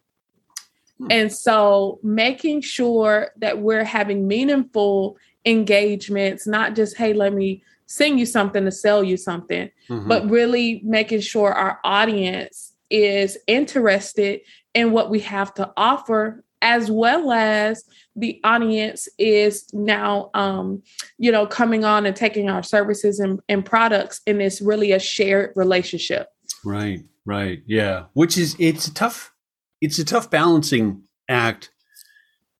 Hmm. 0.99 1.07
And 1.09 1.33
so 1.33 1.99
making 2.01 2.61
sure 2.61 3.31
that 3.37 3.59
we're 3.59 3.83
having 3.83 4.27
meaningful 4.27 5.17
engagements, 5.45 6.47
not 6.47 6.75
just, 6.75 6.97
hey, 6.97 7.13
let 7.13 7.33
me 7.33 7.63
sing 7.85 8.17
you 8.17 8.25
something 8.25 8.65
to 8.65 8.71
sell 8.71 9.03
you 9.03 9.17
something, 9.17 9.69
mm-hmm. 9.89 10.07
but 10.07 10.29
really 10.29 10.81
making 10.83 11.21
sure 11.21 11.53
our 11.53 11.79
audience 11.83 12.73
is 12.89 13.37
interested 13.47 14.41
in 14.73 14.91
what 14.91 15.09
we 15.09 15.19
have 15.19 15.53
to 15.55 15.71
offer 15.77 16.43
as 16.63 16.89
well 16.89 17.31
as 17.31 17.83
the 18.15 18.39
audience 18.43 19.09
is 19.19 19.67
now 19.73 20.31
um, 20.33 20.81
you 21.17 21.31
know 21.31 21.45
coming 21.45 21.83
on 21.83 22.05
and 22.05 22.15
taking 22.15 22.49
our 22.49 22.63
services 22.63 23.19
and, 23.19 23.39
and 23.49 23.65
products 23.65 24.21
and 24.25 24.41
it's 24.41 24.61
really 24.61 24.91
a 24.91 24.99
shared 24.99 25.51
relationship 25.55 26.29
right 26.63 27.01
right 27.25 27.61
yeah 27.67 28.05
which 28.13 28.37
is 28.37 28.55
it's 28.59 28.87
a 28.87 28.93
tough 28.93 29.33
it's 29.81 29.99
a 29.99 30.05
tough 30.05 30.29
balancing 30.29 31.01
act 31.27 31.71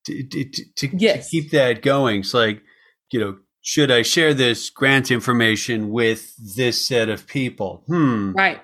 to, 0.06 0.22
to, 0.24 0.44
to, 0.76 0.90
yes. 0.98 1.30
to 1.30 1.30
keep 1.30 1.52
that 1.52 1.82
going 1.82 2.20
it's 2.20 2.34
like 2.34 2.62
you 3.14 3.20
know, 3.20 3.38
should 3.62 3.92
I 3.92 4.02
share 4.02 4.34
this 4.34 4.70
grant 4.70 5.12
information 5.12 5.90
with 5.90 6.36
this 6.56 6.86
set 6.86 7.08
of 7.08 7.28
people? 7.28 7.84
Hmm. 7.88 8.34
Right. 8.34 8.60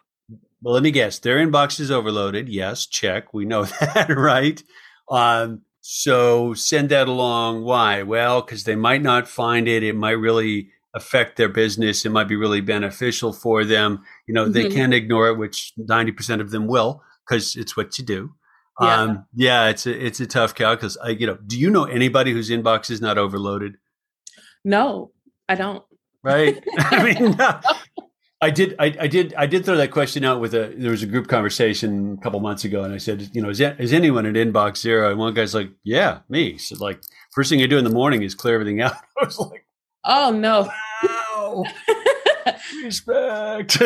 Well, 0.61 0.73
let 0.73 0.83
me 0.83 0.91
guess. 0.91 1.19
Their 1.19 1.37
inbox 1.37 1.79
is 1.79 1.89
overloaded. 1.89 2.49
Yes, 2.49 2.85
check. 2.85 3.33
We 3.33 3.45
know 3.45 3.63
that, 3.79 4.09
right? 4.09 4.61
Um, 5.09 5.61
so 5.79 6.53
send 6.53 6.89
that 6.89 7.07
along. 7.07 7.63
Why? 7.63 8.03
Well, 8.03 8.41
because 8.41 8.65
they 8.65 8.75
might 8.75 9.01
not 9.01 9.27
find 9.27 9.67
it. 9.67 9.83
It 9.83 9.95
might 9.95 10.11
really 10.11 10.69
affect 10.93 11.37
their 11.37 11.47
business. 11.47 12.05
It 12.05 12.09
might 12.09 12.27
be 12.27 12.35
really 12.35 12.61
beneficial 12.61 13.31
for 13.31 13.63
them. 13.63 14.03
You 14.27 14.33
know, 14.33 14.43
mm-hmm. 14.43 14.51
they 14.51 14.69
can't 14.69 14.93
ignore 14.93 15.29
it, 15.29 15.37
which 15.37 15.71
90% 15.79 16.41
of 16.41 16.51
them 16.51 16.67
will, 16.67 17.01
because 17.27 17.55
it's 17.55 17.77
what 17.77 17.97
you 17.97 18.03
do. 18.03 18.33
Yeah. 18.81 19.01
Um, 19.01 19.25
yeah, 19.33 19.69
it's 19.69 19.85
a, 19.85 20.05
it's 20.05 20.19
a 20.19 20.27
tough 20.27 20.55
calculus. 20.55 20.97
I, 21.03 21.09
you 21.09 21.27
know, 21.27 21.37
do 21.45 21.59
you 21.59 21.69
know 21.69 21.85
anybody 21.85 22.33
whose 22.33 22.49
inbox 22.49 22.89
is 22.89 23.01
not 23.01 23.17
overloaded? 23.17 23.77
No, 24.63 25.11
I 25.47 25.55
don't. 25.55 25.83
Right. 26.23 26.63
I 26.77 27.03
mean, 27.03 27.35
I 28.41 28.49
did, 28.49 28.75
I, 28.79 28.95
I, 28.99 29.07
did, 29.07 29.33
I 29.37 29.45
did 29.45 29.65
throw 29.65 29.75
that 29.75 29.91
question 29.91 30.23
out 30.23 30.39
with 30.39 30.53
a. 30.53 30.73
There 30.77 30.91
was 30.91 31.03
a 31.03 31.07
group 31.07 31.27
conversation 31.27 32.17
a 32.19 32.23
couple 32.23 32.39
months 32.39 32.63
ago, 32.63 32.83
and 32.83 32.93
I 32.93 32.97
said, 32.97 33.29
you 33.33 33.41
know, 33.41 33.49
is, 33.49 33.59
is 33.59 33.91
anyone 33.91 34.25
at 34.25 34.35
inbox 34.35 34.77
zero? 34.77 35.09
And 35.09 35.19
one 35.19 35.33
guy's 35.33 35.53
like, 35.53 35.69
yeah, 35.83 36.19
me. 36.29 36.57
So 36.57 36.75
like, 36.83 37.01
first 37.31 37.49
thing 37.49 37.61
I 37.61 37.65
do 37.65 37.77
in 37.77 37.83
the 37.83 37.89
morning 37.89 38.23
is 38.23 38.35
clear 38.35 38.55
everything 38.55 38.81
out. 38.81 38.93
I 39.21 39.25
was 39.25 39.39
like, 39.39 39.65
oh 40.05 40.31
no, 40.31 40.71
wow, 41.03 41.65
respect. 42.83 43.77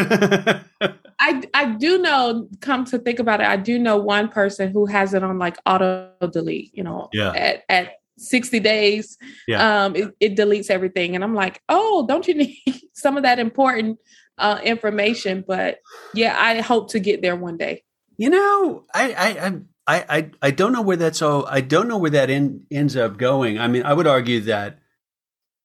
I 1.19 1.43
I 1.53 1.65
do 1.79 1.97
know. 1.97 2.47
Come 2.61 2.85
to 2.85 2.99
think 2.99 3.17
about 3.17 3.41
it, 3.41 3.47
I 3.47 3.57
do 3.57 3.79
know 3.79 3.97
one 3.97 4.27
person 4.27 4.71
who 4.71 4.85
has 4.85 5.15
it 5.15 5.23
on 5.23 5.39
like 5.39 5.57
auto 5.65 6.11
delete. 6.31 6.77
You 6.77 6.83
know, 6.83 7.09
yeah. 7.11 7.31
at 7.31 7.63
at 7.69 7.93
60 8.17 8.59
days 8.59 9.17
yeah. 9.47 9.85
um 9.85 9.95
it, 9.95 10.13
it, 10.19 10.35
deletes 10.35 10.69
everything 10.69 11.15
and 11.15 11.23
i'm 11.23 11.33
like 11.33 11.61
oh 11.69 12.05
don't 12.07 12.27
you 12.27 12.35
need 12.35 12.57
some 12.93 13.17
of 13.17 13.23
that 13.23 13.39
important 13.39 13.99
uh 14.37 14.59
information 14.63 15.43
but 15.47 15.79
yeah 16.13 16.35
i 16.39 16.61
hope 16.61 16.89
to 16.91 16.99
get 16.99 17.21
there 17.21 17.35
one 17.35 17.57
day 17.57 17.83
you 18.17 18.29
know 18.29 18.85
i 18.93 19.13
i 19.13 19.61
i 19.87 20.05
i, 20.17 20.31
I 20.41 20.51
don't 20.51 20.71
know 20.71 20.81
where 20.81 20.97
that's 20.97 21.21
all 21.21 21.45
i 21.47 21.61
don't 21.61 21.87
know 21.87 21.97
where 21.97 22.11
that 22.11 22.29
in, 22.29 22.65
ends 22.71 22.95
up 22.95 23.17
going 23.17 23.59
i 23.59 23.67
mean 23.67 23.83
i 23.83 23.93
would 23.93 24.07
argue 24.07 24.41
that 24.41 24.79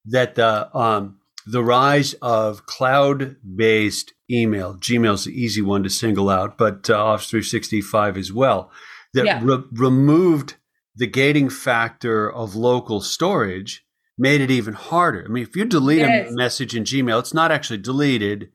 that 0.06 0.34
the 0.34 0.76
um 0.76 1.18
the 1.46 1.62
rise 1.62 2.14
of 2.14 2.66
cloud 2.66 3.37
based 3.56 4.12
email 4.30 4.74
gmail's 4.74 5.24
the 5.24 5.32
easy 5.32 5.62
one 5.62 5.82
to 5.82 5.90
single 5.90 6.28
out 6.28 6.58
but 6.58 6.88
uh, 6.90 6.96
office 6.96 7.30
365 7.30 8.16
as 8.16 8.32
well 8.32 8.70
that 9.14 9.24
yeah. 9.24 9.40
re- 9.42 9.64
removed 9.72 10.56
the 10.98 11.06
gating 11.06 11.48
factor 11.48 12.30
of 12.30 12.56
local 12.56 13.00
storage 13.00 13.87
made 14.18 14.40
it 14.40 14.50
even 14.50 14.74
harder. 14.74 15.24
I 15.24 15.28
mean, 15.28 15.44
if 15.44 15.54
you 15.54 15.64
delete 15.64 16.00
yes. 16.00 16.30
a 16.30 16.34
message 16.34 16.74
in 16.74 16.82
Gmail, 16.82 17.20
it's 17.20 17.32
not 17.32 17.52
actually 17.52 17.78
deleted. 17.78 18.50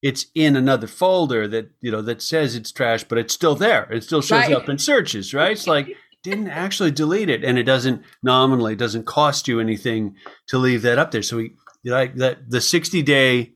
It's 0.00 0.26
in 0.34 0.54
another 0.54 0.86
folder 0.86 1.48
that, 1.48 1.72
you 1.80 1.90
know, 1.90 2.00
that 2.02 2.22
says 2.22 2.54
it's 2.54 2.70
trash, 2.70 3.04
but 3.04 3.18
it's 3.18 3.34
still 3.34 3.56
there. 3.56 3.90
It 3.92 4.04
still 4.04 4.22
shows 4.22 4.44
right. 4.44 4.52
up 4.52 4.68
in 4.68 4.78
searches, 4.78 5.34
right? 5.34 5.50
It's 5.50 5.66
like 5.66 5.96
didn't 6.22 6.48
actually 6.48 6.90
delete 6.90 7.30
it 7.30 7.42
and 7.42 7.58
it 7.58 7.64
doesn't 7.64 8.02
nominally 8.22 8.76
doesn't 8.76 9.06
cost 9.06 9.48
you 9.48 9.58
anything 9.58 10.14
to 10.46 10.58
leave 10.58 10.82
that 10.82 10.98
up 10.98 11.10
there. 11.10 11.22
So 11.22 11.38
we 11.38 11.54
like 11.84 12.16
that 12.16 12.50
the 12.50 12.60
60 12.60 13.02
day 13.02 13.52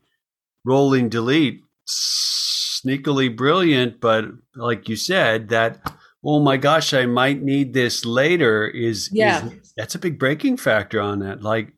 rolling 0.65 1.09
delete 1.09 1.61
sneakily 1.87 3.35
brilliant, 3.35 4.01
but 4.01 4.25
like 4.55 4.89
you 4.89 4.95
said, 4.95 5.49
that 5.49 5.79
oh 6.25 6.39
my 6.39 6.57
gosh, 6.57 6.93
I 6.93 7.05
might 7.05 7.41
need 7.41 7.73
this 7.73 8.05
later 8.05 8.67
is, 8.67 9.09
yeah. 9.11 9.45
Is, 9.45 9.73
that's 9.77 9.95
a 9.95 9.99
big 9.99 10.17
breaking 10.17 10.57
factor 10.57 10.99
on 10.99 11.19
that. 11.19 11.41
Like, 11.41 11.73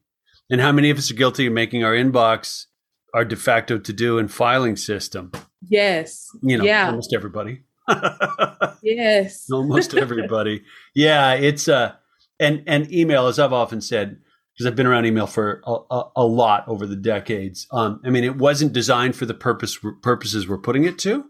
and 0.50 0.62
how 0.62 0.72
many 0.72 0.90
of 0.90 0.98
us 0.98 1.12
are 1.12 1.16
guilty 1.16 1.48
of 1.48 1.54
making 1.54 1.84
our 1.84 1.94
inbox 1.94 2.66
our 3.14 3.26
de 3.26 3.36
facto 3.36 3.78
to 3.78 3.94
do 3.94 4.18
and 4.18 4.32
filing 4.32 4.78
system? 4.78 5.32
Yes. 5.68 6.28
You 6.42 6.58
know, 6.58 6.64
yeah. 6.64 6.88
almost 6.88 7.14
everybody. 7.14 7.64
yes. 8.82 9.50
almost 9.52 9.94
everybody. 9.94 10.64
Yeah. 10.96 11.34
It's, 11.34 11.68
uh, 11.68 11.94
And 12.40 12.64
and 12.68 12.92
email, 12.94 13.28
as 13.28 13.40
I've 13.40 13.54
often 13.54 13.82
said, 13.82 14.20
because 14.54 14.68
I've 14.68 14.76
been 14.76 14.88
around 14.88 15.06
email 15.06 15.28
for 15.28 15.62
a, 15.66 15.78
a, 15.92 16.12
a 16.18 16.26
lot 16.26 16.68
over 16.68 16.86
the 16.86 16.96
decades. 16.96 17.68
Um, 17.72 18.02
I 18.06 18.10
mean, 18.10 18.24
it 18.24 18.38
wasn't 18.38 18.74
designed 18.74 19.16
for 19.16 19.26
the 19.26 19.34
purpose 19.34 19.78
purposes 20.02 20.48
we're 20.48 20.58
putting 20.58 20.84
it 20.86 20.98
to, 21.00 21.26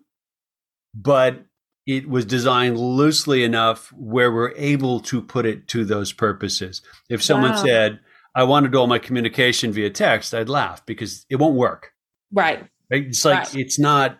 but 0.94 1.47
it 1.88 2.08
was 2.10 2.26
designed 2.26 2.78
loosely 2.78 3.43
enough 3.43 3.91
where 3.93 4.32
we're 4.32 4.54
able 4.58 5.00
to 5.00 5.21
put 5.21 5.45
it 5.45 5.67
to 5.69 5.86
those 5.86 6.12
purposes. 6.12 6.82
If 7.10 7.23
someone 7.23 7.52
wow. 7.52 7.63
said, 7.63 8.00
"I 8.36 8.43
want 8.43 8.65
to 8.65 8.69
do 8.69 8.78
all 8.78 8.88
my 8.88 9.00
communication 9.00 9.71
via 9.71 9.89
text," 9.89 10.34
I'd 10.34 10.50
laugh 10.50 10.86
because 10.86 11.26
it 11.30 11.38
won't 11.38 11.56
work. 11.56 11.93
Right. 12.32 12.60
right? 12.91 13.06
It's 13.06 13.23
like 13.23 13.38
right. 13.38 13.56
it's 13.56 13.80
not. 13.80 14.19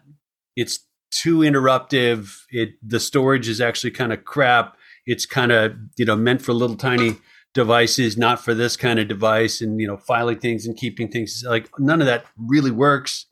It's 0.56 0.80
too 1.12 1.40
interruptive. 1.40 2.40
It 2.50 2.72
the 2.82 3.00
storage 3.00 3.50
is 3.50 3.62
actually 3.62 3.92
kind 3.92 4.14
of 4.14 4.24
crap. 4.24 4.78
It's 5.06 5.26
kind 5.26 5.52
of 5.52 5.76
you 5.98 6.06
know 6.06 6.16
meant 6.16 6.42
for 6.42 6.54
little 6.54 6.78
tiny 6.78 7.18
devices, 7.54 8.18
not 8.18 8.40
for 8.40 8.54
this 8.54 8.78
kind 8.78 9.00
of 9.00 9.08
device, 9.08 9.62
and 9.62 9.82
you 9.82 9.88
know, 9.88 9.98
filing 9.98 10.40
things 10.40 10.66
and 10.66 10.78
keeping 10.78 11.10
things 11.10 11.44
like 11.46 11.70
none 11.78 12.00
of 12.00 12.08
that 12.08 12.26
really 12.38 12.72
works 12.72 13.26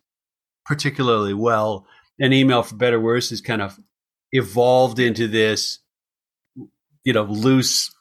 particularly 0.65 1.33
well. 1.33 1.87
And 2.19 2.33
email, 2.33 2.63
for 2.63 2.75
better 2.75 2.97
or 2.97 3.01
worse, 3.01 3.31
is 3.31 3.41
kind 3.41 3.61
of 3.61 3.79
evolved 4.35 4.99
into 4.99 5.27
this, 5.27 5.79
you 7.03 7.13
know, 7.13 7.23
loose. 7.23 7.93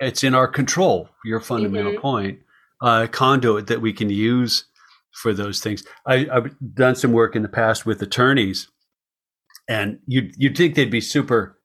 It's 0.00 0.24
in 0.24 0.34
our 0.34 0.48
control. 0.48 1.08
Your 1.24 1.40
fundamental 1.40 1.92
mm-hmm. 1.92 2.00
point, 2.00 2.38
uh, 2.80 3.06
conduit 3.10 3.68
that 3.68 3.80
we 3.80 3.92
can 3.92 4.10
use 4.10 4.64
for 5.12 5.32
those 5.32 5.60
things. 5.60 5.84
I, 6.06 6.26
I've 6.30 6.54
done 6.74 6.96
some 6.96 7.12
work 7.12 7.36
in 7.36 7.42
the 7.42 7.48
past 7.48 7.86
with 7.86 8.02
attorneys, 8.02 8.68
and 9.68 10.00
you'd, 10.06 10.34
you'd 10.36 10.56
think 10.56 10.74
they'd 10.74 10.90
be 10.90 11.00
super 11.00 11.58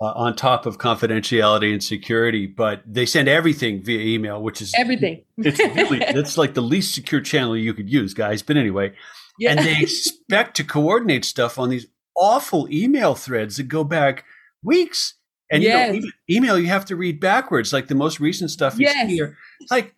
uh, 0.00 0.12
on 0.16 0.34
top 0.36 0.66
of 0.66 0.78
confidentiality 0.78 1.72
and 1.72 1.82
security, 1.82 2.46
but 2.46 2.82
they 2.86 3.06
send 3.06 3.28
everything 3.28 3.82
via 3.82 4.00
email, 4.00 4.42
which 4.42 4.60
is 4.60 4.72
everything. 4.76 5.22
it's 5.38 5.58
really 5.58 5.98
it's 6.02 6.36
like 6.36 6.54
the 6.54 6.62
least 6.62 6.94
secure 6.94 7.20
channel 7.20 7.56
you 7.56 7.74
could 7.74 7.90
use, 7.90 8.12
guys. 8.12 8.42
But 8.42 8.56
anyway, 8.56 8.94
yeah. 9.38 9.52
and 9.52 9.60
they 9.60 9.80
expect 9.80 10.56
to 10.56 10.64
coordinate 10.64 11.24
stuff 11.24 11.58
on 11.58 11.70
these 11.70 11.86
awful 12.16 12.68
email 12.70 13.14
threads 13.14 13.56
that 13.56 13.64
go 13.64 13.84
back 13.84 14.24
weeks. 14.62 15.14
And 15.50 15.62
yes. 15.62 15.94
you 15.94 16.00
know, 16.00 16.08
email 16.30 16.58
you 16.58 16.68
have 16.68 16.84
to 16.86 16.96
read 16.96 17.20
backwards, 17.20 17.72
like 17.72 17.88
the 17.88 17.94
most 17.94 18.18
recent 18.18 18.50
stuff 18.50 18.76
yes. 18.78 19.08
here. 19.08 19.36
Like 19.70 19.94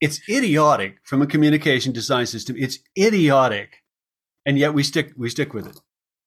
it's 0.00 0.20
idiotic 0.28 0.98
from 1.04 1.22
a 1.22 1.26
communication 1.26 1.92
design 1.92 2.26
system. 2.26 2.56
It's 2.58 2.78
idiotic, 2.98 3.82
and 4.44 4.58
yet 4.58 4.74
we 4.74 4.82
stick 4.82 5.12
we 5.16 5.30
stick 5.30 5.54
with 5.54 5.68
it. 5.68 5.78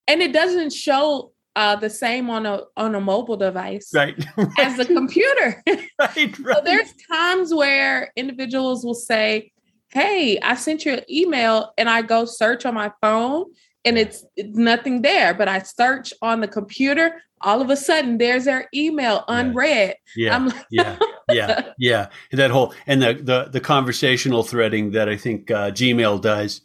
And 0.08 0.22
it 0.22 0.32
doesn't 0.32 0.72
show 0.72 1.32
uh, 1.56 1.76
the 1.76 1.90
same 1.90 2.30
on 2.30 2.46
a 2.46 2.62
on 2.76 2.94
a 2.94 3.00
mobile 3.00 3.36
device 3.36 3.90
right, 3.94 4.16
right. 4.36 4.48
as 4.58 4.78
a 4.78 4.84
computer. 4.84 5.62
right, 5.66 5.88
right. 5.98 6.36
So 6.38 6.60
there's 6.64 6.94
times 7.10 7.52
where 7.52 8.12
individuals 8.16 8.84
will 8.84 8.94
say, 8.94 9.52
"Hey, 9.88 10.38
I 10.40 10.54
sent 10.54 10.84
you 10.84 10.94
an 10.94 11.04
email," 11.10 11.72
and 11.76 11.88
I 11.88 12.02
go 12.02 12.24
search 12.24 12.64
on 12.64 12.74
my 12.74 12.92
phone, 13.00 13.46
and 13.84 13.98
it's, 13.98 14.24
it's 14.36 14.56
nothing 14.56 15.02
there. 15.02 15.34
But 15.34 15.48
I 15.48 15.60
search 15.60 16.12
on 16.22 16.40
the 16.40 16.48
computer. 16.48 17.22
All 17.40 17.60
of 17.60 17.68
a 17.68 17.76
sudden, 17.76 18.18
there's 18.18 18.46
their 18.46 18.68
email 18.74 19.24
unread. 19.28 19.96
Yeah, 20.16 20.38
like, 20.38 20.66
yeah, 20.70 20.98
yeah, 21.30 21.72
yeah. 21.78 22.08
That 22.32 22.50
whole 22.50 22.72
and 22.86 23.02
the 23.02 23.14
the 23.14 23.48
the 23.52 23.60
conversational 23.60 24.44
threading 24.44 24.92
that 24.92 25.08
I 25.08 25.16
think 25.16 25.50
uh, 25.50 25.70
Gmail 25.70 26.22
does 26.22 26.62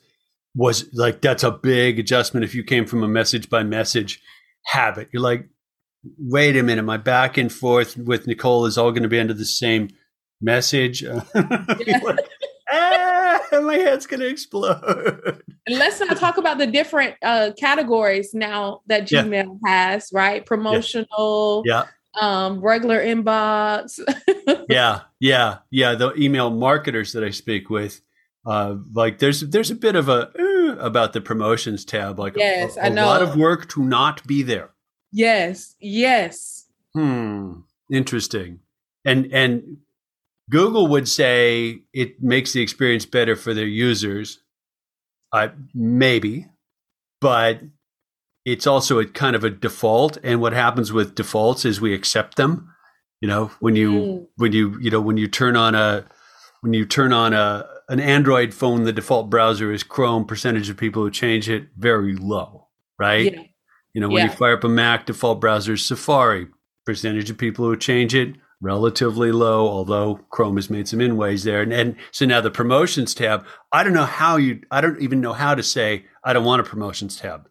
was 0.55 0.89
like 0.93 1.21
that's 1.21 1.43
a 1.43 1.51
big 1.51 1.99
adjustment 1.99 2.45
if 2.45 2.55
you 2.55 2.63
came 2.63 2.85
from 2.85 3.03
a 3.03 3.07
message 3.09 3.49
by 3.49 3.63
message 3.63 4.21
habit. 4.65 5.09
You're 5.11 5.21
like, 5.21 5.49
wait 6.17 6.55
a 6.55 6.63
minute, 6.63 6.83
my 6.83 6.97
back 6.97 7.37
and 7.37 7.51
forth 7.51 7.97
with 7.97 8.27
Nicole 8.27 8.65
is 8.65 8.77
all 8.77 8.91
going 8.91 9.03
to 9.03 9.09
be 9.09 9.19
under 9.19 9.33
the 9.33 9.45
same 9.45 9.89
message. 10.41 11.03
like, 11.33 12.19
ah, 13.59 13.65
my 13.65 13.75
head's 13.75 14.07
going 14.07 14.19
to 14.19 14.27
explode. 14.27 15.41
Let's 15.69 15.99
not 15.99 16.17
talk 16.17 16.37
about 16.37 16.57
the 16.57 16.67
different 16.67 17.15
uh, 17.21 17.51
categories 17.57 18.33
now 18.33 18.81
that 18.87 19.07
Gmail 19.07 19.59
yeah. 19.65 19.91
has, 19.91 20.09
right? 20.13 20.45
Promotional. 20.45 21.63
Yeah. 21.65 21.85
Um, 22.19 22.59
regular 22.59 22.99
inbox. 22.99 23.99
yeah, 24.69 25.01
yeah, 25.19 25.59
yeah. 25.69 25.93
The 25.93 26.13
email 26.15 26.49
marketers 26.49 27.13
that 27.13 27.23
I 27.23 27.29
speak 27.29 27.69
with, 27.69 28.01
uh, 28.47 28.77
like 28.93 29.19
there's 29.19 29.41
there's 29.41 29.69
a 29.69 29.75
bit 29.75 29.95
of 29.95 30.09
a 30.09 30.31
about 30.79 31.13
the 31.13 31.21
promotions 31.21 31.85
tab. 31.85 32.17
Like 32.17 32.35
yes, 32.35 32.77
a, 32.77 32.81
a, 32.81 32.83
I 32.85 32.89
know. 32.89 33.05
lot 33.05 33.21
of 33.21 33.35
work 33.35 33.69
to 33.69 33.83
not 33.83 34.25
be 34.25 34.41
there. 34.41 34.71
Yes, 35.11 35.75
yes. 35.79 36.65
Hmm. 36.93 37.61
Interesting. 37.91 38.59
And 39.05 39.31
and 39.31 39.77
Google 40.49 40.87
would 40.87 41.07
say 41.07 41.83
it 41.93 42.21
makes 42.21 42.53
the 42.53 42.61
experience 42.61 43.05
better 43.05 43.35
for 43.35 43.53
their 43.53 43.67
users. 43.67 44.39
Uh, 45.31 45.49
maybe, 45.75 46.47
but 47.21 47.61
it's 48.45 48.65
also 48.65 48.99
a 48.99 49.05
kind 49.05 49.35
of 49.35 49.43
a 49.43 49.49
default. 49.49 50.17
And 50.23 50.41
what 50.41 50.53
happens 50.53 50.91
with 50.91 51.13
defaults 51.13 51.65
is 51.65 51.79
we 51.79 51.93
accept 51.93 52.35
them. 52.35 52.73
You 53.21 53.27
know, 53.27 53.51
when 53.59 53.75
you 53.75 53.91
mm. 53.91 54.27
when 54.37 54.53
you 54.53 54.79
you 54.81 54.89
know 54.89 55.01
when 55.01 55.17
you 55.17 55.27
turn 55.27 55.55
on 55.55 55.75
a 55.75 56.05
when 56.61 56.73
you 56.73 56.85
turn 56.85 57.13
on 57.13 57.33
a 57.33 57.67
an 57.89 57.99
Android 57.99 58.53
phone, 58.53 58.83
the 58.83 58.93
default 58.93 59.29
browser 59.29 59.71
is 59.71 59.83
Chrome. 59.83 60.25
Percentage 60.25 60.69
of 60.69 60.77
people 60.77 61.03
who 61.03 61.11
change 61.11 61.49
it 61.49 61.67
very 61.77 62.15
low, 62.15 62.67
right? 62.97 63.33
Yeah. 63.33 63.43
You 63.93 64.01
know, 64.01 64.07
when 64.07 64.25
yeah. 64.25 64.31
you 64.31 64.37
fire 64.37 64.53
up 64.53 64.63
a 64.63 64.69
Mac, 64.69 65.05
default 65.05 65.41
browser 65.41 65.73
is 65.73 65.85
Safari. 65.85 66.47
Percentage 66.85 67.29
of 67.29 67.37
people 67.37 67.65
who 67.65 67.75
change 67.75 68.15
it 68.15 68.35
relatively 68.61 69.31
low, 69.31 69.67
although 69.67 70.19
Chrome 70.29 70.57
has 70.57 70.69
made 70.69 70.87
some 70.87 70.99
inways 70.99 71.43
there. 71.43 71.61
And, 71.61 71.71
and, 71.71 71.95
so 72.11 72.25
now 72.25 72.41
the 72.41 72.51
promotions 72.51 73.13
tab, 73.13 73.45
I 73.71 73.83
don't 73.83 73.93
know 73.93 74.05
how 74.05 74.37
you, 74.37 74.61
I 74.69 74.81
don't 74.81 75.01
even 75.01 75.21
know 75.21 75.33
how 75.33 75.55
to 75.55 75.63
say 75.63 76.05
I 76.23 76.33
don't 76.33 76.43
want 76.43 76.59
a 76.59 76.63
promotions 76.63 77.17
tab. 77.17 77.49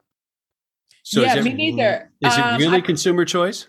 So 1.03 1.23
yeah, 1.23 1.37
it, 1.37 1.45
me 1.45 1.55
neither. 1.55 2.11
Is 2.21 2.37
um, 2.37 2.55
it 2.55 2.59
really 2.59 2.79
I, 2.79 2.81
consumer 2.83 3.25
choice? 3.25 3.69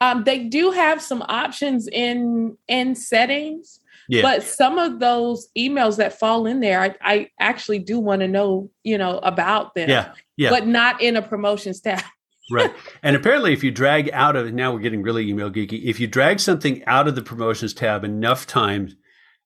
Um, 0.00 0.22
they 0.22 0.44
do 0.44 0.70
have 0.70 1.02
some 1.02 1.22
options 1.22 1.88
in 1.88 2.56
in 2.68 2.94
settings, 2.94 3.80
yeah. 4.08 4.22
But 4.22 4.42
some 4.42 4.78
of 4.78 5.00
those 5.00 5.48
emails 5.56 5.96
that 5.96 6.18
fall 6.18 6.46
in 6.46 6.60
there, 6.60 6.80
I, 6.80 6.94
I 7.00 7.30
actually 7.40 7.78
do 7.78 7.98
want 7.98 8.20
to 8.20 8.28
know, 8.28 8.70
you 8.82 8.98
know, 8.98 9.18
about 9.18 9.74
them. 9.74 9.88
Yeah. 9.88 10.12
Yeah. 10.36 10.50
But 10.50 10.66
not 10.66 11.00
in 11.00 11.16
a 11.16 11.22
promotions 11.22 11.80
tab. 11.80 12.02
Right. 12.50 12.72
And 13.02 13.16
apparently, 13.16 13.52
if 13.52 13.64
you 13.64 13.70
drag 13.70 14.10
out 14.12 14.36
of 14.36 14.52
now 14.52 14.72
we're 14.72 14.80
getting 14.80 15.02
really 15.02 15.28
email 15.28 15.50
geeky. 15.50 15.82
If 15.84 16.00
you 16.00 16.06
drag 16.06 16.40
something 16.40 16.84
out 16.86 17.08
of 17.08 17.14
the 17.14 17.22
promotions 17.22 17.74
tab 17.74 18.04
enough 18.04 18.46
times, 18.46 18.96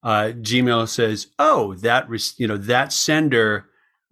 uh, 0.02 0.32
Gmail 0.34 0.88
says, 0.88 1.28
"Oh, 1.38 1.74
that 1.76 2.08
you 2.36 2.46
know 2.46 2.56
that 2.56 2.92
sender." 2.92 3.66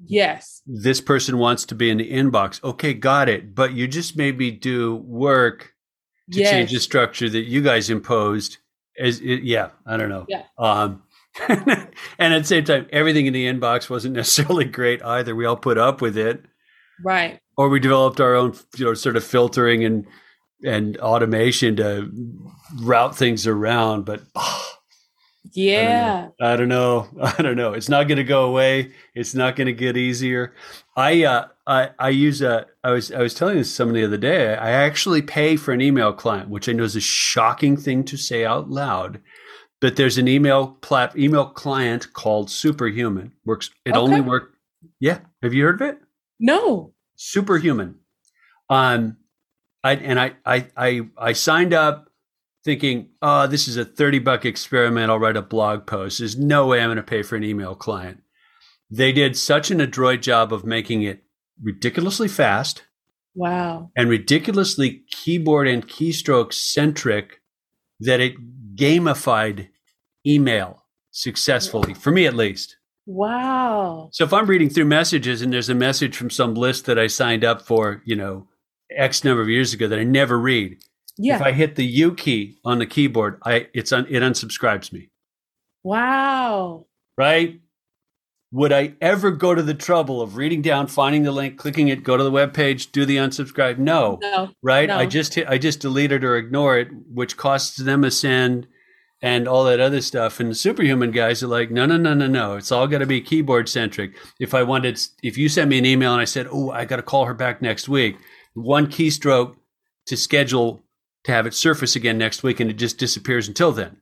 Yes. 0.04 0.60
This 0.66 1.00
person 1.00 1.38
wants 1.38 1.64
to 1.66 1.74
be 1.74 1.88
in 1.88 1.96
the 1.96 2.12
inbox. 2.12 2.62
Okay, 2.62 2.92
got 2.92 3.30
it. 3.30 3.54
But 3.54 3.72
you 3.72 3.88
just 3.88 4.16
maybe 4.16 4.50
do 4.50 4.96
work 4.96 5.72
to 6.32 6.40
yes. 6.40 6.50
change 6.50 6.72
the 6.72 6.80
structure 6.80 7.30
that 7.30 7.44
you 7.44 7.62
guys 7.62 7.88
imposed 7.88 8.58
is 8.96 9.20
it, 9.20 9.42
yeah, 9.42 9.70
I 9.86 9.96
don't 9.96 10.08
know. 10.08 10.26
Yeah. 10.28 10.42
Um, 10.58 11.02
and 11.48 12.34
at 12.34 12.42
the 12.42 12.44
same 12.44 12.64
time, 12.64 12.86
everything 12.90 13.26
in 13.26 13.32
the 13.32 13.46
inbox 13.46 13.90
wasn't 13.90 14.14
necessarily 14.14 14.64
great 14.64 15.02
either. 15.02 15.34
We 15.34 15.44
all 15.44 15.56
put 15.56 15.78
up 15.78 16.00
with 16.00 16.16
it, 16.16 16.44
right? 17.02 17.40
Or 17.56 17.68
we 17.68 17.80
developed 17.80 18.20
our 18.20 18.34
own, 18.34 18.54
you 18.76 18.84
know, 18.84 18.94
sort 18.94 19.16
of 19.16 19.24
filtering 19.24 19.84
and 19.84 20.06
and 20.64 20.96
automation 20.98 21.76
to 21.76 22.10
route 22.80 23.16
things 23.16 23.46
around. 23.46 24.04
But 24.04 24.22
oh, 24.34 24.72
yeah, 25.52 26.28
I 26.40 26.56
don't, 26.56 26.68
know. 26.68 27.08
I 27.20 27.30
don't 27.30 27.38
know. 27.38 27.38
I 27.38 27.42
don't 27.42 27.56
know. 27.56 27.72
It's 27.72 27.88
not 27.88 28.08
going 28.08 28.18
to 28.18 28.24
go 28.24 28.44
away. 28.44 28.92
It's 29.14 29.34
not 29.34 29.56
going 29.56 29.66
to 29.66 29.72
get 29.72 29.96
easier. 29.96 30.54
I 30.96 31.24
uh, 31.24 31.48
I 31.66 31.90
I 31.98 32.08
use 32.10 32.42
a. 32.42 32.66
I 32.84 32.90
was 32.90 33.10
I 33.10 33.20
was 33.20 33.34
telling 33.34 33.56
this 33.56 33.72
someone 33.72 33.94
the 33.94 34.04
other 34.04 34.16
day. 34.16 34.54
I 34.54 34.70
actually 34.70 35.22
pay 35.22 35.56
for 35.56 35.72
an 35.72 35.80
email 35.80 36.12
client, 36.12 36.50
which 36.50 36.68
I 36.68 36.72
know 36.72 36.84
is 36.84 36.96
a 36.96 37.00
shocking 37.00 37.76
thing 37.76 38.04
to 38.04 38.16
say 38.16 38.44
out 38.44 38.70
loud. 38.70 39.20
But 39.80 39.96
there's 39.96 40.18
an 40.18 40.26
email 40.26 40.78
plat 40.80 41.16
email 41.18 41.46
client 41.46 42.12
called 42.12 42.50
Superhuman. 42.50 43.32
Works. 43.44 43.70
It 43.84 43.90
okay. 43.90 43.98
only 43.98 44.20
work. 44.20 44.54
Yeah. 45.00 45.20
Have 45.42 45.52
you 45.52 45.64
heard 45.64 45.80
of 45.80 45.88
it? 45.88 45.98
No. 46.40 46.92
Superhuman. 47.16 47.96
Um, 48.68 49.16
I 49.82 49.94
and 49.94 50.18
I 50.18 50.32
I 50.44 50.66
I 50.76 51.00
I 51.16 51.32
signed 51.32 51.72
up 51.72 52.10
thinking, 52.64 53.10
oh, 53.22 53.46
this 53.46 53.68
is 53.68 53.76
a 53.76 53.84
30 53.84 54.18
buck 54.18 54.44
experiment. 54.44 55.10
I'll 55.10 55.20
write 55.20 55.36
a 55.36 55.42
blog 55.42 55.86
post. 55.86 56.18
There's 56.18 56.36
no 56.36 56.66
way 56.66 56.80
I'm 56.80 56.88
going 56.88 56.96
to 56.96 57.02
pay 57.02 57.22
for 57.22 57.36
an 57.36 57.44
email 57.44 57.76
client. 57.76 58.22
They 58.90 59.12
did 59.12 59.36
such 59.36 59.70
an 59.70 59.80
adroit 59.80 60.20
job 60.20 60.52
of 60.52 60.64
making 60.64 61.02
it 61.02 61.22
ridiculously 61.62 62.26
fast. 62.26 62.82
Wow. 63.36 63.90
And 63.96 64.08
ridiculously 64.08 65.04
keyboard 65.10 65.68
and 65.68 65.86
keystroke 65.86 66.52
centric 66.52 67.40
that 68.00 68.20
it 68.20 68.34
gamified 68.74 69.68
email 70.26 70.84
successfully, 71.10 71.94
for 71.94 72.10
me 72.10 72.26
at 72.26 72.34
least. 72.34 72.76
Wow. 73.06 74.10
So 74.12 74.24
if 74.24 74.32
I'm 74.32 74.46
reading 74.46 74.68
through 74.68 74.86
messages 74.86 75.40
and 75.40 75.52
there's 75.52 75.68
a 75.68 75.74
message 75.74 76.16
from 76.16 76.28
some 76.30 76.54
list 76.54 76.86
that 76.86 76.98
I 76.98 77.06
signed 77.06 77.44
up 77.44 77.62
for, 77.62 78.02
you 78.04 78.16
know, 78.16 78.48
X 78.90 79.24
number 79.24 79.40
of 79.42 79.48
years 79.48 79.72
ago 79.72 79.88
that 79.88 79.98
I 79.98 80.04
never 80.04 80.38
read, 80.38 80.78
Yeah. 81.16 81.36
If 81.36 81.42
I 81.42 81.52
hit 81.52 81.76
the 81.76 81.86
U 81.86 82.14
key 82.14 82.58
on 82.64 82.78
the 82.78 82.86
keyboard, 82.86 83.38
I 83.44 83.68
it's 83.72 83.92
un, 83.92 84.06
it 84.10 84.20
unsubscribes 84.20 84.92
me. 84.92 85.10
Wow. 85.82 86.86
Right? 87.16 87.60
Would 88.52 88.72
I 88.72 88.94
ever 89.00 89.30
go 89.32 89.54
to 89.54 89.62
the 89.62 89.74
trouble 89.74 90.20
of 90.22 90.36
reading 90.36 90.62
down, 90.62 90.86
finding 90.86 91.24
the 91.24 91.32
link, 91.32 91.58
clicking 91.58 91.88
it, 91.88 92.04
go 92.04 92.16
to 92.16 92.22
the 92.22 92.30
web 92.30 92.54
page, 92.54 92.92
do 92.92 93.04
the 93.04 93.16
unsubscribe? 93.16 93.78
No. 93.78 94.18
No. 94.22 94.50
Right? 94.62 94.88
No. 94.88 94.98
I 94.98 95.06
just 95.06 95.34
hit 95.34 95.48
I 95.48 95.58
just 95.58 95.80
delete 95.80 96.12
it 96.12 96.24
or 96.24 96.36
ignore 96.36 96.78
it, 96.78 96.88
which 97.12 97.36
costs 97.36 97.76
them 97.76 98.04
a 98.04 98.10
send 98.10 98.66
and 99.26 99.48
all 99.48 99.64
that 99.64 99.80
other 99.80 100.00
stuff. 100.00 100.38
And 100.38 100.52
the 100.52 100.54
superhuman 100.54 101.10
guys 101.10 101.42
are 101.42 101.48
like, 101.48 101.72
no, 101.72 101.84
no, 101.84 101.96
no, 101.96 102.14
no, 102.14 102.28
no. 102.28 102.54
It's 102.54 102.70
all 102.70 102.86
got 102.86 102.98
to 102.98 103.06
be 103.06 103.20
keyboard 103.20 103.68
centric. 103.68 104.14
If 104.38 104.54
I 104.54 104.62
wanted, 104.62 105.00
if 105.20 105.36
you 105.36 105.48
sent 105.48 105.68
me 105.68 105.78
an 105.78 105.84
email 105.84 106.12
and 106.12 106.20
I 106.20 106.26
said, 106.26 106.46
oh, 106.48 106.70
I 106.70 106.84
got 106.84 106.96
to 106.96 107.02
call 107.02 107.24
her 107.24 107.34
back 107.34 107.60
next 107.60 107.88
week, 107.88 108.18
one 108.54 108.86
keystroke 108.86 109.56
to 110.06 110.16
schedule 110.16 110.84
to 111.24 111.32
have 111.32 111.44
it 111.44 111.54
surface 111.54 111.96
again 111.96 112.18
next 112.18 112.44
week, 112.44 112.60
and 112.60 112.70
it 112.70 112.74
just 112.74 112.98
disappears 112.98 113.48
until 113.48 113.72
then. 113.72 113.96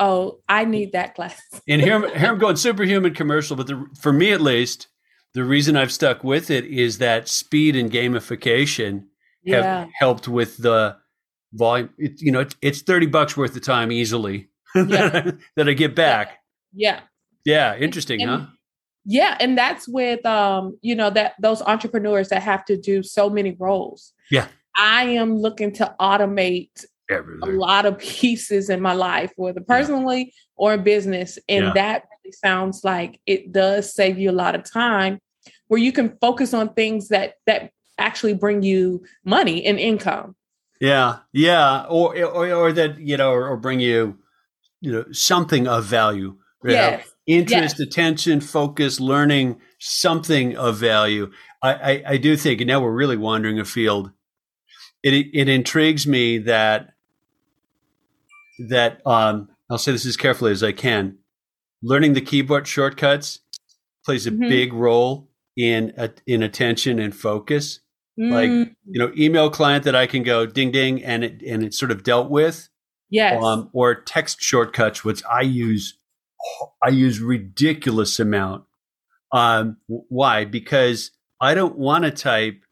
Oh, 0.00 0.38
I 0.48 0.64
need 0.64 0.92
that 0.92 1.14
class. 1.14 1.38
and 1.68 1.82
here, 1.82 2.00
here 2.16 2.30
I'm 2.30 2.38
going 2.38 2.56
superhuman 2.56 3.12
commercial, 3.12 3.56
but 3.56 3.66
the, 3.66 3.84
for 4.00 4.10
me 4.10 4.32
at 4.32 4.40
least, 4.40 4.88
the 5.34 5.44
reason 5.44 5.76
I've 5.76 5.92
stuck 5.92 6.24
with 6.24 6.48
it 6.48 6.64
is 6.64 6.96
that 6.96 7.28
speed 7.28 7.76
and 7.76 7.92
gamification 7.92 9.04
have 9.46 9.90
helped 9.98 10.28
with 10.28 10.56
the 10.56 10.96
volume. 11.54 11.90
It, 11.98 12.20
you 12.20 12.32
know, 12.32 12.40
it's, 12.40 12.56
it's 12.60 12.82
30 12.82 13.06
bucks 13.06 13.36
worth 13.36 13.56
of 13.56 13.62
time 13.62 13.90
easily 13.90 14.48
yeah. 14.74 15.30
that, 15.56 15.68
I, 15.68 15.72
get 15.72 15.94
back. 15.94 16.38
Yeah. 16.72 17.00
Yeah. 17.44 17.76
Interesting, 17.76 18.22
and, 18.22 18.30
huh? 18.30 18.46
Yeah. 19.04 19.36
And 19.40 19.56
that's 19.56 19.88
with, 19.88 20.24
um, 20.26 20.78
you 20.82 20.94
know, 20.94 21.10
that 21.10 21.34
those 21.40 21.62
entrepreneurs 21.62 22.28
that 22.30 22.42
have 22.42 22.64
to 22.66 22.76
do 22.76 23.02
so 23.02 23.30
many 23.30 23.56
roles. 23.58 24.12
Yeah. 24.30 24.48
I 24.76 25.04
am 25.04 25.36
looking 25.38 25.72
to 25.74 25.94
automate 26.00 26.84
Everything. 27.10 27.48
a 27.48 27.52
lot 27.52 27.86
of 27.86 27.98
pieces 27.98 28.70
in 28.70 28.80
my 28.80 28.94
life, 28.94 29.32
whether 29.36 29.60
personally 29.60 30.20
yeah. 30.20 30.30
or 30.56 30.74
in 30.74 30.82
business. 30.82 31.38
And 31.48 31.66
yeah. 31.66 31.72
that 31.74 32.04
really 32.24 32.32
sounds 32.32 32.82
like 32.82 33.20
it 33.26 33.52
does 33.52 33.94
save 33.94 34.18
you 34.18 34.30
a 34.30 34.32
lot 34.32 34.54
of 34.54 34.68
time 34.68 35.20
where 35.68 35.80
you 35.80 35.92
can 35.92 36.16
focus 36.20 36.54
on 36.54 36.74
things 36.74 37.08
that 37.08 37.34
that 37.46 37.70
actually 37.98 38.34
bring 38.34 38.62
you 38.62 39.04
money 39.24 39.64
and 39.64 39.78
income. 39.78 40.34
Yeah, 40.80 41.18
yeah, 41.32 41.84
or 41.88 42.16
or, 42.24 42.52
or 42.52 42.72
that 42.72 42.98
you 42.98 43.16
know, 43.16 43.30
or, 43.30 43.48
or, 43.48 43.56
bring 43.56 43.80
you, 43.80 44.18
you 44.80 44.92
know, 44.92 45.04
something 45.12 45.66
of 45.66 45.84
value. 45.84 46.36
Yes. 46.64 47.08
Interest, 47.26 47.76
yes. 47.78 47.80
attention, 47.80 48.40
focus, 48.40 49.00
learning 49.00 49.60
something 49.78 50.56
of 50.56 50.76
value. 50.76 51.30
I, 51.62 51.72
I, 51.72 52.02
I 52.08 52.16
do 52.18 52.36
think, 52.36 52.60
and 52.60 52.68
now 52.68 52.80
we're 52.80 52.92
really 52.92 53.16
wandering 53.16 53.58
afield. 53.58 54.10
It 55.02 55.28
it 55.32 55.48
intrigues 55.48 56.06
me 56.06 56.38
that 56.38 56.94
that 58.68 59.00
um, 59.06 59.48
I'll 59.70 59.78
say 59.78 59.92
this 59.92 60.06
as 60.06 60.16
carefully 60.16 60.52
as 60.52 60.62
I 60.62 60.72
can. 60.72 61.18
Learning 61.82 62.14
the 62.14 62.20
keyboard 62.20 62.66
shortcuts 62.66 63.40
plays 64.04 64.26
a 64.26 64.30
mm-hmm. 64.30 64.48
big 64.48 64.72
role 64.72 65.30
in 65.56 65.92
in 66.26 66.42
attention 66.42 66.98
and 66.98 67.14
focus. 67.14 67.80
Mm. 68.18 68.30
Like, 68.30 68.76
you 68.86 68.98
know, 68.98 69.12
email 69.16 69.50
client 69.50 69.84
that 69.84 69.96
I 69.96 70.06
can 70.06 70.22
go 70.22 70.46
ding 70.46 70.70
ding 70.70 71.02
and 71.02 71.24
it 71.24 71.42
and 71.42 71.64
it's 71.64 71.78
sort 71.78 71.90
of 71.90 72.02
dealt 72.02 72.30
with. 72.30 72.68
Yes. 73.10 73.42
Um, 73.42 73.70
or 73.72 73.94
text 73.94 74.40
shortcuts, 74.40 75.04
which 75.04 75.22
I 75.30 75.42
use 75.42 75.98
I 76.82 76.90
use 76.90 77.20
ridiculous 77.20 78.18
amount. 78.18 78.64
Um, 79.32 79.78
why? 79.86 80.44
Because 80.44 81.10
I 81.40 81.54
don't 81.54 81.76
want 81.76 82.04
to 82.04 82.10
type 82.10 82.62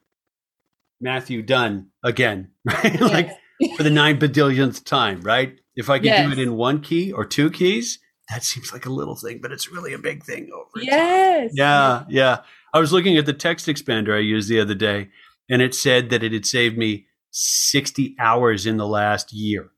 Matthew 1.01 1.41
Dunn 1.41 1.89
again, 2.03 2.51
right? 2.65 2.83
Yes. 2.83 3.01
like 3.01 3.29
for 3.77 3.83
the 3.83 3.89
nine 3.89 4.19
badillionth 4.19 4.83
time, 4.83 5.21
right? 5.21 5.59
If 5.75 5.89
I 5.89 5.97
could 5.97 6.05
yes. 6.05 6.25
do 6.25 6.31
it 6.31 6.39
in 6.39 6.55
one 6.55 6.81
key 6.81 7.11
or 7.11 7.25
two 7.25 7.49
keys, 7.49 7.99
that 8.29 8.43
seems 8.43 8.71
like 8.71 8.85
a 8.85 8.89
little 8.89 9.15
thing, 9.15 9.39
but 9.41 9.51
it's 9.51 9.71
really 9.71 9.93
a 9.93 9.97
big 9.97 10.23
thing 10.23 10.49
over. 10.53 10.83
Yes. 10.83 11.49
Time. 11.49 11.49
Yeah, 11.55 12.03
yeah. 12.09 12.37
I 12.73 12.79
was 12.79 12.93
looking 12.93 13.17
at 13.17 13.25
the 13.25 13.33
text 13.33 13.67
expander 13.67 14.15
I 14.15 14.19
used 14.19 14.49
the 14.49 14.59
other 14.59 14.75
day, 14.75 15.09
and 15.49 15.61
it 15.61 15.75
said 15.75 16.09
that 16.09 16.23
it 16.23 16.33
had 16.33 16.45
saved 16.45 16.77
me 16.77 17.05
60 17.31 18.15
hours 18.19 18.65
in 18.65 18.77
the 18.77 18.87
last 18.87 19.33
year. 19.33 19.69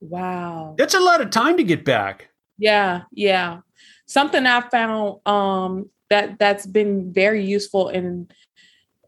Wow. 0.00 0.74
That's 0.78 0.94
a 0.94 1.00
lot 1.00 1.20
of 1.20 1.30
time 1.30 1.56
to 1.56 1.64
get 1.64 1.84
back. 1.84 2.28
Yeah, 2.58 3.02
yeah. 3.12 3.60
Something 4.06 4.46
I 4.46 4.60
found 4.68 5.26
um 5.26 5.90
that 6.10 6.38
that's 6.38 6.66
been 6.66 7.12
very 7.12 7.44
useful 7.44 7.88
in 7.88 8.28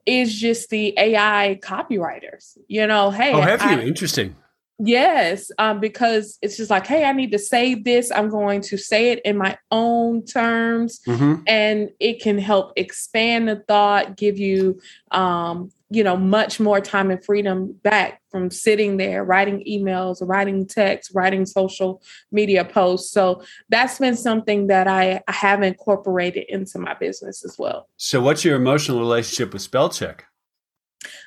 is 0.06 0.38
just 0.38 0.70
the 0.70 0.94
AI 0.96 1.58
copywriters. 1.62 2.56
You 2.68 2.86
know, 2.86 3.10
hey, 3.10 3.32
oh, 3.32 3.40
have 3.40 3.62
I, 3.62 3.74
you? 3.74 3.80
Interesting. 3.86 4.36
Yes, 4.78 5.52
um, 5.58 5.78
because 5.78 6.36
it's 6.42 6.56
just 6.56 6.70
like, 6.70 6.86
hey, 6.86 7.04
I 7.04 7.12
need 7.12 7.30
to 7.30 7.38
save 7.38 7.84
this. 7.84 8.10
I'm 8.10 8.28
going 8.28 8.60
to 8.62 8.76
say 8.76 9.12
it 9.12 9.20
in 9.24 9.36
my 9.36 9.56
own 9.70 10.24
terms, 10.24 11.00
mm-hmm. 11.06 11.42
and 11.46 11.90
it 12.00 12.20
can 12.20 12.38
help 12.38 12.72
expand 12.76 13.48
the 13.48 13.56
thought, 13.68 14.16
give 14.16 14.36
you, 14.36 14.80
um, 15.12 15.70
you 15.90 16.02
know, 16.02 16.16
much 16.16 16.58
more 16.58 16.80
time 16.80 17.12
and 17.12 17.24
freedom 17.24 17.78
back 17.84 18.20
from 18.32 18.50
sitting 18.50 18.96
there 18.96 19.22
writing 19.22 19.62
emails, 19.64 20.18
writing 20.20 20.66
texts, 20.66 21.14
writing 21.14 21.46
social 21.46 22.02
media 22.32 22.64
posts. 22.64 23.12
So 23.12 23.44
that's 23.68 24.00
been 24.00 24.16
something 24.16 24.66
that 24.66 24.88
I, 24.88 25.22
I 25.28 25.32
have 25.32 25.62
incorporated 25.62 26.46
into 26.48 26.80
my 26.80 26.94
business 26.94 27.44
as 27.44 27.56
well. 27.56 27.88
So, 27.96 28.20
what's 28.20 28.44
your 28.44 28.56
emotional 28.56 28.98
relationship 28.98 29.52
with 29.52 29.62
spell 29.62 29.88
check? 29.88 30.26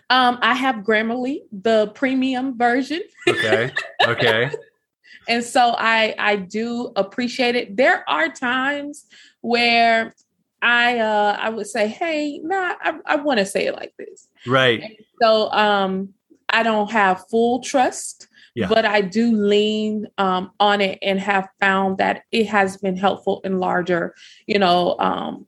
Um, 0.10 0.40
I 0.42 0.54
have 0.54 0.78
Grammarly, 0.78 1.40
the 1.52 1.92
premium 1.94 2.58
version. 2.58 3.02
Okay. 3.28 3.72
Okay. 4.04 4.52
and 5.28 5.44
so 5.44 5.76
I 5.78 6.16
I 6.18 6.36
do 6.38 6.92
appreciate 6.96 7.56
it. 7.56 7.76
There 7.76 8.10
are 8.10 8.30
times 8.30 9.06
where 9.42 10.14
I 10.62 11.00
uh 11.00 11.38
I 11.40 11.50
would 11.50 11.68
say, 11.68 11.88
hey, 11.88 12.40
nah, 12.44 12.76
I, 12.82 13.00
I 13.06 13.16
want 13.18 13.40
to 13.40 13.46
say 13.46 13.68
it 13.68 13.76
like 13.76 13.94
this. 13.98 14.28
Right. 14.46 14.82
And 14.82 14.96
so 15.22 15.52
um 15.52 16.14
I 16.50 16.64
don't 16.64 16.90
have 16.92 17.28
full 17.30 17.60
trust, 17.62 18.28
yeah. 18.56 18.68
but 18.68 18.86
I 18.86 19.02
do 19.02 19.32
lean 19.34 20.08
um 20.18 20.52
on 20.60 20.82
it 20.82 21.00
and 21.02 21.20
have 21.20 21.50
found 21.60 21.98
that 21.98 22.24
it 22.32 22.48
has 22.48 22.78
been 22.78 22.96
helpful 22.96 23.42
in 23.44 23.60
larger, 23.60 24.16
you 24.46 24.60
know, 24.60 24.98
um 25.00 25.46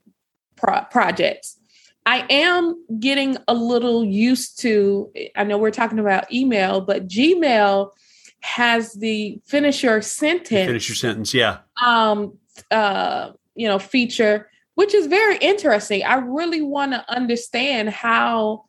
pro- 0.56 0.84
projects. 0.90 1.56
I 2.06 2.26
am 2.30 2.84
getting 2.98 3.36
a 3.46 3.54
little 3.54 4.04
used 4.04 4.60
to, 4.60 5.12
I 5.36 5.44
know 5.44 5.58
we're 5.58 5.70
talking 5.70 5.98
about 5.98 6.32
email, 6.32 6.80
but 6.80 7.06
Gmail 7.06 7.90
has 8.40 8.94
the 8.94 9.40
finish 9.44 9.82
your 9.82 10.00
sentence. 10.00 10.66
Finish 10.66 10.88
your 10.88 10.96
sentence, 10.96 11.34
yeah. 11.34 11.58
Um, 11.84 12.38
uh, 12.70 13.32
you 13.54 13.68
know, 13.68 13.78
feature, 13.78 14.48
which 14.74 14.94
is 14.94 15.06
very 15.06 15.36
interesting. 15.36 16.02
I 16.02 16.14
really 16.14 16.62
want 16.62 16.92
to 16.92 17.04
understand 17.12 17.90
how 17.90 18.64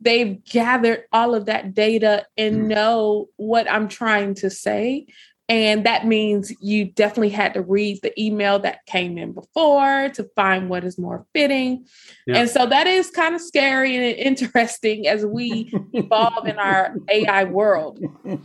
they've 0.00 0.44
gathered 0.44 1.04
all 1.12 1.34
of 1.34 1.46
that 1.46 1.72
data 1.72 2.26
and 2.36 2.56
mm. 2.56 2.66
know 2.68 3.28
what 3.36 3.70
I'm 3.70 3.88
trying 3.88 4.34
to 4.36 4.50
say 4.50 5.06
and 5.48 5.84
that 5.84 6.06
means 6.06 6.52
you 6.60 6.86
definitely 6.86 7.28
had 7.28 7.52
to 7.52 7.60
read 7.60 8.00
the 8.02 8.18
email 8.20 8.58
that 8.60 8.86
came 8.86 9.18
in 9.18 9.32
before 9.32 10.08
to 10.14 10.24
find 10.34 10.70
what 10.70 10.84
is 10.84 10.98
more 10.98 11.26
fitting. 11.34 11.84
Yeah. 12.26 12.38
And 12.38 12.50
so 12.50 12.64
that 12.66 12.86
is 12.86 13.10
kind 13.10 13.34
of 13.34 13.42
scary 13.42 13.94
and 13.94 14.04
interesting 14.18 15.06
as 15.06 15.26
we 15.26 15.70
evolve 15.92 16.46
in 16.46 16.58
our 16.58 16.94
AI 17.10 17.44
world. 17.44 18.00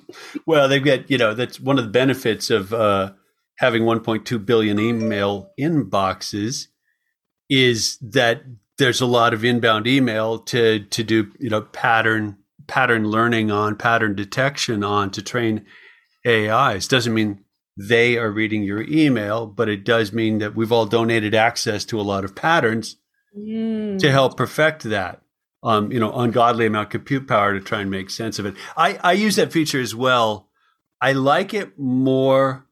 Well, 0.46 0.68
they've 0.68 0.84
got, 0.84 1.10
you 1.10 1.18
know, 1.18 1.34
that's 1.34 1.60
one 1.60 1.78
of 1.78 1.86
the 1.86 1.92
benefits 1.92 2.50
of 2.50 2.74
uh, 2.74 3.12
having 3.58 3.84
1.2 3.84 4.46
billion 4.46 4.80
email 4.80 5.52
inboxes 5.60 6.68
is 7.50 7.98
that 8.02 8.42
there's 8.78 9.02
a 9.02 9.06
lot 9.06 9.34
of 9.34 9.46
inbound 9.46 9.88
email 9.88 10.40
to 10.40 10.80
to 10.86 11.04
do, 11.04 11.32
you 11.40 11.50
know, 11.50 11.62
pattern 11.62 12.38
pattern 12.68 13.06
learning 13.06 13.52
on, 13.52 13.76
pattern 13.76 14.16
detection 14.16 14.84
on 14.84 15.12
to 15.12 15.22
train 15.22 15.66
AIs. 16.26 16.88
Doesn't 16.88 17.14
mean 17.14 17.44
they 17.78 18.18
are 18.18 18.30
reading 18.30 18.64
your 18.64 18.82
email, 18.82 19.46
but 19.46 19.70
it 19.70 19.86
does 19.86 20.12
mean 20.12 20.40
that 20.40 20.56
we've 20.56 20.72
all 20.72 20.86
donated 20.86 21.34
access 21.34 21.86
to 21.86 22.00
a 22.00 22.04
lot 22.04 22.26
of 22.26 22.36
patterns 22.36 22.98
mm. 23.38 23.98
to 24.00 24.12
help 24.12 24.38
perfect 24.38 24.84
that. 24.84 25.22
Um, 25.62 25.92
you 25.92 26.00
know, 26.00 26.14
ungodly 26.14 26.66
amount 26.66 26.88
of 26.88 26.92
compute 26.92 27.28
power 27.28 27.54
to 27.54 27.60
try 27.60 27.82
and 27.82 27.92
make 27.92 28.10
sense 28.10 28.40
of 28.40 28.46
it. 28.46 28.56
I, 28.78 28.98
I 29.04 29.12
use 29.14 29.36
that 29.36 29.52
feature 29.52 29.80
as 29.82 29.94
well. 29.94 30.48
I 31.02 31.12
like 31.14 31.54
it 31.54 31.78
more 31.78 32.66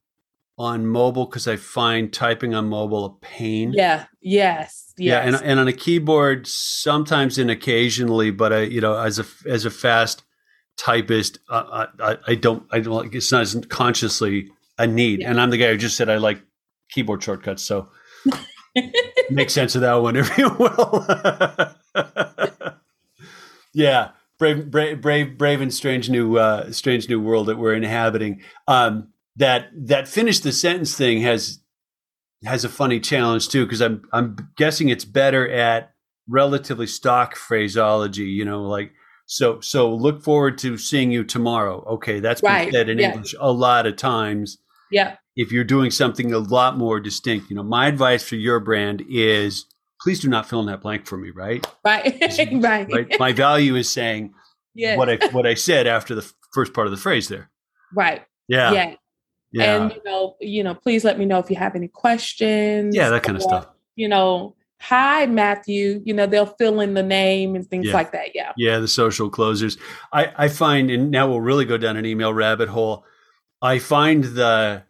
on 0.57 0.87
mobile 0.87 1.25
because 1.25 1.47
I 1.47 1.55
find 1.55 2.11
typing 2.11 2.55
on 2.55 2.67
mobile 2.67 3.05
a 3.05 3.09
pain. 3.25 3.73
Yeah. 3.73 4.05
Yes. 4.21 4.93
Yes. 4.97 4.97
Yeah. 4.97 5.19
And, 5.19 5.35
and 5.35 5.59
on 5.59 5.67
a 5.67 5.73
keyboard, 5.73 6.47
sometimes 6.47 7.37
and 7.37 7.51
occasionally, 7.51 8.31
but 8.31 8.51
I, 8.51 8.61
you 8.61 8.81
know, 8.81 8.97
as 8.97 9.19
a 9.19 9.25
as 9.45 9.65
a 9.65 9.69
fast 9.69 10.23
typist. 10.77 11.39
Uh, 11.49 11.87
I, 11.99 12.17
I 12.27 12.35
don't. 12.35 12.65
I 12.71 12.79
don't. 12.79 12.93
Like, 12.93 13.15
it's 13.15 13.31
not 13.31 13.41
as 13.41 13.55
consciously 13.69 14.49
a 14.77 14.87
need. 14.87 15.21
Yeah. 15.21 15.31
And 15.31 15.41
I'm 15.41 15.49
the 15.49 15.57
guy 15.57 15.69
who 15.69 15.77
just 15.77 15.97
said 15.97 16.09
I 16.09 16.17
like 16.17 16.41
keyboard 16.89 17.23
shortcuts. 17.23 17.63
So 17.63 17.89
make 19.29 19.49
sense 19.49 19.75
of 19.75 19.81
that 19.81 19.95
one 19.95 20.15
if 20.17 20.37
you 20.37 20.49
will. 20.57 21.05
yeah. 23.73 24.11
brave, 24.37 24.69
brave, 24.69 25.01
brave, 25.01 25.37
brave 25.37 25.61
and 25.61 25.73
strange 25.73 26.09
new, 26.09 26.37
uh, 26.37 26.71
strange 26.71 27.09
new 27.09 27.19
world 27.19 27.47
that 27.47 27.57
we're 27.57 27.73
inhabiting. 27.73 28.41
Um, 28.67 29.09
that 29.37 29.69
that 29.73 30.07
finish 30.07 30.39
the 30.39 30.51
sentence 30.51 30.95
thing 30.95 31.21
has 31.21 31.59
has 32.43 32.63
a 32.63 32.69
funny 32.69 32.99
challenge 32.99 33.49
too 33.49 33.65
because 33.65 33.81
I'm 33.81 34.03
I'm 34.11 34.35
guessing 34.57 34.89
it's 34.89 35.05
better 35.05 35.49
at 35.49 35.93
relatively 36.27 36.87
stock 36.87 37.35
phraseology. 37.35 38.25
You 38.25 38.45
know, 38.45 38.63
like 38.63 38.93
so 39.27 39.59
so 39.59 39.93
look 39.93 40.23
forward 40.23 40.57
to 40.59 40.77
seeing 40.77 41.11
you 41.11 41.23
tomorrow. 41.23 41.83
Okay, 41.85 42.21
that's 42.21 42.41
been 42.41 42.49
right. 42.49 42.71
said 42.71 42.89
in 42.89 42.97
yeah. 42.97 43.11
English 43.11 43.35
a 43.39 43.51
lot 43.51 43.85
of 43.85 43.97
times. 43.97 44.57
Yeah. 44.89 45.17
If 45.35 45.51
you're 45.51 45.65
doing 45.65 45.91
something 45.91 46.33
a 46.33 46.39
lot 46.39 46.77
more 46.77 46.99
distinct, 46.99 47.49
you 47.49 47.55
know, 47.55 47.63
my 47.63 47.87
advice 47.87 48.27
for 48.27 48.35
your 48.35 48.59
brand 48.59 49.03
is 49.07 49.65
please 50.01 50.21
do 50.21 50.29
not 50.29 50.47
fill 50.47 50.61
in 50.61 50.67
that 50.67 50.81
blank 50.81 51.05
for 51.05 51.17
me, 51.17 51.29
right? 51.31 51.67
Right. 51.83 52.17
right. 52.53 52.87
right. 52.91 53.19
My 53.19 53.33
value 53.33 53.75
is 53.75 53.91
saying 53.91 54.33
yeah. 54.73 54.95
what 54.95 55.09
I 55.09 55.27
what 55.31 55.45
I 55.45 55.55
said 55.55 55.87
after 55.87 56.15
the 56.15 56.31
first 56.53 56.73
part 56.73 56.87
of 56.87 56.91
the 56.91 56.97
phrase 56.97 57.27
there. 57.27 57.51
Right. 57.93 58.23
Yeah. 58.47 58.71
Yeah. 58.71 58.95
Yeah. 59.51 59.75
And 59.75 59.91
you 59.93 60.01
know, 60.05 60.35
you 60.39 60.63
know, 60.63 60.73
please 60.73 61.03
let 61.03 61.19
me 61.19 61.25
know 61.25 61.39
if 61.39 61.49
you 61.49 61.57
have 61.57 61.75
any 61.75 61.89
questions. 61.89 62.95
Yeah, 62.95 63.09
that 63.09 63.23
kind 63.23 63.35
of 63.35 63.43
stuff. 63.43 63.67
You 63.95 64.07
know, 64.07 64.55
hi 64.79 65.25
Matthew. 65.25 66.01
You 66.05 66.13
know, 66.13 66.25
they'll 66.25 66.45
fill 66.45 66.79
in 66.81 66.93
the 66.93 67.03
name 67.03 67.55
and 67.55 67.67
things 67.67 67.87
yeah. 67.87 67.93
like 67.93 68.11
that. 68.11 68.35
Yeah. 68.35 68.53
Yeah, 68.57 68.79
the 68.79 68.87
social 68.87 69.29
closers. 69.29 69.77
I 70.11 70.31
I 70.35 70.47
find, 70.47 70.89
and 70.89 71.11
now 71.11 71.27
we'll 71.27 71.41
really 71.41 71.65
go 71.65 71.77
down 71.77 71.97
an 71.97 72.05
email 72.05 72.33
rabbit 72.33 72.69
hole. 72.69 73.05
I 73.61 73.79
find 73.79 74.23
the 74.23 74.83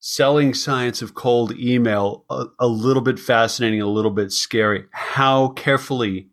selling 0.00 0.54
science 0.54 1.02
of 1.02 1.14
cold 1.14 1.52
email 1.58 2.24
a, 2.30 2.46
a 2.58 2.66
little 2.66 3.02
bit 3.02 3.18
fascinating, 3.18 3.80
a 3.80 3.86
little 3.86 4.10
bit 4.10 4.32
scary. 4.32 4.86
How 4.92 5.48
carefully 5.48 6.28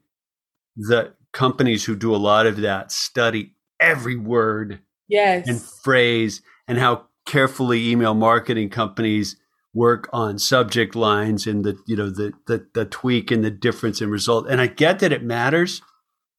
the 0.75 1.13
companies 1.33 1.85
who 1.85 1.95
do 1.95 2.15
a 2.15 2.17
lot 2.17 2.47
of 2.47 2.57
that 2.57 2.91
study 2.91 3.53
every 3.79 4.15
word 4.15 4.79
yes. 5.07 5.47
and 5.47 5.61
phrase 5.61 6.41
and 6.67 6.77
how 6.77 7.05
carefully 7.25 7.89
email 7.89 8.13
marketing 8.13 8.69
companies 8.69 9.35
work 9.73 10.09
on 10.11 10.39
subject 10.39 10.95
lines 10.95 11.45
and 11.45 11.63
the 11.63 11.77
you 11.87 11.95
know 11.95 12.09
the, 12.09 12.33
the 12.47 12.65
the 12.73 12.85
tweak 12.85 13.31
and 13.31 13.43
the 13.43 13.51
difference 13.51 14.01
in 14.01 14.09
result. 14.09 14.47
And 14.49 14.61
i 14.61 14.67
get 14.67 14.99
that 14.99 15.11
it 15.11 15.23
matters 15.23 15.81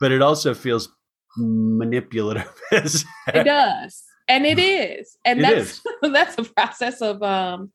but 0.01 0.13
it 0.13 0.23
also 0.23 0.55
feels 0.55 0.89
manipulative. 1.37 2.53
It 2.73 3.45
does. 3.45 4.05
And 4.29 4.47
it 4.47 4.59
is. 4.59 5.17
And 5.25 5.41
it 5.41 5.43
that's 5.43 5.71
is. 5.71 5.83
that's 6.13 6.39
a 6.39 6.45
process 6.45 7.01
of 7.01 7.23
um 7.23 7.73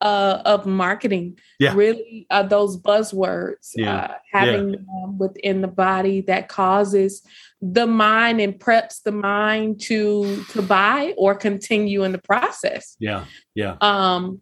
uh, 0.00 0.40
of 0.46 0.64
marketing. 0.64 1.38
Yeah. 1.58 1.74
really 1.74 2.26
uh, 2.30 2.44
those 2.44 2.78
buzzwords 2.78 3.72
yeah. 3.76 3.96
uh, 3.96 4.14
having 4.32 4.70
yeah. 4.70 5.06
within 5.18 5.60
the 5.60 5.68
body 5.68 6.22
that 6.22 6.48
causes 6.48 7.22
the 7.60 7.86
mind 7.86 8.40
and 8.40 8.58
preps 8.58 9.02
the 9.02 9.12
mind 9.12 9.80
to 9.82 10.42
to 10.50 10.62
buy 10.62 11.12
or 11.18 11.34
continue 11.34 12.02
in 12.04 12.12
the 12.12 12.18
process. 12.18 12.96
Yeah. 12.98 13.24
Yeah. 13.54 13.76
Um 13.80 14.40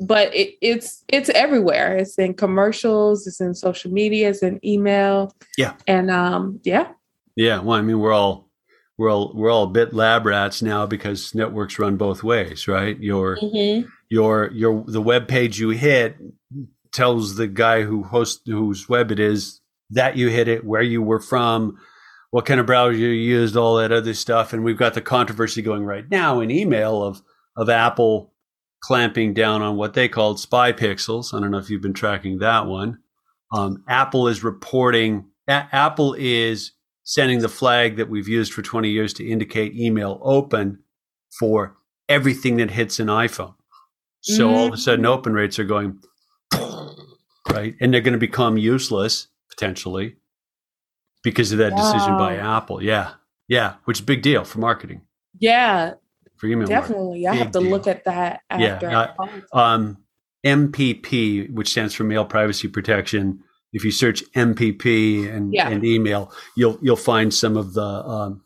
but 0.00 0.34
it, 0.34 0.54
it's 0.60 1.04
it's 1.08 1.28
everywhere. 1.30 1.96
It's 1.96 2.18
in 2.18 2.34
commercials 2.34 3.26
it's 3.26 3.40
in 3.40 3.54
social 3.54 3.90
media 3.90 4.30
it's 4.30 4.42
in 4.42 4.64
email. 4.64 5.34
Yeah. 5.56 5.74
And 5.86 6.10
um 6.10 6.60
yeah. 6.64 6.88
Yeah 7.36 7.60
well 7.60 7.78
i 7.78 7.82
mean 7.82 7.98
we're 7.98 8.12
all 8.12 8.48
we're 8.96 9.10
all 9.10 9.32
we're 9.34 9.50
all 9.50 9.64
a 9.64 9.68
bit 9.68 9.92
lab 9.92 10.26
rats 10.26 10.62
now 10.62 10.86
because 10.86 11.34
networks 11.34 11.78
run 11.78 11.96
both 11.96 12.22
ways 12.22 12.68
right? 12.68 12.98
Your 13.00 13.36
mm-hmm. 13.36 13.88
your 14.08 14.50
your 14.52 14.84
the 14.86 15.02
web 15.02 15.28
page 15.28 15.58
you 15.58 15.70
hit 15.70 16.16
tells 16.92 17.36
the 17.36 17.48
guy 17.48 17.82
who 17.82 18.04
hosts 18.04 18.42
whose 18.46 18.88
web 18.88 19.10
it 19.10 19.18
is 19.18 19.60
that 19.90 20.16
you 20.16 20.28
hit 20.28 20.48
it 20.48 20.64
where 20.64 20.82
you 20.82 21.02
were 21.02 21.20
from 21.20 21.78
what 22.34 22.46
kind 22.46 22.58
of 22.58 22.66
browser 22.66 22.96
you 22.96 23.10
used 23.10 23.56
all 23.56 23.76
that 23.76 23.92
other 23.92 24.12
stuff. 24.12 24.52
And 24.52 24.64
we've 24.64 24.76
got 24.76 24.94
the 24.94 25.00
controversy 25.00 25.62
going 25.62 25.84
right 25.84 26.04
now 26.10 26.40
in 26.40 26.50
email 26.50 27.00
of 27.00 27.22
of 27.56 27.70
apple 27.70 28.33
clamping 28.84 29.32
down 29.32 29.62
on 29.62 29.76
what 29.76 29.94
they 29.94 30.08
called 30.08 30.38
spy 30.38 30.72
pixels 30.72 31.34
i 31.34 31.40
don't 31.40 31.50
know 31.50 31.58
if 31.58 31.70
you've 31.70 31.82
been 31.82 31.94
tracking 31.94 32.38
that 32.38 32.66
one 32.66 32.98
um, 33.52 33.82
apple 33.88 34.28
is 34.28 34.44
reporting 34.44 35.26
a- 35.48 35.68
apple 35.72 36.14
is 36.18 36.72
sending 37.04 37.40
the 37.40 37.48
flag 37.48 37.96
that 37.96 38.08
we've 38.08 38.28
used 38.28 38.52
for 38.52 38.62
20 38.62 38.88
years 38.88 39.12
to 39.12 39.26
indicate 39.26 39.74
email 39.76 40.18
open 40.22 40.78
for 41.38 41.76
everything 42.08 42.56
that 42.56 42.70
hits 42.70 42.98
an 42.98 43.08
iPhone. 43.08 43.54
So 44.20 44.48
mm-hmm. 44.48 44.56
all 44.56 44.66
of 44.68 44.74
a 44.74 44.78
sudden, 44.78 45.06
open 45.06 45.34
rates 45.34 45.58
are 45.58 45.64
going 45.64 46.00
right, 47.50 47.74
and 47.80 47.92
they're 47.92 48.00
going 48.00 48.14
to 48.14 48.18
become 48.18 48.56
useless 48.56 49.28
potentially 49.50 50.16
because 51.22 51.52
of 51.52 51.58
that 51.58 51.72
wow. 51.72 51.92
decision 51.92 52.16
by 52.16 52.36
Apple. 52.36 52.82
Yeah, 52.82 53.14
yeah, 53.48 53.74
which 53.84 53.98
is 53.98 54.02
a 54.02 54.06
big 54.06 54.22
deal 54.22 54.44
for 54.44 54.58
marketing. 54.60 55.02
Yeah, 55.38 55.94
for 56.36 56.46
email 56.46 56.66
definitely. 56.66 57.26
I 57.26 57.34
have 57.34 57.52
to 57.52 57.60
deal. 57.60 57.70
look 57.70 57.86
at 57.86 58.04
that. 58.04 58.40
After 58.50 58.90
yeah, 58.90 59.14
uh, 59.52 59.58
um, 59.58 59.98
MPP, 60.44 61.52
which 61.52 61.70
stands 61.70 61.94
for 61.94 62.04
Mail 62.04 62.24
Privacy 62.24 62.68
Protection 62.68 63.42
if 63.74 63.84
you 63.84 63.90
search 63.90 64.22
MPP 64.32 65.30
and, 65.30 65.52
yeah. 65.52 65.68
and 65.68 65.84
email, 65.84 66.32
you'll 66.56 66.78
you'll 66.80 66.96
find 66.96 67.34
some 67.34 67.56
of 67.56 67.74
the 67.74 67.82
um, 67.82 68.42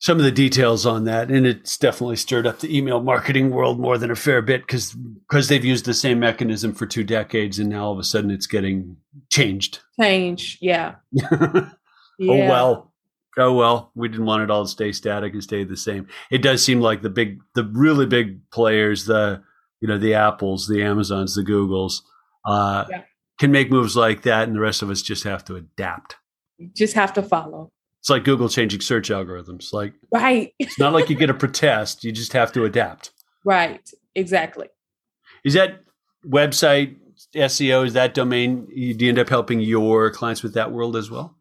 some 0.00 0.18
of 0.18 0.22
the 0.22 0.30
details 0.30 0.86
on 0.86 1.04
that, 1.04 1.30
and 1.30 1.46
it's 1.46 1.78
definitely 1.78 2.16
stirred 2.16 2.46
up 2.46 2.60
the 2.60 2.76
email 2.76 3.00
marketing 3.00 3.50
world 3.50 3.80
more 3.80 3.98
than 3.98 4.10
a 4.10 4.16
fair 4.16 4.42
bit 4.42 4.60
because 4.60 4.92
because 4.92 5.48
they've 5.48 5.64
used 5.64 5.86
the 5.86 5.94
same 5.94 6.20
mechanism 6.20 6.74
for 6.74 6.86
two 6.86 7.02
decades, 7.02 7.58
and 7.58 7.70
now 7.70 7.86
all 7.86 7.92
of 7.94 7.98
a 7.98 8.04
sudden 8.04 8.30
it's 8.30 8.46
getting 8.46 8.98
changed. 9.30 9.80
Change, 9.98 10.58
yeah. 10.60 10.96
yeah. 11.10 11.70
Oh 12.20 12.34
well, 12.34 12.87
oh 13.38 13.54
well. 13.54 13.90
We 13.94 14.08
didn't 14.08 14.26
want 14.26 14.42
it 14.42 14.50
all 14.50 14.64
to 14.64 14.70
stay 14.70 14.92
static 14.92 15.32
and 15.32 15.42
stay 15.42 15.64
the 15.64 15.76
same. 15.76 16.08
It 16.30 16.42
does 16.42 16.62
seem 16.62 16.80
like 16.80 17.02
the 17.02 17.10
big, 17.10 17.40
the 17.54 17.64
really 17.64 18.06
big 18.06 18.50
players, 18.50 19.06
the 19.06 19.42
you 19.80 19.88
know 19.88 19.98
the 19.98 20.14
Apples, 20.14 20.68
the 20.68 20.82
Amazons, 20.82 21.34
the 21.34 21.42
Googles. 21.42 22.02
Uh, 22.44 22.84
yeah 22.90 23.02
can 23.38 23.52
make 23.52 23.70
moves 23.70 23.96
like 23.96 24.22
that, 24.22 24.48
and 24.48 24.56
the 24.56 24.60
rest 24.60 24.82
of 24.82 24.90
us 24.90 25.00
just 25.00 25.24
have 25.24 25.44
to 25.46 25.56
adapt. 25.56 26.16
You 26.58 26.70
just 26.74 26.94
have 26.94 27.12
to 27.14 27.22
follow. 27.22 27.70
It's 28.00 28.10
like 28.10 28.24
Google 28.24 28.48
changing 28.48 28.80
search 28.80 29.08
algorithms. 29.08 29.72
Like, 29.72 29.94
right? 30.12 30.52
it's 30.58 30.78
not 30.78 30.92
like 30.92 31.08
you 31.08 31.16
get 31.16 31.30
a 31.30 31.34
protest. 31.44 32.04
You 32.04 32.12
just 32.12 32.32
have 32.32 32.52
to 32.52 32.64
adapt. 32.64 33.12
Right. 33.44 33.88
Exactly. 34.14 34.68
Is 35.44 35.54
that 35.54 35.80
website 36.26 36.96
SEO? 37.34 37.86
Is 37.86 37.92
that 37.94 38.14
domain? 38.14 38.66
Do 38.66 39.04
you 39.04 39.08
end 39.08 39.18
up 39.18 39.28
helping 39.28 39.60
your 39.60 40.10
clients 40.10 40.42
with 40.42 40.54
that 40.54 40.72
world 40.72 40.96
as 40.96 41.10
well? 41.10 41.36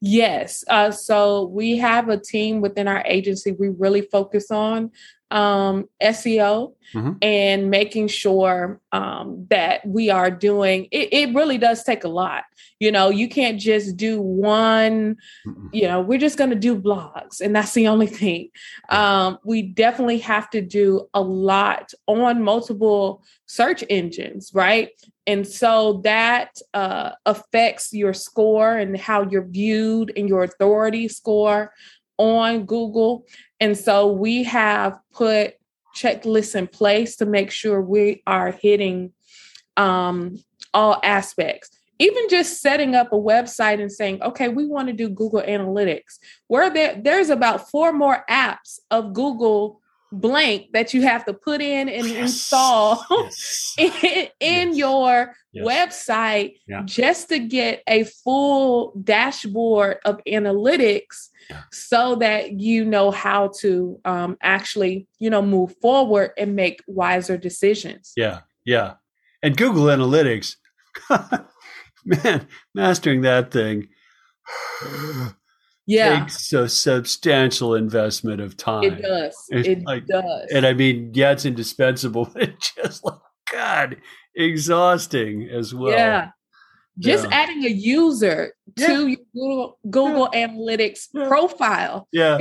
Yes. 0.00 0.64
Uh, 0.68 0.90
so 0.90 1.46
we 1.46 1.76
have 1.78 2.08
a 2.08 2.18
team 2.18 2.60
within 2.60 2.88
our 2.88 3.02
agency 3.06 3.52
we 3.52 3.68
really 3.68 4.02
focus 4.02 4.50
on 4.50 4.90
um, 5.30 5.88
SEO 6.02 6.74
mm-hmm. 6.94 7.12
and 7.20 7.70
making 7.70 8.08
sure 8.08 8.80
um, 8.92 9.46
that 9.50 9.86
we 9.86 10.10
are 10.10 10.30
doing 10.30 10.88
it, 10.92 11.12
it 11.12 11.34
really 11.34 11.58
does 11.58 11.82
take 11.82 12.04
a 12.04 12.08
lot. 12.08 12.44
You 12.78 12.92
know, 12.92 13.08
you 13.08 13.28
can't 13.28 13.58
just 13.58 13.96
do 13.96 14.20
one, 14.20 15.16
mm 15.46 15.54
you 15.72 15.88
know, 15.88 16.00
we're 16.00 16.18
just 16.18 16.38
going 16.38 16.50
to 16.50 16.56
do 16.56 16.80
blogs 16.80 17.40
and 17.40 17.54
that's 17.54 17.74
the 17.74 17.88
only 17.88 18.06
thing. 18.06 18.50
Um, 18.88 19.38
we 19.44 19.62
definitely 19.62 20.18
have 20.18 20.48
to 20.50 20.62
do 20.62 21.08
a 21.12 21.20
lot 21.20 21.92
on 22.06 22.42
multiple 22.42 23.22
search 23.46 23.82
engines, 23.90 24.52
right? 24.54 24.90
And 25.26 25.46
so 25.46 26.00
that 26.04 26.56
uh, 26.72 27.10
affects 27.26 27.92
your 27.92 28.14
score 28.14 28.76
and 28.76 28.96
how 28.96 29.22
you're 29.28 29.46
viewed 29.46 30.12
and 30.16 30.28
your 30.28 30.44
authority 30.44 31.08
score 31.08 31.72
on 32.18 32.64
Google. 32.64 33.26
And 33.60 33.76
so 33.76 34.08
we 34.08 34.42
have 34.44 34.98
put 35.12 35.54
checklists 35.96 36.54
in 36.54 36.66
place 36.66 37.16
to 37.16 37.26
make 37.26 37.50
sure 37.50 37.80
we 37.80 38.22
are 38.26 38.50
hitting 38.50 39.12
um, 39.76 40.38
all 40.74 41.00
aspects. 41.02 41.70
Even 41.98 42.28
just 42.28 42.60
setting 42.60 42.94
up 42.94 43.12
a 43.12 43.16
website 43.16 43.80
and 43.80 43.90
saying, 43.90 44.22
okay, 44.22 44.48
we 44.48 44.66
want 44.66 44.88
to 44.88 44.92
do 44.92 45.08
Google 45.08 45.40
Analytics, 45.40 46.18
where 46.46 46.68
there, 46.68 47.00
there's 47.02 47.30
about 47.30 47.70
four 47.70 47.92
more 47.92 48.22
apps 48.28 48.78
of 48.90 49.14
Google 49.14 49.80
blank 50.12 50.72
that 50.72 50.94
you 50.94 51.02
have 51.02 51.24
to 51.24 51.34
put 51.34 51.60
in 51.60 51.88
and 51.88 52.06
yes. 52.06 52.16
install 52.18 53.04
yes. 53.10 53.74
in, 53.78 54.28
in 54.40 54.68
yes. 54.68 54.76
your 54.76 55.34
website 55.56 56.54
yeah. 56.68 56.82
just 56.84 57.28
to 57.28 57.38
get 57.38 57.82
a 57.88 58.04
full 58.04 58.92
dashboard 59.02 59.98
of 60.04 60.20
analytics 60.28 61.28
so 61.72 62.16
that 62.16 62.60
you 62.60 62.84
know 62.84 63.10
how 63.10 63.50
to 63.58 63.98
um, 64.04 64.36
actually 64.42 65.06
you 65.18 65.30
know 65.30 65.42
move 65.42 65.74
forward 65.80 66.30
and 66.36 66.54
make 66.54 66.82
wiser 66.86 67.36
decisions 67.36 68.12
yeah 68.16 68.40
yeah 68.64 68.94
and 69.42 69.56
google 69.56 69.84
analytics 69.84 70.56
man 72.04 72.46
mastering 72.74 73.22
that 73.22 73.50
thing 73.50 73.88
yeah 75.86 76.20
takes 76.20 76.52
a 76.52 76.68
substantial 76.68 77.74
investment 77.74 78.40
of 78.40 78.56
time 78.56 78.84
it 78.84 79.02
does 79.02 79.36
it's 79.50 79.68
it 79.68 79.82
like, 79.84 80.06
does 80.06 80.50
and 80.52 80.66
i 80.66 80.72
mean 80.72 81.10
yeah 81.14 81.30
it's 81.30 81.44
indispensable 81.44 82.24
but 82.34 82.42
it's 82.42 82.74
just 82.74 83.04
like 83.04 83.18
god 83.52 83.96
exhausting 84.34 85.48
as 85.48 85.74
well 85.74 85.92
yeah 85.92 86.30
just 86.98 87.24
yeah. 87.24 87.30
adding 87.34 87.64
a 87.64 87.68
user 87.68 88.54
yeah. 88.76 88.86
to 88.86 89.06
your 89.06 89.18
Google, 89.34 89.78
Google 89.90 90.28
yeah. 90.32 90.48
Analytics 90.48 91.12
profile. 91.28 92.08
Yeah. 92.12 92.38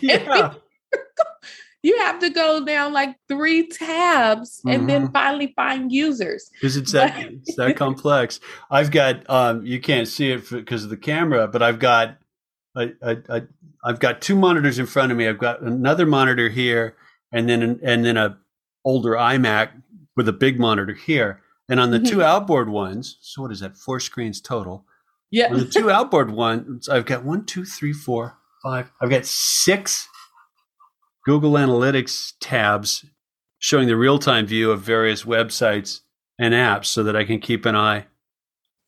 yeah. 0.00 0.54
you 1.82 1.98
have 1.98 2.18
to 2.18 2.30
go 2.30 2.64
down 2.64 2.92
like 2.92 3.16
three 3.28 3.68
tabs 3.68 4.58
mm-hmm. 4.58 4.68
and 4.70 4.88
then 4.88 5.04
mm-hmm. 5.04 5.12
finally 5.12 5.52
find 5.56 5.92
users 5.92 6.50
because 6.54 6.76
it's 6.76 6.92
that 6.92 7.16
it's 7.18 7.56
that 7.56 7.76
complex 7.76 8.40
i've 8.70 8.90
got 8.90 9.28
um 9.30 9.64
you 9.64 9.80
can't 9.80 10.08
see 10.08 10.32
it 10.32 10.50
because 10.50 10.84
of 10.84 10.90
the 10.90 10.96
camera 10.96 11.48
but 11.48 11.62
i've 11.62 11.78
got 11.78 12.16
I, 12.76 12.92
I, 13.02 13.16
I 13.28 13.42
i've 13.84 14.00
got 14.00 14.20
two 14.20 14.36
monitors 14.36 14.78
in 14.78 14.86
front 14.86 15.12
of 15.12 15.18
me. 15.18 15.26
I've 15.26 15.38
got 15.38 15.60
another 15.62 16.06
monitor 16.06 16.48
here 16.48 16.96
and 17.32 17.48
then 17.48 17.80
and 17.82 18.04
then 18.04 18.16
a 18.16 18.38
older 18.84 19.12
imac 19.12 19.70
with 20.16 20.28
a 20.28 20.32
big 20.32 20.58
monitor 20.58 20.94
here. 20.94 21.42
And 21.68 21.78
on 21.78 21.90
the 21.90 21.98
mm-hmm. 21.98 22.06
two 22.06 22.22
outboard 22.22 22.68
ones 22.68 23.18
so 23.20 23.42
what 23.42 23.52
is 23.52 23.60
that? 23.60 23.76
Four 23.76 24.00
screens 24.00 24.40
total. 24.40 24.84
Yeah. 25.30 25.52
On 25.52 25.58
the 25.58 25.64
two 25.64 25.90
outboard 25.98 26.30
ones 26.30 26.88
i've 26.88 27.06
got 27.06 27.24
one 27.24 27.44
two 27.44 27.64
three 27.64 27.92
four 27.92 28.38
five 28.62 28.90
i've 29.00 29.10
got 29.10 29.26
six 29.26 30.08
Google 31.24 31.52
Analytics 31.52 32.34
tabs 32.40 33.04
showing 33.58 33.86
the 33.86 33.96
real 33.96 34.18
time 34.18 34.46
view 34.46 34.70
of 34.70 34.80
various 34.80 35.24
websites 35.24 36.00
and 36.38 36.54
apps 36.54 36.86
so 36.86 37.02
that 37.02 37.14
I 37.14 37.24
can 37.24 37.40
keep 37.40 37.66
an 37.66 37.76
eye 37.76 38.06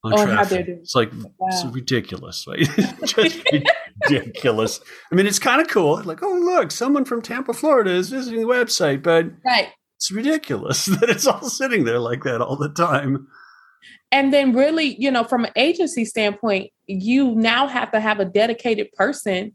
on 0.04 0.12
oh, 0.14 0.26
traffic. 0.26 0.66
It's 0.68 0.94
like 0.94 1.12
wow. 1.12 1.48
it's 1.48 1.64
ridiculous. 1.66 2.46
Right? 2.46 2.60
Just 3.04 3.42
ridiculous. 4.10 4.80
I 5.10 5.14
mean, 5.14 5.26
it's 5.26 5.38
kind 5.38 5.60
of 5.60 5.68
cool. 5.68 6.02
Like, 6.02 6.22
oh 6.22 6.32
look, 6.32 6.70
someone 6.70 7.04
from 7.04 7.22
Tampa, 7.22 7.52
Florida 7.52 7.90
is 7.90 8.10
visiting 8.10 8.40
the 8.40 8.46
website, 8.46 9.02
but 9.02 9.26
right. 9.44 9.68
it's 9.96 10.10
ridiculous 10.10 10.86
that 11.00 11.08
it's 11.08 11.26
all 11.26 11.42
sitting 11.42 11.84
there 11.84 12.00
like 12.00 12.24
that 12.24 12.40
all 12.40 12.56
the 12.56 12.70
time. 12.70 13.28
And 14.10 14.32
then 14.32 14.54
really, 14.54 14.96
you 15.00 15.10
know, 15.10 15.24
from 15.24 15.44
an 15.44 15.52
agency 15.56 16.04
standpoint, 16.04 16.70
you 16.86 17.34
now 17.34 17.66
have 17.66 17.90
to 17.92 18.00
have 18.00 18.20
a 18.20 18.26
dedicated 18.26 18.92
person 18.92 19.52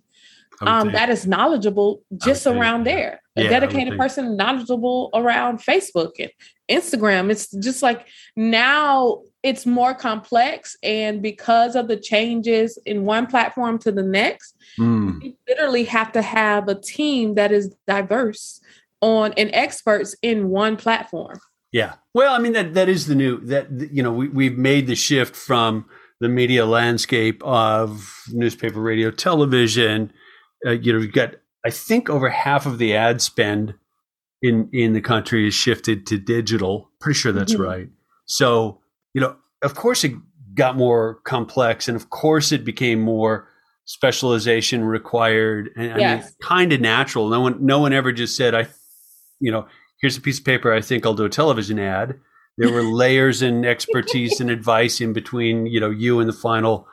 um, 0.62 0.92
that 0.92 1.10
is 1.10 1.28
knowledgeable 1.28 2.02
just 2.18 2.48
around 2.48 2.86
there. 2.86 3.22
A 3.36 3.44
yeah, 3.44 3.50
dedicated 3.50 3.98
person 3.98 4.36
knowledgeable 4.36 5.12
around 5.14 5.60
Facebook 5.60 6.14
and 6.20 6.32
Instagram. 6.70 7.30
It's 7.30 7.52
just 7.52 7.84
like 7.84 8.08
now 8.36 9.22
it's 9.44 9.66
more 9.66 9.94
complex. 9.94 10.76
And 10.82 11.22
because 11.22 11.76
of 11.76 11.88
the 11.88 11.98
changes 11.98 12.80
in 12.86 13.06
one 13.06 13.28
platform 13.28 13.78
to 13.80 13.92
the 13.92 14.04
next, 14.04 14.56
mm. 14.80 15.22
you 15.22 15.36
literally 15.48 15.84
have 15.86 16.12
to 16.14 16.22
have 16.22 16.68
a 16.68 16.76
team 16.76 17.36
that 17.36 17.52
is 17.52 17.76
diverse 17.86 18.60
on 19.02 19.34
and 19.38 19.52
experts 19.54 20.16
in 20.24 20.50
one 20.50 20.76
platform. 20.76 21.40
Yeah. 21.72 21.96
Well, 22.14 22.34
I 22.34 22.40
mean 22.40 22.54
that 22.54 22.74
that 22.74 22.90
is 22.90 23.06
the 23.06 23.16
new 23.16 23.40
that 23.42 23.68
you 23.92 24.02
know 24.02 24.12
we 24.12 24.30
we've 24.30 24.58
made 24.58 24.88
the 24.88 24.96
shift 24.96 25.36
from 25.36 25.86
the 26.20 26.30
media 26.30 26.66
landscape 26.66 27.44
of 27.44 28.24
newspaper, 28.32 28.82
radio, 28.82 29.12
television 29.12 30.12
uh, 30.68 30.72
you 30.72 30.94
know, 30.94 31.00
you've 31.00 31.14
got 31.14 31.36
I 31.66 31.70
think 31.70 32.10
over 32.10 32.30
half 32.30 32.66
of 32.66 32.78
the 32.78 32.96
ad 32.96 33.22
spend 33.22 33.76
in 34.42 34.70
in 34.72 34.94
the 34.94 35.02
country 35.02 35.48
is 35.48 35.54
shifted 35.54 36.06
to 36.08 36.18
digital. 36.18 36.92
Pretty 37.00 37.18
sure 37.18 37.32
that's 37.32 37.54
mm-hmm. 37.54 37.64
right. 37.64 37.90
So 38.26 38.82
you 39.14 39.22
know, 39.22 39.36
of 39.64 39.76
course, 39.76 40.04
it 40.04 40.14
got 40.54 40.76
more 40.76 41.16
complex, 41.24 41.88
and 41.88 41.96
of 41.96 42.10
course, 42.10 42.52
it 42.52 42.66
became 42.66 43.00
more 43.00 43.48
specialization 43.86 44.84
required, 44.84 45.70
and 45.76 46.00
yes. 46.00 46.24
I 46.24 46.26
mean, 46.26 46.34
kind 46.42 46.74
of 46.74 46.82
natural. 46.82 47.30
No 47.30 47.40
one, 47.40 47.66
no 47.66 47.80
one 47.80 47.94
ever 47.94 48.12
just 48.12 48.36
said, 48.36 48.54
"I," 48.54 48.68
you 49.40 49.52
know, 49.52 49.68
here's 50.02 50.18
a 50.18 50.22
piece 50.22 50.40
of 50.40 50.46
paper. 50.46 50.74
I 50.74 50.82
think 50.82 51.06
I'll 51.06 51.14
do 51.14 51.26
a 51.26 51.30
television 51.30 51.80
ad. 51.80 52.20
There 52.58 52.72
were 52.72 52.84
layers 52.84 53.42
and 53.42 53.66
expertise 53.66 54.40
and 54.40 54.50
advice 54.50 55.00
in 55.02 55.14
between, 55.14 55.68
you 55.68 55.80
know, 55.80 55.90
you 55.90 56.20
and 56.20 56.28
the 56.28 56.34
final 56.34 56.88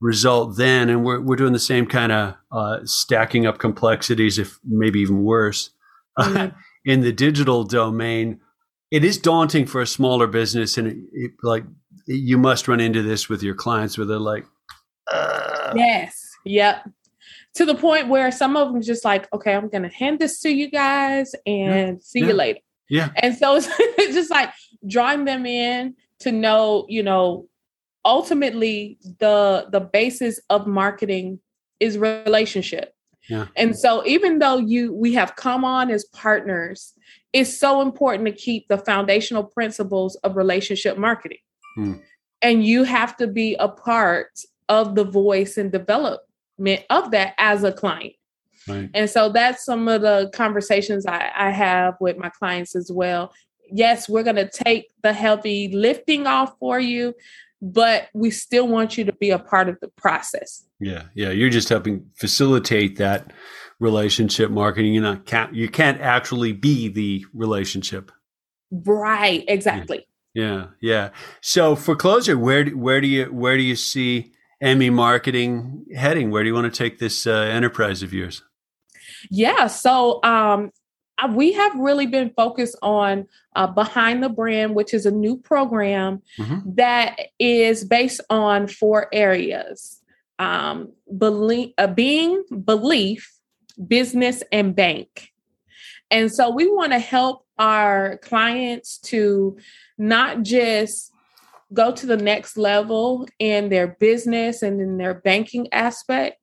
result 0.00 0.56
then 0.56 0.88
and 0.88 1.04
we're, 1.04 1.20
we're 1.20 1.36
doing 1.36 1.52
the 1.52 1.58
same 1.58 1.86
kind 1.86 2.12
of 2.12 2.34
uh, 2.52 2.78
stacking 2.84 3.46
up 3.46 3.58
complexities 3.58 4.38
if 4.38 4.58
maybe 4.64 5.00
even 5.00 5.24
worse 5.24 5.70
mm-hmm. 6.18 6.36
uh, 6.36 6.50
in 6.84 7.00
the 7.00 7.12
digital 7.12 7.64
domain 7.64 8.40
it 8.90 9.04
is 9.04 9.18
daunting 9.18 9.66
for 9.66 9.80
a 9.80 9.86
smaller 9.86 10.26
business 10.26 10.78
and 10.78 10.88
it, 10.88 10.96
it, 11.12 11.30
like 11.42 11.64
you 12.06 12.38
must 12.38 12.68
run 12.68 12.80
into 12.80 13.02
this 13.02 13.28
with 13.28 13.42
your 13.42 13.54
clients 13.54 13.98
where 13.98 14.06
they're 14.06 14.18
like 14.18 14.46
uh. 15.12 15.72
yes 15.74 16.30
yep 16.44 16.88
to 17.54 17.64
the 17.64 17.74
point 17.74 18.08
where 18.08 18.30
some 18.30 18.56
of 18.56 18.72
them 18.72 18.80
just 18.80 19.04
like 19.04 19.26
okay 19.32 19.54
i'm 19.54 19.68
gonna 19.68 19.92
hand 19.92 20.20
this 20.20 20.40
to 20.40 20.48
you 20.48 20.70
guys 20.70 21.34
and 21.44 21.88
yeah. 21.88 21.94
see 22.00 22.20
yeah. 22.20 22.26
you 22.26 22.32
later 22.34 22.60
yeah 22.88 23.08
and 23.16 23.36
so 23.36 23.56
it's 23.78 24.14
just 24.14 24.30
like 24.30 24.50
drawing 24.88 25.24
them 25.24 25.44
in 25.44 25.94
to 26.20 26.30
know 26.30 26.86
you 26.88 27.02
know 27.02 27.48
ultimately 28.08 28.98
the 29.18 29.68
the 29.70 29.80
basis 29.80 30.40
of 30.48 30.66
marketing 30.66 31.38
is 31.78 31.98
relationship 31.98 32.94
yeah. 33.28 33.46
and 33.54 33.78
so 33.78 34.04
even 34.06 34.38
though 34.38 34.56
you 34.56 34.94
we 34.94 35.12
have 35.12 35.36
come 35.36 35.62
on 35.62 35.90
as 35.90 36.04
partners 36.06 36.94
it's 37.34 37.56
so 37.56 37.82
important 37.82 38.24
to 38.24 38.32
keep 38.32 38.66
the 38.68 38.78
foundational 38.78 39.44
principles 39.44 40.16
of 40.24 40.36
relationship 40.36 40.96
marketing 40.96 41.38
mm. 41.76 42.00
and 42.40 42.64
you 42.64 42.82
have 42.82 43.14
to 43.14 43.26
be 43.26 43.54
a 43.56 43.68
part 43.68 44.40
of 44.70 44.94
the 44.94 45.04
voice 45.04 45.58
and 45.58 45.70
development 45.70 46.82
of 46.88 47.10
that 47.10 47.34
as 47.36 47.62
a 47.62 47.72
client 47.72 48.14
right. 48.66 48.88
and 48.94 49.10
so 49.10 49.28
that's 49.28 49.66
some 49.66 49.86
of 49.86 50.00
the 50.00 50.30
conversations 50.32 51.04
I, 51.04 51.30
I 51.36 51.50
have 51.50 51.94
with 52.00 52.16
my 52.16 52.30
clients 52.30 52.74
as 52.74 52.90
well 52.90 53.34
yes 53.70 54.08
we're 54.08 54.22
going 54.22 54.36
to 54.36 54.48
take 54.48 54.86
the 55.02 55.12
heavy 55.12 55.68
lifting 55.68 56.26
off 56.26 56.54
for 56.58 56.80
you 56.80 57.14
but 57.60 58.08
we 58.14 58.30
still 58.30 58.68
want 58.68 58.96
you 58.96 59.04
to 59.04 59.12
be 59.12 59.30
a 59.30 59.38
part 59.38 59.68
of 59.68 59.78
the 59.80 59.88
process. 59.88 60.64
Yeah, 60.80 61.04
yeah, 61.14 61.30
you're 61.30 61.50
just 61.50 61.68
helping 61.68 62.10
facilitate 62.14 62.98
that 62.98 63.32
relationship 63.80 64.50
marketing. 64.50 64.94
You're 64.94 65.02
not 65.02 65.26
can't 65.26 65.54
you 65.54 65.68
can't 65.68 66.00
actually 66.00 66.52
be 66.52 66.88
the 66.88 67.24
relationship. 67.34 68.12
Right, 68.70 69.44
exactly. 69.48 70.06
Yeah, 70.34 70.66
yeah. 70.80 71.10
So 71.40 71.74
for 71.74 71.96
closer, 71.96 72.38
where 72.38 72.64
do, 72.64 72.78
where 72.78 73.00
do 73.00 73.06
you 73.06 73.26
where 73.26 73.56
do 73.56 73.62
you 73.62 73.76
see 73.76 74.32
meMarketing 74.62 75.94
heading? 75.94 76.30
Where 76.30 76.42
do 76.42 76.48
you 76.48 76.54
want 76.54 76.72
to 76.72 76.76
take 76.76 76.98
this 76.98 77.26
uh, 77.26 77.32
enterprise 77.32 78.02
of 78.02 78.12
yours? 78.12 78.42
Yeah, 79.30 79.66
so 79.66 80.22
um, 80.22 80.70
we 81.26 81.52
have 81.52 81.74
really 81.76 82.06
been 82.06 82.30
focused 82.30 82.76
on 82.82 83.26
uh, 83.56 83.66
Behind 83.66 84.22
the 84.22 84.28
Brand, 84.28 84.74
which 84.74 84.94
is 84.94 85.06
a 85.06 85.10
new 85.10 85.36
program 85.36 86.22
mm-hmm. 86.38 86.74
that 86.74 87.18
is 87.38 87.84
based 87.84 88.20
on 88.30 88.68
four 88.68 89.08
areas 89.12 90.00
um, 90.38 90.92
belief, 91.16 91.72
uh, 91.78 91.88
being, 91.88 92.44
belief, 92.64 93.32
business, 93.86 94.42
and 94.52 94.74
bank. 94.74 95.32
And 96.10 96.32
so 96.32 96.50
we 96.50 96.70
want 96.70 96.92
to 96.92 96.98
help 96.98 97.44
our 97.58 98.18
clients 98.18 98.98
to 98.98 99.58
not 99.98 100.42
just 100.42 101.12
go 101.72 101.92
to 101.92 102.06
the 102.06 102.16
next 102.16 102.56
level 102.56 103.28
in 103.38 103.68
their 103.68 103.88
business 103.88 104.62
and 104.62 104.80
in 104.80 104.96
their 104.96 105.14
banking 105.14 105.68
aspect, 105.72 106.40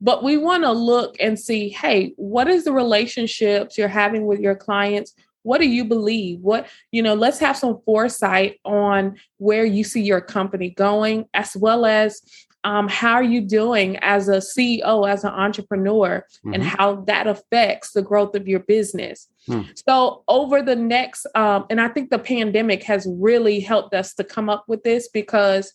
but 0.00 0.22
we 0.22 0.36
want 0.36 0.62
to 0.62 0.72
look 0.72 1.16
and 1.20 1.38
see 1.38 1.68
hey 1.68 2.12
what 2.16 2.48
is 2.48 2.64
the 2.64 2.72
relationships 2.72 3.78
you're 3.78 3.88
having 3.88 4.26
with 4.26 4.40
your 4.40 4.54
clients 4.54 5.14
what 5.42 5.60
do 5.60 5.68
you 5.68 5.84
believe 5.84 6.40
what 6.40 6.66
you 6.90 7.02
know 7.02 7.14
let's 7.14 7.38
have 7.38 7.56
some 7.56 7.80
foresight 7.84 8.58
on 8.64 9.16
where 9.38 9.64
you 9.64 9.84
see 9.84 10.02
your 10.02 10.20
company 10.20 10.70
going 10.70 11.24
as 11.34 11.56
well 11.56 11.86
as 11.86 12.20
um, 12.64 12.88
how 12.88 13.12
are 13.12 13.22
you 13.22 13.40
doing 13.42 13.96
as 13.98 14.28
a 14.28 14.38
ceo 14.38 15.08
as 15.08 15.22
an 15.22 15.30
entrepreneur 15.30 16.26
mm-hmm. 16.38 16.54
and 16.54 16.64
how 16.64 16.96
that 17.02 17.28
affects 17.28 17.92
the 17.92 18.02
growth 18.02 18.34
of 18.34 18.48
your 18.48 18.60
business 18.60 19.28
mm. 19.48 19.64
so 19.88 20.24
over 20.26 20.62
the 20.62 20.76
next 20.76 21.26
um, 21.36 21.64
and 21.70 21.80
i 21.80 21.88
think 21.88 22.10
the 22.10 22.18
pandemic 22.18 22.82
has 22.82 23.06
really 23.08 23.60
helped 23.60 23.94
us 23.94 24.14
to 24.14 24.24
come 24.24 24.50
up 24.50 24.64
with 24.66 24.82
this 24.82 25.08
because 25.08 25.72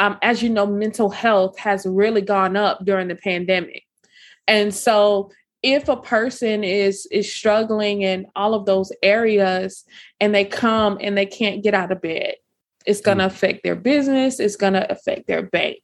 um, 0.00 0.18
as 0.22 0.42
you 0.42 0.48
know, 0.48 0.66
mental 0.66 1.10
health 1.10 1.58
has 1.58 1.84
really 1.86 2.22
gone 2.22 2.56
up 2.56 2.84
during 2.84 3.08
the 3.08 3.14
pandemic. 3.14 3.84
And 4.48 4.74
so 4.74 5.30
if 5.62 5.88
a 5.90 5.96
person 5.96 6.64
is 6.64 7.06
is 7.12 7.32
struggling 7.32 8.00
in 8.00 8.26
all 8.34 8.54
of 8.54 8.64
those 8.64 8.90
areas 9.02 9.84
and 10.18 10.34
they 10.34 10.46
come 10.46 10.98
and 11.02 11.16
they 11.16 11.26
can't 11.26 11.62
get 11.62 11.74
out 11.74 11.92
of 11.92 12.00
bed, 12.00 12.34
it's 12.86 13.02
going 13.02 13.18
to 13.18 13.24
mm-hmm. 13.24 13.34
affect 13.34 13.62
their 13.62 13.76
business, 13.76 14.40
it's 14.40 14.56
going 14.56 14.72
to 14.72 14.90
affect 14.90 15.26
their 15.26 15.42
bank. 15.42 15.76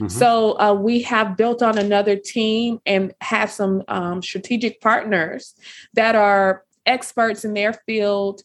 Mm-hmm. 0.00 0.08
So 0.08 0.58
uh, 0.58 0.72
we 0.72 1.02
have 1.02 1.36
built 1.36 1.62
on 1.62 1.76
another 1.76 2.16
team 2.16 2.80
and 2.86 3.12
have 3.20 3.50
some 3.50 3.82
um, 3.86 4.22
strategic 4.22 4.80
partners 4.80 5.54
that 5.92 6.16
are 6.16 6.64
experts 6.86 7.44
in 7.44 7.52
their 7.52 7.74
field 7.74 8.40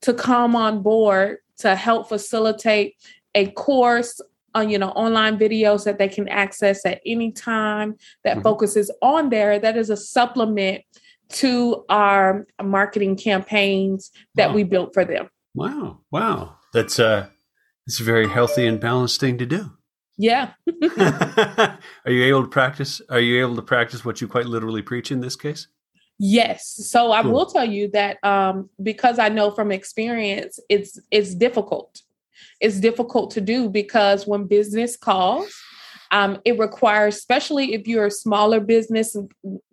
to 0.00 0.14
come 0.14 0.56
on 0.56 0.82
board 0.82 1.38
to 1.58 1.76
help 1.76 2.08
facilitate 2.08 2.96
a 3.34 3.48
course 3.50 4.20
uh, 4.56 4.60
you 4.60 4.78
know 4.78 4.90
online 4.90 5.38
videos 5.38 5.84
that 5.84 5.98
they 5.98 6.08
can 6.08 6.28
access 6.28 6.84
at 6.86 7.00
any 7.04 7.30
time 7.30 7.94
that 8.24 8.34
mm-hmm. 8.34 8.42
focuses 8.42 8.90
on 9.02 9.30
there 9.30 9.58
that 9.58 9.76
is 9.76 9.90
a 9.90 9.96
supplement 9.96 10.82
to 11.28 11.84
our 11.88 12.46
marketing 12.62 13.16
campaigns 13.16 14.10
that 14.34 14.50
wow. 14.50 14.54
we 14.54 14.62
built 14.64 14.94
for 14.94 15.04
them 15.04 15.28
wow 15.54 15.98
wow 16.10 16.56
that's 16.72 16.98
uh 16.98 17.26
It's 17.86 18.00
a 18.00 18.04
very 18.04 18.28
healthy 18.28 18.66
and 18.66 18.80
balanced 18.80 19.20
thing 19.20 19.38
to 19.38 19.46
do. 19.46 19.70
Yeah. 20.18 20.52
are 20.98 21.78
you 22.10 22.24
able 22.24 22.42
to 22.42 22.48
practice? 22.48 23.00
Are 23.08 23.20
you 23.20 23.40
able 23.40 23.56
to 23.56 23.62
practice 23.62 24.04
what 24.04 24.20
you 24.20 24.28
quite 24.28 24.46
literally 24.46 24.82
preach 24.82 25.12
in 25.12 25.20
this 25.20 25.36
case? 25.36 25.68
Yes. 26.18 26.66
So 26.90 27.12
I 27.12 27.22
cool. 27.22 27.32
will 27.32 27.46
tell 27.46 27.64
you 27.64 27.90
that 27.92 28.22
um, 28.24 28.70
because 28.82 29.18
I 29.18 29.28
know 29.28 29.50
from 29.50 29.70
experience, 29.70 30.58
it's 30.68 30.98
it's 31.10 31.34
difficult. 31.34 32.02
It's 32.60 32.80
difficult 32.80 33.30
to 33.32 33.40
do 33.40 33.68
because 33.68 34.26
when 34.26 34.46
business 34.46 34.96
calls, 34.96 35.52
um, 36.10 36.40
it 36.44 36.58
requires, 36.58 37.16
especially 37.16 37.74
if 37.74 37.86
you're 37.86 38.06
a 38.06 38.10
smaller 38.10 38.60
business 38.60 39.16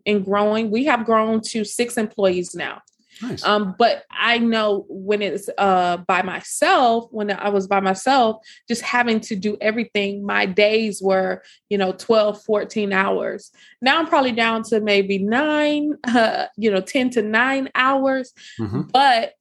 and 0.05 0.25
growing. 0.25 0.71
We 0.71 0.85
have 0.85 1.05
grown 1.05 1.41
to 1.49 1.63
six 1.63 1.97
employees 1.97 2.55
now. 2.55 2.81
Nice. 3.21 3.43
Um, 3.43 3.75
but 3.77 4.03
I 4.11 4.39
know 4.39 4.85
when 4.89 5.21
it's 5.21 5.49
uh, 5.57 5.97
by 5.97 6.21
myself, 6.23 7.07
when 7.11 7.31
I 7.31 7.49
was 7.49 7.67
by 7.67 7.79
myself, 7.79 8.37
just 8.67 8.81
having 8.81 9.19
to 9.21 9.35
do 9.35 9.57
everything, 9.61 10.25
my 10.25 10.45
days 10.45 11.01
were, 11.01 11.43
you 11.69 11.77
know, 11.77 11.91
12, 11.93 12.43
14 12.43 12.91
hours. 12.91 13.51
Now 13.81 13.99
I'm 13.99 14.07
probably 14.07 14.31
down 14.31 14.63
to 14.63 14.81
maybe 14.81 15.19
nine, 15.19 15.93
uh, 16.07 16.47
you 16.57 16.71
know, 16.71 16.81
10 16.81 17.11
to 17.11 17.21
nine 17.21 17.69
hours. 17.75 18.33
Mm-hmm. 18.59 18.81
But 18.91 19.33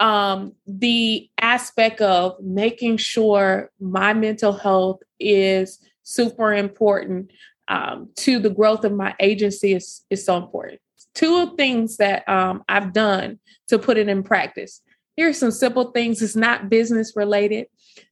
um, 0.00 0.52
the 0.66 1.28
aspect 1.40 2.00
of 2.00 2.40
making 2.40 2.98
sure 2.98 3.70
my 3.80 4.12
mental 4.12 4.52
health 4.52 5.00
is 5.18 5.80
super 6.02 6.52
important 6.52 7.30
um, 7.68 8.08
to 8.16 8.38
the 8.38 8.50
growth 8.50 8.84
of 8.84 8.92
my 8.92 9.14
agency 9.20 9.74
is, 9.74 10.02
is 10.10 10.24
so 10.24 10.36
important 10.36 10.80
two 11.18 11.56
things 11.56 11.96
that 11.96 12.28
um, 12.28 12.62
I've 12.68 12.92
done 12.92 13.40
to 13.68 13.78
put 13.78 13.98
it 13.98 14.08
in 14.08 14.22
practice. 14.22 14.80
Here 15.16 15.28
are 15.28 15.32
some 15.32 15.50
simple 15.50 15.90
things. 15.90 16.22
It's 16.22 16.36
not 16.36 16.70
business 16.70 17.14
related, 17.16 17.66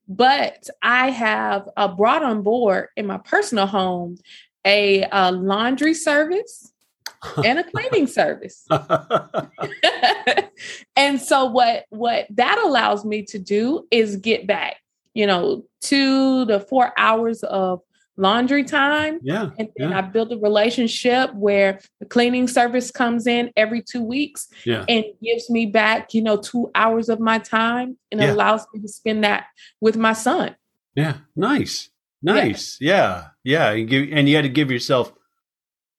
but 0.08 0.68
I 0.82 1.10
have 1.10 1.68
uh, 1.76 1.88
brought 1.88 2.24
on 2.24 2.42
board 2.42 2.88
in 2.96 3.06
my 3.06 3.18
personal 3.18 3.66
home 3.66 4.18
a, 4.64 5.06
a 5.12 5.30
laundry 5.30 5.94
service 5.94 6.72
and 7.44 7.58
a 7.58 7.64
cleaning 7.64 8.06
service. 8.06 8.66
and 10.96 11.20
so 11.20 11.46
what 11.46 11.84
what 11.90 12.26
that 12.30 12.58
allows 12.58 13.04
me 13.04 13.22
to 13.24 13.38
do 13.38 13.86
is 13.90 14.16
get 14.16 14.46
back, 14.46 14.76
you 15.14 15.26
know, 15.26 15.64
two 15.80 16.46
to 16.46 16.60
four 16.60 16.92
hours 16.96 17.42
of 17.42 17.80
laundry 18.16 18.64
time. 18.64 19.20
Yeah. 19.22 19.50
And 19.58 19.68
then 19.76 19.90
yeah. 19.90 19.98
I 19.98 20.00
built 20.00 20.32
a 20.32 20.38
relationship 20.38 21.32
where 21.34 21.80
the 22.00 22.06
cleaning 22.06 22.48
service 22.48 22.90
comes 22.90 23.26
in 23.26 23.52
every 23.56 23.82
two 23.82 24.02
weeks 24.02 24.48
yeah. 24.64 24.84
and 24.88 25.04
gives 25.22 25.50
me 25.50 25.66
back, 25.66 26.14
you 26.14 26.22
know, 26.22 26.36
two 26.36 26.70
hours 26.74 27.08
of 27.08 27.20
my 27.20 27.38
time 27.38 27.98
and 28.10 28.20
yeah. 28.20 28.32
allows 28.32 28.66
me 28.72 28.80
to 28.80 28.88
spend 28.88 29.24
that 29.24 29.46
with 29.80 29.96
my 29.96 30.12
son. 30.12 30.56
Yeah. 30.94 31.18
Nice. 31.34 31.90
Nice. 32.22 32.78
Yeah. 32.80 33.28
Yeah. 33.44 33.72
You 33.72 33.84
give, 33.84 34.08
and 34.12 34.28
you 34.28 34.36
had 34.36 34.42
to 34.42 34.48
give 34.48 34.70
yourself 34.70 35.12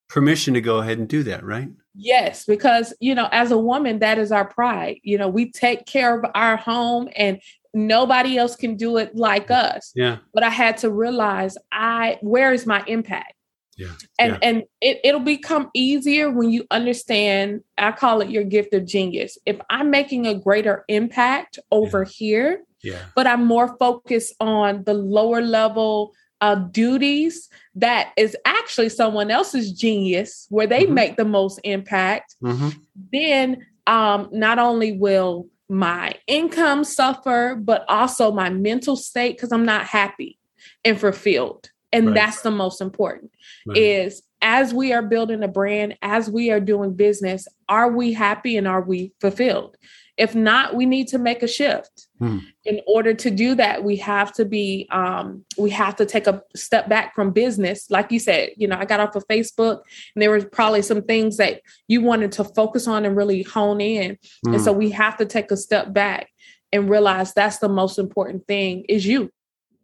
permission 0.10 0.54
to 0.54 0.62
go 0.62 0.78
ahead 0.78 0.98
and 0.98 1.08
do 1.08 1.24
that, 1.24 1.44
right? 1.44 1.70
Yes, 1.96 2.46
because 2.46 2.94
you 3.00 3.16
know, 3.16 3.28
as 3.32 3.52
a 3.52 3.58
woman, 3.58 4.00
that 4.00 4.18
is 4.18 4.32
our 4.32 4.46
pride. 4.46 5.00
You 5.04 5.18
know, 5.18 5.28
we 5.28 5.52
take 5.52 5.86
care 5.86 6.18
of 6.18 6.30
our 6.36 6.58
home 6.58 7.10
and 7.16 7.42
nobody 7.74 8.38
else 8.38 8.56
can 8.56 8.76
do 8.76 8.98
it 8.98 9.16
like 9.16 9.52
us. 9.52 9.92
Yeah. 9.96 10.18
But 10.34 10.44
I 10.44 10.50
had 10.50 10.78
to 10.78 10.92
realize 10.92 11.58
I 11.72 12.18
where 12.22 12.54
is 12.54 12.66
my 12.66 12.84
impact? 12.88 13.34
Yeah. 13.78 13.94
And 14.20 14.34
yeah. 14.34 14.40
and 14.42 14.64
it, 14.82 15.00
it'll 15.04 15.20
become 15.22 15.70
easier 15.74 16.32
when 16.32 16.50
you 16.50 16.66
understand, 16.72 17.62
I 17.78 17.92
call 17.92 18.22
it 18.22 18.30
your 18.30 18.44
gift 18.44 18.74
of 18.74 18.86
genius. 18.86 19.38
If 19.46 19.58
I'm 19.70 19.92
making 19.92 20.26
a 20.26 20.36
greater 20.36 20.84
impact 20.88 21.60
over 21.72 22.04
yeah. 22.04 22.10
here, 22.10 22.64
yeah. 22.84 23.06
but 23.16 23.28
I'm 23.28 23.46
more 23.46 23.78
focused 23.78 24.34
on 24.40 24.84
the 24.84 24.96
lower 24.96 25.42
level 25.42 26.14
uh, 26.42 26.56
duties 26.56 27.50
that 27.76 28.12
is 28.18 28.36
actually 28.46 28.90
someone 28.90 29.32
else's 29.32 29.72
genius 29.72 30.48
where 30.50 30.68
they 30.68 30.84
mm-hmm. 30.84 30.94
make 30.94 31.16
the 31.18 31.26
most 31.26 31.60
impact, 31.64 32.36
mm-hmm. 32.44 32.70
then 33.12 33.66
um, 33.88 34.30
not 34.32 34.60
only 34.60 34.94
will 34.94 35.48
my 35.70 36.14
income 36.28 36.84
suffer, 36.84 37.56
but 37.56 37.84
also 37.88 38.32
my 38.32 38.50
mental 38.50 38.96
state 38.96 39.36
because 39.36 39.52
I'm 39.52 39.66
not 39.66 39.86
happy 39.86 40.38
and 40.86 41.00
fulfilled. 41.00 41.70
And 41.92 42.08
right. 42.08 42.16
that's 42.16 42.42
the 42.42 42.52
most 42.52 42.82
important 42.82 43.32
right. 43.66 43.78
is 43.78 44.22
as 44.42 44.74
we 44.74 44.94
are 44.94 45.02
building 45.02 45.44
a 45.44 45.48
brand, 45.48 45.98
as 46.02 46.30
we 46.30 46.52
are 46.52 46.60
doing 46.60 46.94
business, 46.94 47.48
are 47.68 47.92
we 47.92 48.14
happy 48.14 48.58
and 48.58 48.68
are 48.68 48.82
we 48.82 49.14
fulfilled? 49.20 49.78
If 50.18 50.34
not, 50.34 50.76
we 50.76 50.88
need 50.88 51.08
to 51.10 51.20
make 51.20 51.44
a 51.44 51.48
shift. 51.48 52.08
Hmm. 52.18 52.40
In 52.66 52.82
order 52.88 53.14
to 53.14 53.30
do 53.30 53.54
that, 53.56 53.84
we 53.84 53.98
have 53.98 54.34
to 54.34 54.46
be, 54.46 54.88
um, 54.92 55.46
we 55.58 55.70
have 55.70 55.96
to 55.98 56.08
take 56.08 56.26
a 56.26 56.42
step 56.56 56.90
back 56.90 57.14
from 57.14 57.32
business. 57.32 57.90
Like 57.92 58.12
you 58.12 58.20
said, 58.20 58.50
you 58.58 58.68
know, 58.68 58.78
I 58.78 58.86
got 58.86 59.00
off 59.00 59.16
of 59.16 59.28
Facebook 59.28 59.82
and 60.16 60.22
there 60.22 60.32
was 60.32 60.46
probably 60.46 60.82
some 60.82 61.04
things 61.04 61.38
that 61.38 61.62
you 61.88 62.02
wanted 62.02 62.32
to 62.34 62.44
focus 62.44 62.88
on 62.88 63.06
and 63.06 63.16
really 63.16 63.44
hone 63.44 63.80
in. 63.80 64.18
Hmm. 64.44 64.56
And 64.56 64.64
so 64.64 64.72
we 64.72 64.90
have 64.90 65.18
to 65.18 65.26
take 65.26 65.52
a 65.52 65.58
step 65.58 65.94
back 65.94 66.30
and 66.74 66.90
realize 66.90 67.34
that's 67.34 67.60
the 67.60 67.70
most 67.70 68.00
important 68.00 68.48
thing 68.48 68.86
is 68.90 69.06
you. 69.06 69.32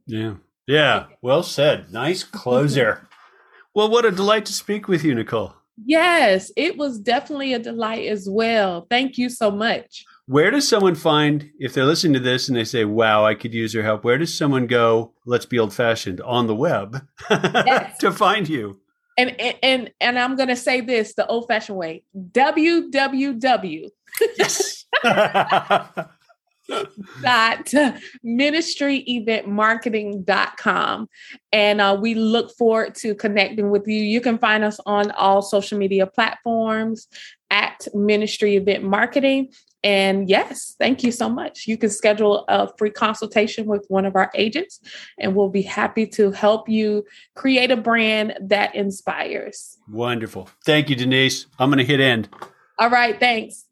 Yeah. 0.08 0.36
Yeah. 0.66 1.06
Well 1.22 1.44
said. 1.44 1.94
Nice 1.94 2.24
closer. 2.24 3.08
well, 3.76 3.90
what 3.90 4.06
a 4.06 4.12
delight 4.12 4.46
to 4.48 4.54
speak 4.54 4.88
with 4.88 5.04
you, 5.04 5.14
Nicole. 5.14 5.54
Yes, 5.86 6.52
it 6.56 6.78
was 6.78 7.00
definitely 7.00 7.54
a 7.54 7.60
delight 7.60 8.08
as 8.08 8.30
well. 8.30 8.86
Thank 8.90 9.18
you 9.18 9.30
so 9.30 9.50
much. 9.50 10.06
Where 10.26 10.52
does 10.52 10.68
someone 10.68 10.96
find, 10.96 11.52
if 11.60 11.74
they're 11.74 11.86
listening 11.86 12.14
to 12.14 12.20
this 12.20 12.48
and 12.48 12.56
they 12.56 12.64
say, 12.64 12.86
wow, 12.86 13.26
I 13.26 13.36
could 13.36 13.54
use 13.54 13.74
your 13.74 13.84
help, 13.84 14.06
where 14.06 14.18
does 14.18 14.36
someone 14.36 14.68
go, 14.68 15.14
let's 15.26 15.46
be 15.46 15.60
old 15.60 15.74
fashioned, 15.74 16.22
on 16.22 16.48
the 16.48 16.56
web 16.56 17.06
yes. 17.30 17.98
to 17.98 18.12
find 18.12 18.48
you? 18.48 18.80
And, 19.18 19.36
and 19.62 19.92
and 20.00 20.18
I'm 20.18 20.36
gonna 20.36 20.56
say 20.56 20.82
this 20.82 21.14
the 21.14 21.28
old 21.28 21.48
fashioned 21.48 21.78
way. 21.78 22.04
www. 22.16 23.90
Yes. 24.38 24.86
dot 27.22 27.66
ministryeventmarketing.com 28.26 31.10
and 31.52 31.82
uh, 31.82 31.98
we 32.00 32.16
look 32.16 32.56
forward 32.56 32.96
to 32.96 33.14
connecting 33.14 33.70
with 33.70 33.86
you 33.86 34.02
you 34.02 34.22
can 34.22 34.38
find 34.38 34.64
us 34.64 34.80
on 34.86 35.12
all 35.12 35.42
social 35.42 35.78
media 35.78 36.08
platforms 36.08 37.10
at 37.52 37.86
ministry 37.94 38.56
event 38.56 38.82
marketing 38.82 39.50
and 39.84 40.30
yes, 40.30 40.76
thank 40.80 41.04
you 41.04 41.12
so 41.12 41.30
much. 41.30 41.68
You 41.68 41.78
can 41.78 41.90
schedule 41.90 42.46
a 42.48 42.70
free 42.78 42.90
consultation 42.90 43.66
with 43.66 43.86
one 43.90 44.06
of 44.06 44.16
our 44.16 44.32
agents, 44.34 44.80
and 45.20 45.36
we'll 45.36 45.50
be 45.50 45.62
happy 45.62 46.08
to 46.08 46.32
help 46.32 46.70
you 46.70 47.06
create 47.36 47.72
a 47.72 47.78
brand 47.78 48.36
that 48.42 48.74
inspires. 48.76 49.78
Wonderful. 49.90 50.50
Thank 50.66 50.90
you, 50.90 50.96
Denise. 50.96 51.48
I'm 51.60 51.70
going 51.70 51.80
to 51.80 51.86
hit 51.86 52.00
end. 52.00 52.30
All 52.80 52.90
right. 52.90 53.20
Thanks. 53.20 53.66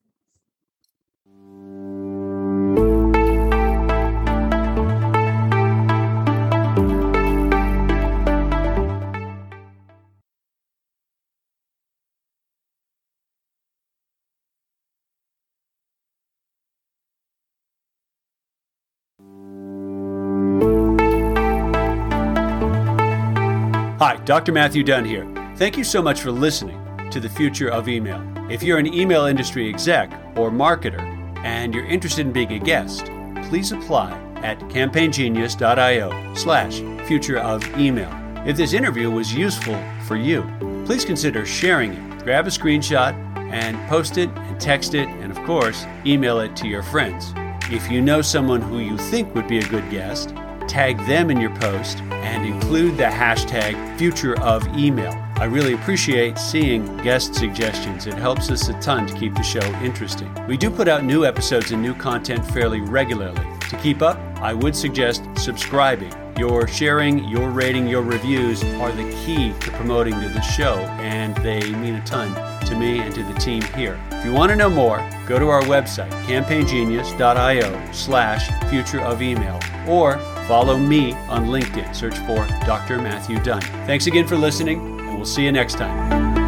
Dr. 24.31 24.53
Matthew 24.53 24.81
Dunn 24.81 25.03
here. 25.03 25.27
Thank 25.57 25.77
you 25.77 25.83
so 25.83 26.01
much 26.01 26.21
for 26.21 26.31
listening 26.31 26.79
to 27.09 27.19
the 27.19 27.27
future 27.27 27.67
of 27.67 27.89
email. 27.89 28.25
If 28.49 28.63
you're 28.63 28.77
an 28.77 28.87
email 28.87 29.25
industry 29.25 29.67
exec 29.67 30.09
or 30.37 30.49
marketer 30.49 31.01
and 31.43 31.75
you're 31.75 31.83
interested 31.83 32.25
in 32.25 32.31
being 32.31 32.53
a 32.53 32.59
guest, 32.59 33.07
please 33.49 33.73
apply 33.73 34.13
at 34.37 34.57
campaigngenius.io 34.69 36.33
slash 36.33 36.79
future 37.09 37.39
of 37.39 37.61
email. 37.77 38.09
If 38.47 38.55
this 38.55 38.71
interview 38.71 39.11
was 39.11 39.33
useful 39.33 39.77
for 40.07 40.15
you, 40.15 40.43
please 40.85 41.03
consider 41.03 41.45
sharing 41.45 41.91
it. 41.91 42.23
Grab 42.23 42.47
a 42.47 42.51
screenshot 42.51 43.13
and 43.51 43.75
post 43.89 44.17
it 44.17 44.29
and 44.29 44.57
text 44.61 44.93
it 44.93 45.09
and, 45.09 45.29
of 45.29 45.43
course, 45.43 45.85
email 46.05 46.39
it 46.39 46.55
to 46.55 46.69
your 46.69 46.83
friends. 46.83 47.33
If 47.69 47.91
you 47.91 47.99
know 47.99 48.21
someone 48.21 48.61
who 48.61 48.79
you 48.79 48.97
think 48.97 49.35
would 49.35 49.49
be 49.49 49.57
a 49.57 49.67
good 49.67 49.89
guest, 49.91 50.33
tag 50.71 50.97
them 51.05 51.29
in 51.29 51.41
your 51.41 51.53
post, 51.57 51.99
and 52.11 52.45
include 52.45 52.95
the 52.95 53.03
hashtag 53.03 53.97
future 53.97 54.39
of 54.39 54.65
email. 54.77 55.11
I 55.35 55.43
really 55.43 55.73
appreciate 55.73 56.37
seeing 56.37 56.85
guest 56.97 57.35
suggestions. 57.35 58.07
It 58.07 58.13
helps 58.13 58.49
us 58.49 58.69
a 58.69 58.73
ton 58.79 59.05
to 59.07 59.13
keep 59.13 59.35
the 59.35 59.43
show 59.43 59.65
interesting. 59.83 60.33
We 60.47 60.55
do 60.55 60.71
put 60.71 60.87
out 60.87 61.03
new 61.03 61.25
episodes 61.25 61.71
and 61.71 61.81
new 61.81 61.93
content 61.93 62.45
fairly 62.51 62.79
regularly. 62.79 63.45
To 63.69 63.77
keep 63.77 64.01
up, 64.01 64.17
I 64.37 64.53
would 64.53 64.73
suggest 64.73 65.23
subscribing. 65.35 66.13
Your 66.37 66.67
sharing, 66.69 67.25
your 67.25 67.49
rating, 67.49 67.85
your 67.87 68.01
reviews 68.01 68.63
are 68.63 68.93
the 68.93 69.11
key 69.25 69.53
to 69.59 69.71
promoting 69.71 70.13
to 70.21 70.29
the 70.29 70.41
show, 70.41 70.75
and 71.01 71.35
they 71.37 71.69
mean 71.75 71.95
a 71.95 72.05
ton 72.05 72.33
to 72.67 72.75
me 72.77 72.99
and 72.99 73.13
to 73.13 73.23
the 73.23 73.33
team 73.33 73.61
here. 73.75 73.99
If 74.11 74.23
you 74.23 74.31
want 74.31 74.51
to 74.51 74.55
know 74.55 74.69
more, 74.69 75.05
go 75.27 75.37
to 75.37 75.49
our 75.49 75.63
website, 75.63 76.11
campaigngenius.io 76.23 77.91
slash 77.91 78.69
future 78.69 79.01
of 79.01 79.21
email, 79.21 79.59
or 79.85 80.17
follow 80.51 80.77
me 80.77 81.13
on 81.29 81.45
LinkedIn. 81.45 81.95
Search 81.95 82.17
for 82.27 82.45
Dr. 82.65 83.01
Matthew 83.01 83.41
Dunn. 83.41 83.61
Thanks 83.87 84.07
again 84.07 84.27
for 84.27 84.35
listening, 84.35 84.79
and 84.99 85.15
we'll 85.15 85.25
see 85.25 85.45
you 85.45 85.51
next 85.53 85.75
time. 85.75 86.40